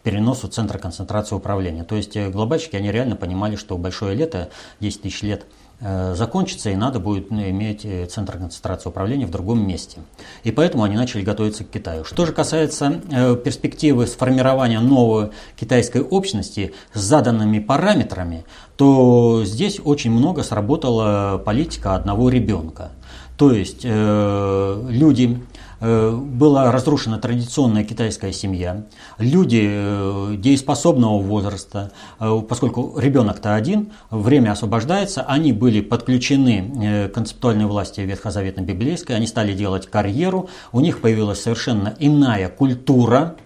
переносу 0.03 0.49
центра 0.49 0.79
концентрации 0.79 1.35
управления. 1.35 1.85
То 1.85 1.97
есть 1.97 2.16
глобальщики, 2.16 2.77
они 2.77 2.93
реально 2.93 3.16
понимали, 3.16 3.57
что 3.57 3.77
большое 3.77 4.14
лето, 4.14 4.49
10 4.81 5.03
тысяч 5.03 5.23
лет– 5.23 5.45
Э, 5.68 5.68
закончится, 5.81 6.70
и 6.70 6.76
надо 6.76 6.99
будет 6.99 7.31
ну, 7.31 7.41
иметь 7.51 7.85
э, 7.85 8.07
центр 8.07 8.37
концентрации 8.37 8.89
управления 8.89 9.26
в 9.26 9.31
другом 9.31 9.64
месте. 9.64 10.01
И 10.43 10.51
поэтому 10.51 10.83
они 10.83 10.97
начали 10.97 11.22
готовиться 11.22 11.62
к 11.62 11.70
Китаю. 11.70 12.05
Что 12.05 12.26
же 12.26 12.33
касается 12.33 13.01
э, 13.11 13.37
перспективы 13.37 14.09
сформирования 14.09 14.81
новой 14.81 15.31
китайской 15.57 16.03
общности 16.03 16.74
с 16.93 17.01
заданными 17.01 17.61
параметрами, 17.61 18.45
то 18.76 19.43
здесь 19.45 19.81
очень 19.85 20.11
много 20.11 20.43
сработала 20.43 21.39
политика 21.39 21.95
одного 21.95 22.29
ребенка. 22.29 22.91
То 23.37 23.53
есть 23.53 23.83
э, 23.85 24.87
люди 24.89 25.41
Э, 25.41 25.68
была 25.81 26.72
разрушена 26.72 27.18
традиционная 27.18 27.85
китайская 27.85 28.33
семья, 28.33 28.85
люди 29.18 29.66
э, 29.68 30.35
дееспособного 30.37 31.20
возраста, 31.20 31.93
э, 32.18 32.43
поскольку 32.49 32.99
ребенок-то 32.99 33.55
один, 33.55 33.93
время 34.11 34.53
освобождается, 34.53 35.22
они 35.22 35.53
были 35.53 35.81
подключены 35.81 37.09
к 37.09 37.14
концептуальной 37.14 37.66
власти 37.66 38.01
ветхозаветно-библейской, 38.01 39.12
они 39.12 39.26
стали 39.26 39.53
делать 39.53 39.87
карьеру, 39.87 40.49
у 40.72 40.81
них 40.81 41.01
появилась 41.01 41.43
совершенно 41.43 41.95
иная 41.99 42.49
культура, 42.49 43.37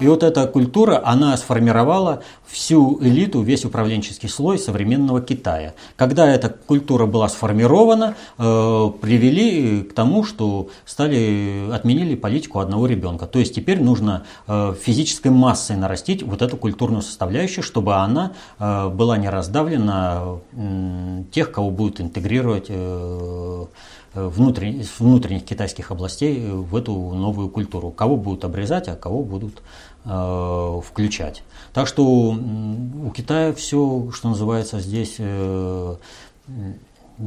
и 0.00 0.06
вот 0.06 0.22
эта 0.22 0.46
культура, 0.46 1.02
она 1.04 1.36
сформировала 1.36 2.22
всю 2.46 2.98
элиту, 3.02 3.42
весь 3.42 3.64
управленческий 3.64 4.28
слой 4.28 4.58
современного 4.58 5.20
Китая. 5.20 5.74
Когда 5.96 6.26
эта 6.32 6.48
культура 6.48 7.06
была 7.06 7.28
сформирована, 7.28 8.14
э, 8.38 8.90
привели 9.00 9.82
к 9.82 9.92
тому, 9.94 10.24
что 10.24 10.68
стали, 10.84 11.70
отменили 11.72 12.14
политику 12.14 12.60
одного 12.60 12.86
ребенка. 12.86 13.26
То 13.26 13.38
есть 13.38 13.54
теперь 13.54 13.80
нужно 13.82 14.24
э, 14.46 14.74
физической 14.80 15.30
массой 15.30 15.76
нарастить 15.76 16.22
вот 16.22 16.42
эту 16.42 16.56
культурную 16.56 17.02
составляющую, 17.02 17.64
чтобы 17.64 17.96
она 17.96 18.32
э, 18.58 18.88
была 18.88 19.18
не 19.18 19.28
раздавлена 19.28 20.38
э, 20.52 21.22
тех, 21.32 21.50
кого 21.50 21.70
будут 21.70 22.00
интегрировать 22.00 22.66
э, 22.68 23.66
внутренних, 24.14 24.86
внутренних 24.98 25.44
китайских 25.44 25.90
областей 25.90 26.50
в 26.50 26.74
эту 26.74 26.92
новую 26.92 27.48
культуру. 27.48 27.90
Кого 27.90 28.16
будут 28.16 28.44
обрезать, 28.44 28.88
а 28.88 28.96
кого 28.96 29.22
будут 29.22 29.58
э, 29.58 29.60
включать. 30.08 31.42
Так 31.72 31.86
что 31.86 32.04
у 32.04 33.10
Китая 33.10 33.52
все, 33.52 34.10
что 34.12 34.30
называется, 34.30 34.80
здесь 34.80 35.16
э, 35.18 35.96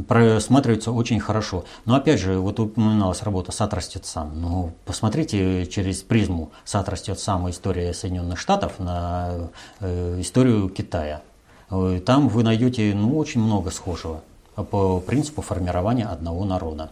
просматривается 0.07 0.91
очень 0.91 1.19
хорошо. 1.19 1.65
Но 1.85 1.95
опять 1.95 2.19
же, 2.19 2.37
вот 2.39 2.59
упоминалась 2.59 3.23
работа 3.23 3.51
«Сад 3.51 3.73
растет 3.73 4.05
сам». 4.05 4.31
Ну, 4.39 4.73
посмотрите 4.85 5.65
через 5.67 6.01
призму 6.01 6.51
«Сад 6.65 6.89
растет 6.89 7.19
сам» 7.19 7.49
история 7.49 7.93
Соединенных 7.93 8.39
Штатов 8.39 8.79
на 8.79 9.49
э, 9.79 10.19
историю 10.19 10.69
Китая. 10.69 11.21
Э, 11.69 12.01
там 12.05 12.29
вы 12.29 12.43
найдете 12.43 12.93
ну, 12.95 13.17
очень 13.17 13.41
много 13.41 13.69
схожего 13.69 14.21
по 14.55 14.99
принципу 14.99 15.41
формирования 15.41 16.05
одного 16.05 16.45
народа. 16.45 16.91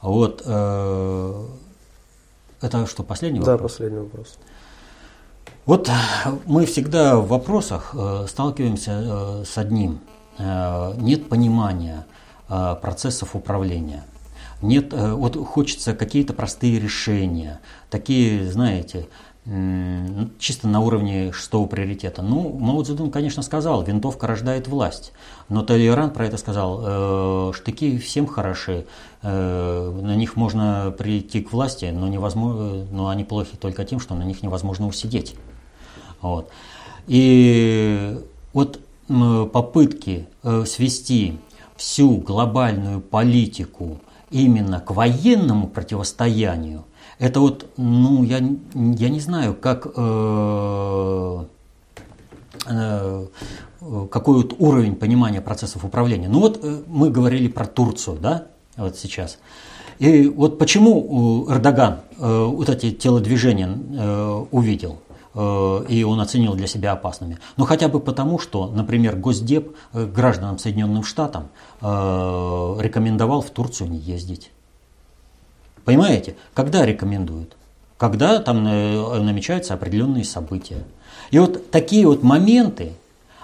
Вот. 0.00 0.42
Э, 2.62 2.66
это 2.66 2.86
что, 2.86 3.02
последний 3.02 3.40
вопрос? 3.40 3.58
Да, 3.58 3.62
последний 3.62 3.98
вопрос. 3.98 4.38
Вот 5.66 5.90
мы 6.46 6.66
всегда 6.66 7.16
в 7.18 7.28
вопросах 7.28 7.94
э, 7.94 8.26
сталкиваемся 8.28 9.44
с 9.44 9.58
одним– 9.58 10.00
Э, 10.38 10.94
нет 10.96 11.28
понимания 11.28 12.06
э, 12.48 12.76
процессов 12.80 13.36
управления. 13.36 14.04
Нет, 14.62 14.92
э, 14.92 15.12
вот 15.12 15.36
хочется 15.36 15.94
какие-то 15.94 16.32
простые 16.32 16.78
решения, 16.78 17.60
такие, 17.90 18.50
знаете, 18.50 19.08
чисто 20.38 20.68
на 20.68 20.80
уровне 20.80 21.32
шестого 21.32 21.66
приоритета. 21.66 22.22
Ну, 22.22 22.56
Мао 22.60 22.82
Цзэдун, 22.82 23.10
конечно, 23.10 23.42
сказал, 23.42 23.82
винтовка 23.82 24.28
рождает 24.28 24.68
власть. 24.68 25.12
Но 25.48 25.62
Толерант 25.62 26.14
про 26.14 26.26
это 26.26 26.36
сказал, 26.36 26.80
э, 26.80 27.52
штыки 27.52 27.98
всем 27.98 28.28
хороши, 28.28 28.86
э, 29.22 30.00
на 30.00 30.14
них 30.14 30.36
можно 30.36 30.94
прийти 30.96 31.40
к 31.40 31.52
власти, 31.52 31.86
но, 31.86 32.06
невозможно, 32.06 32.84
но 32.92 33.08
они 33.08 33.24
плохи 33.24 33.56
только 33.56 33.84
тем, 33.84 33.98
что 33.98 34.14
на 34.14 34.22
них 34.22 34.44
невозможно 34.44 34.86
усидеть. 34.86 35.34
Вот. 36.20 36.48
И 37.08 38.16
вот 38.52 38.78
попытки 39.08 40.28
э, 40.44 40.64
свести 40.66 41.40
всю 41.76 42.18
глобальную 42.18 43.00
политику 43.00 44.00
именно 44.30 44.78
к 44.78 44.92
военному 44.92 45.66
противостоянию, 45.66 46.84
это 47.22 47.38
вот, 47.38 47.66
ну, 47.76 48.24
я, 48.24 48.38
я 48.74 49.08
не 49.08 49.20
знаю, 49.20 49.54
как, 49.54 49.86
э, 49.94 51.44
э, 52.66 53.26
какой 54.10 54.36
вот 54.38 54.56
уровень 54.58 54.96
понимания 54.96 55.40
процессов 55.40 55.84
управления. 55.84 56.28
Ну 56.28 56.40
вот 56.40 56.58
э, 56.64 56.82
мы 56.88 57.10
говорили 57.10 57.46
про 57.46 57.66
Турцию, 57.66 58.18
да, 58.20 58.48
вот 58.76 58.96
сейчас. 58.98 59.38
И 60.00 60.26
вот 60.26 60.58
почему 60.58 61.46
Эрдоган 61.48 62.00
вот 62.18 62.68
эти 62.68 62.90
телодвижения 62.90 63.68
э, 63.68 64.44
увидел? 64.50 64.98
И 65.88 66.04
он 66.06 66.20
оценил 66.20 66.54
для 66.54 66.66
себя 66.66 66.92
опасными. 66.92 67.38
Но 67.56 67.64
хотя 67.64 67.88
бы 67.88 68.00
потому, 68.00 68.38
что, 68.38 68.66
например, 68.66 69.16
Госдеп 69.16 69.74
гражданам 69.94 70.58
Соединенным 70.58 71.04
Штатам 71.04 71.48
рекомендовал 71.80 73.40
в 73.40 73.48
Турцию 73.48 73.88
не 73.88 73.96
ездить. 73.96 74.50
Понимаете? 75.84 76.36
Когда 76.54 76.86
рекомендуют? 76.86 77.56
Когда 77.98 78.40
там 78.40 78.64
намечаются 78.64 79.74
определенные 79.74 80.24
события. 80.24 80.84
И 81.30 81.38
вот 81.38 81.70
такие 81.70 82.06
вот 82.06 82.22
моменты, 82.22 82.92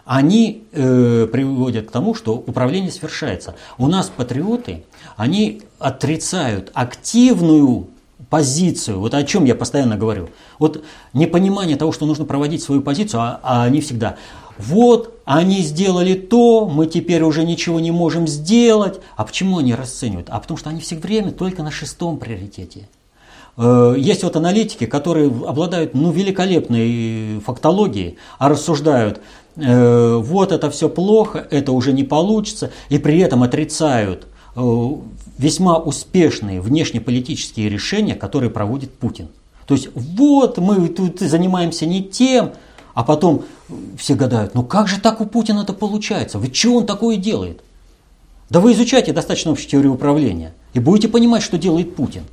они 0.05 0.64
э, 0.72 1.28
приводят 1.30 1.89
к 1.89 1.91
тому, 1.91 2.14
что 2.14 2.34
управление 2.34 2.91
свершается. 2.91 3.55
У 3.76 3.86
нас 3.89 4.11
патриоты, 4.14 4.84
они 5.16 5.62
отрицают 5.78 6.70
активную 6.74 7.89
позицию, 8.30 9.01
вот 9.01 9.14
о 9.14 9.22
чем 9.22 9.45
я 9.45 9.55
постоянно 9.55 9.97
говорю. 9.97 10.30
Вот 10.59 10.82
непонимание 11.12 11.76
того, 11.76 11.93
что 11.93 12.07
нужно 12.07 12.24
проводить 12.24 12.62
свою 12.62 12.80
позицию, 12.80 13.20
а, 13.20 13.41
а 13.43 13.64
они 13.64 13.80
всегда, 13.80 14.16
вот, 14.59 15.21
они 15.25 15.63
сделали 15.63 16.15
то, 16.15 16.69
мы 16.69 16.87
теперь 16.87 17.23
уже 17.23 17.45
ничего 17.45 17.79
не 17.81 17.93
можем 17.93 18.27
сделать. 18.27 19.01
А 19.17 19.25
почему 19.25 19.59
они 19.59 19.75
расценивают? 19.75 20.29
А 20.31 20.41
потому 20.41 20.59
что 20.59 20.71
они 20.71 20.81
все 20.81 20.97
время 20.97 21.31
только 21.31 21.63
на 21.63 21.71
шестом 21.71 22.19
приоритете. 22.19 22.89
Э, 23.57 23.95
есть 23.97 24.25
вот 24.25 24.37
аналитики, 24.37 24.87
которые 24.87 25.29
обладают 25.29 25.95
ну, 25.95 26.11
великолепной 26.11 27.41
фактологией, 27.41 28.19
а 28.39 28.49
рассуждают, 28.49 29.21
э, 29.57 30.17
вот 30.17 30.53
это 30.53 30.71
все 30.71 30.89
плохо, 30.89 31.47
это 31.51 31.73
уже 31.73 31.93
не 31.93 32.05
получится, 32.05 32.71
и 32.89 32.99
при 32.99 33.21
этом 33.21 33.45
отрицают 33.45 34.27
э, 34.57 34.61
весьма 35.39 35.77
успешные 35.77 36.61
внешнеполитические 36.61 37.69
решения, 37.69 38.15
которые 38.15 38.51
проводит 38.51 38.93
Путин. 38.93 39.29
То 39.67 39.75
есть 39.75 39.89
вот 39.95 40.59
мы 40.59 40.89
тут 40.89 41.21
занимаемся 41.21 41.87
не 41.87 42.03
тем, 42.03 42.53
а 42.99 43.05
потом 43.05 43.44
все 43.96 44.16
гадают, 44.16 44.57
ну 44.57 44.64
как 44.64 44.88
же 44.88 44.99
так 44.99 45.20
у 45.20 45.24
Путина 45.24 45.61
это 45.61 45.72
получается? 45.72 46.40
Вы 46.40 46.53
что 46.53 46.74
он 46.74 46.84
такое 46.84 47.16
делает? 47.16 47.62
Да 48.51 48.59
вы 48.59 48.72
изучайте 48.72 49.12
достаточно 49.12 49.53
общую 49.53 49.70
теорию 49.70 49.94
управления 49.94 50.53
и 50.74 50.80
будете 50.80 51.07
понимать, 51.07 51.44
что 51.44 51.59
делает 51.59 51.94
Путин. 51.94 52.24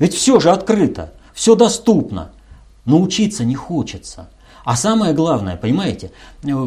Ведь 0.00 0.14
все 0.14 0.40
же 0.40 0.50
открыто, 0.50 1.12
все 1.32 1.54
доступно, 1.54 2.32
но 2.86 3.00
учиться 3.00 3.44
не 3.44 3.54
хочется– 3.54 4.28
а 4.64 4.74
самое 4.74 5.14
главное, 5.14 5.56
понимаете, 5.56 6.10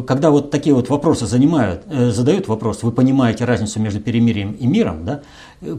когда 0.06 0.30
вот 0.30 0.50
такие 0.50 0.74
вот 0.74 0.88
вопросы 0.88 1.26
занимают, 1.26 1.82
э, 1.86 2.10
задают 2.10 2.48
вопрос, 2.48 2.82
вы 2.82 2.92
понимаете 2.92 3.44
разницу 3.44 3.78
между 3.78 4.00
перемирием 4.00 4.52
и 4.52 4.66
миром, 4.66 5.04
да, 5.04 5.20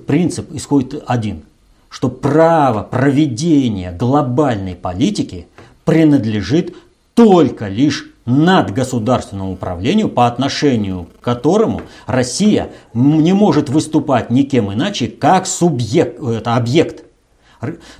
принцип 0.05 0.53
исходит 0.53 1.03
один, 1.07 1.41
что 1.89 2.09
право 2.09 2.83
проведения 2.83 3.91
глобальной 3.91 4.75
политики 4.75 5.47
принадлежит 5.83 6.75
только 7.13 7.67
лишь 7.67 8.07
надгосударственному 8.25 9.53
управлению, 9.53 10.09
по 10.09 10.27
отношению 10.27 11.07
к 11.19 11.23
которому 11.23 11.81
Россия 12.05 12.69
не 12.93 13.33
может 13.33 13.69
выступать 13.69 14.29
никем 14.29 14.71
иначе, 14.71 15.07
как 15.07 15.47
субъект, 15.47 16.21
это 16.21 16.55
объект 16.55 17.05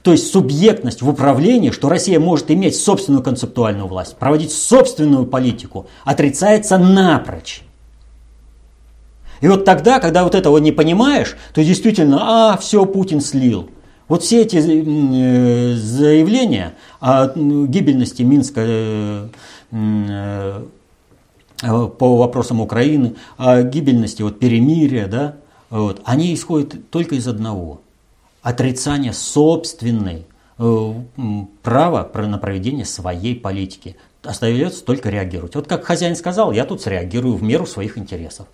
то 0.02 0.12
есть 0.12 0.32
субъектность 0.32 1.02
в 1.02 1.10
управлении, 1.10 1.70
что 1.70 1.88
Россия 1.88 2.20
может 2.20 2.50
иметь 2.50 2.76
собственную 2.76 3.24
концептуальную 3.24 3.88
власть, 3.88 4.16
проводить 4.18 4.52
собственную 4.52 5.26
политику, 5.26 5.88
отрицается 6.04 6.78
напрочь. 6.78 7.62
И 9.40 9.48
вот 9.48 9.66
тогда, 9.66 10.00
когда 10.00 10.24
вот 10.24 10.36
этого 10.36 10.58
не 10.58 10.72
понимаешь, 10.72 11.36
то 11.54 11.64
действительно, 11.64 12.54
а, 12.54 12.58
все, 12.58 12.86
Путин 12.86 13.22
слил. 13.22 13.70
Вот 14.12 14.24
все 14.24 14.42
эти 14.42 14.58
э, 14.58 15.74
заявления 15.76 16.74
о 17.00 17.30
гибельности 17.34 18.24
Минска 18.24 18.60
э, 18.62 19.30
э, 19.72 20.64
по 21.62 22.18
вопросам 22.18 22.60
Украины, 22.60 23.16
о 23.38 23.64
гибельности 23.64 24.22
вот, 24.22 24.38
перемирия, 24.38 25.08
да, 25.08 25.38
вот, 25.70 26.02
они 26.04 26.34
исходят 26.34 26.90
только 26.90 27.16
из 27.16 27.26
одного– 27.26 27.84
отрицание 28.42 29.14
собственной 29.14 30.26
права 30.58 32.12
на 32.14 32.38
проведение 32.38 32.84
своей 32.84 33.38
политики. 33.38 33.96
Остается 34.24 34.84
только 34.84 35.10
реагировать. 35.10 35.56
Вот 35.56 35.68
как 35.68 35.86
хозяин 35.86 36.18
сказал, 36.18 36.52
я 36.52 36.66
тут 36.66 36.82
среагирую 36.82 37.36
в 37.36 37.44
меру 37.44 37.66
своих 37.66 37.98
интересов. 37.98 38.48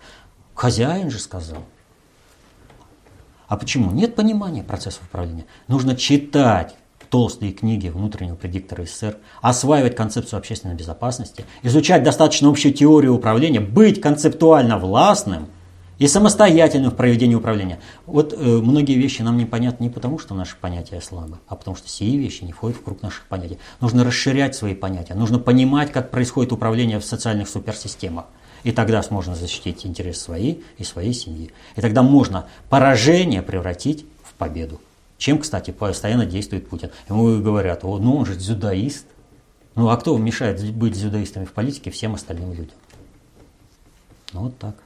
Хозяин 0.54 1.10
же 1.10 1.18
сказал. 1.18 1.64
А 3.48 3.56
почему? 3.56 3.90
Нет 3.90 4.14
понимания 4.14 4.62
процессов 4.62 5.02
управления. 5.08 5.46
Нужно 5.66 5.96
читать 5.96 6.76
толстые 7.10 7.52
книги 7.52 7.88
внутреннего 7.88 8.36
предиктора 8.36 8.84
СССР, 8.84 9.16
осваивать 9.40 9.96
концепцию 9.96 10.38
общественной 10.38 10.74
безопасности, 10.74 11.46
изучать 11.62 12.02
достаточно 12.02 12.50
общую 12.50 12.74
теорию 12.74 13.14
управления, 13.14 13.60
быть 13.60 14.00
концептуально 14.00 14.78
властным– 14.78 15.48
и 15.98 16.06
самостоятельным 16.06 16.90
в 16.90 16.94
проведении 16.94 17.34
управления. 17.34 17.80
Вот 18.06 18.32
э, 18.32 18.36
многие 18.36 18.94
вещи 18.94 19.22
нам 19.22 19.36
непонятны 19.36 19.84
не 19.84 19.90
потому, 19.90 20.18
что 20.18 20.34
наши 20.34 20.56
понятия 20.56 21.00
слабы, 21.00 21.38
а 21.48 21.56
потому 21.56 21.76
что 21.76 21.88
сие 21.88 22.18
вещи 22.18 22.44
не 22.44 22.52
входят 22.52 22.78
в 22.78 22.82
круг 22.82 23.02
наших 23.02 23.26
понятий. 23.26 23.58
Нужно 23.80 24.04
расширять 24.04 24.54
свои 24.54 24.74
понятия, 24.74 25.14
нужно 25.14 25.38
понимать, 25.38 25.92
как 25.92 26.10
происходит 26.10 26.52
управление 26.52 27.00
в 27.00 27.04
социальных 27.04 27.48
суперсистемах. 27.48 28.26
И 28.64 28.72
тогда 28.72 29.02
можно 29.10 29.34
защитить 29.34 29.86
интересы 29.86 30.20
свои 30.20 30.56
и 30.78 30.84
своей 30.84 31.12
семьи. 31.12 31.50
И 31.76 31.80
тогда 31.80 32.02
можно 32.02 32.46
поражение 32.68 33.42
превратить 33.42 34.06
в 34.22 34.34
победу. 34.34 34.80
Чем, 35.16 35.38
кстати, 35.38 35.70
постоянно 35.70 36.26
действует 36.26 36.68
Путин. 36.68 36.90
Ему 37.08 37.40
говорят, 37.42 37.84
О, 37.84 37.98
ну 37.98 38.16
он 38.16 38.26
же 38.26 38.36
дзюдоист. 38.36 39.06
Ну 39.74 39.88
а 39.88 39.96
кто 39.96 40.16
мешает 40.16 40.62
быть 40.74 40.94
дзюдоистами 40.94 41.44
в 41.44 41.52
политике 41.52 41.90
всем 41.90 42.14
остальным 42.14 42.52
людям? 42.52 42.76
Ну 44.32 44.42
вот 44.42 44.58
так. 44.58 44.76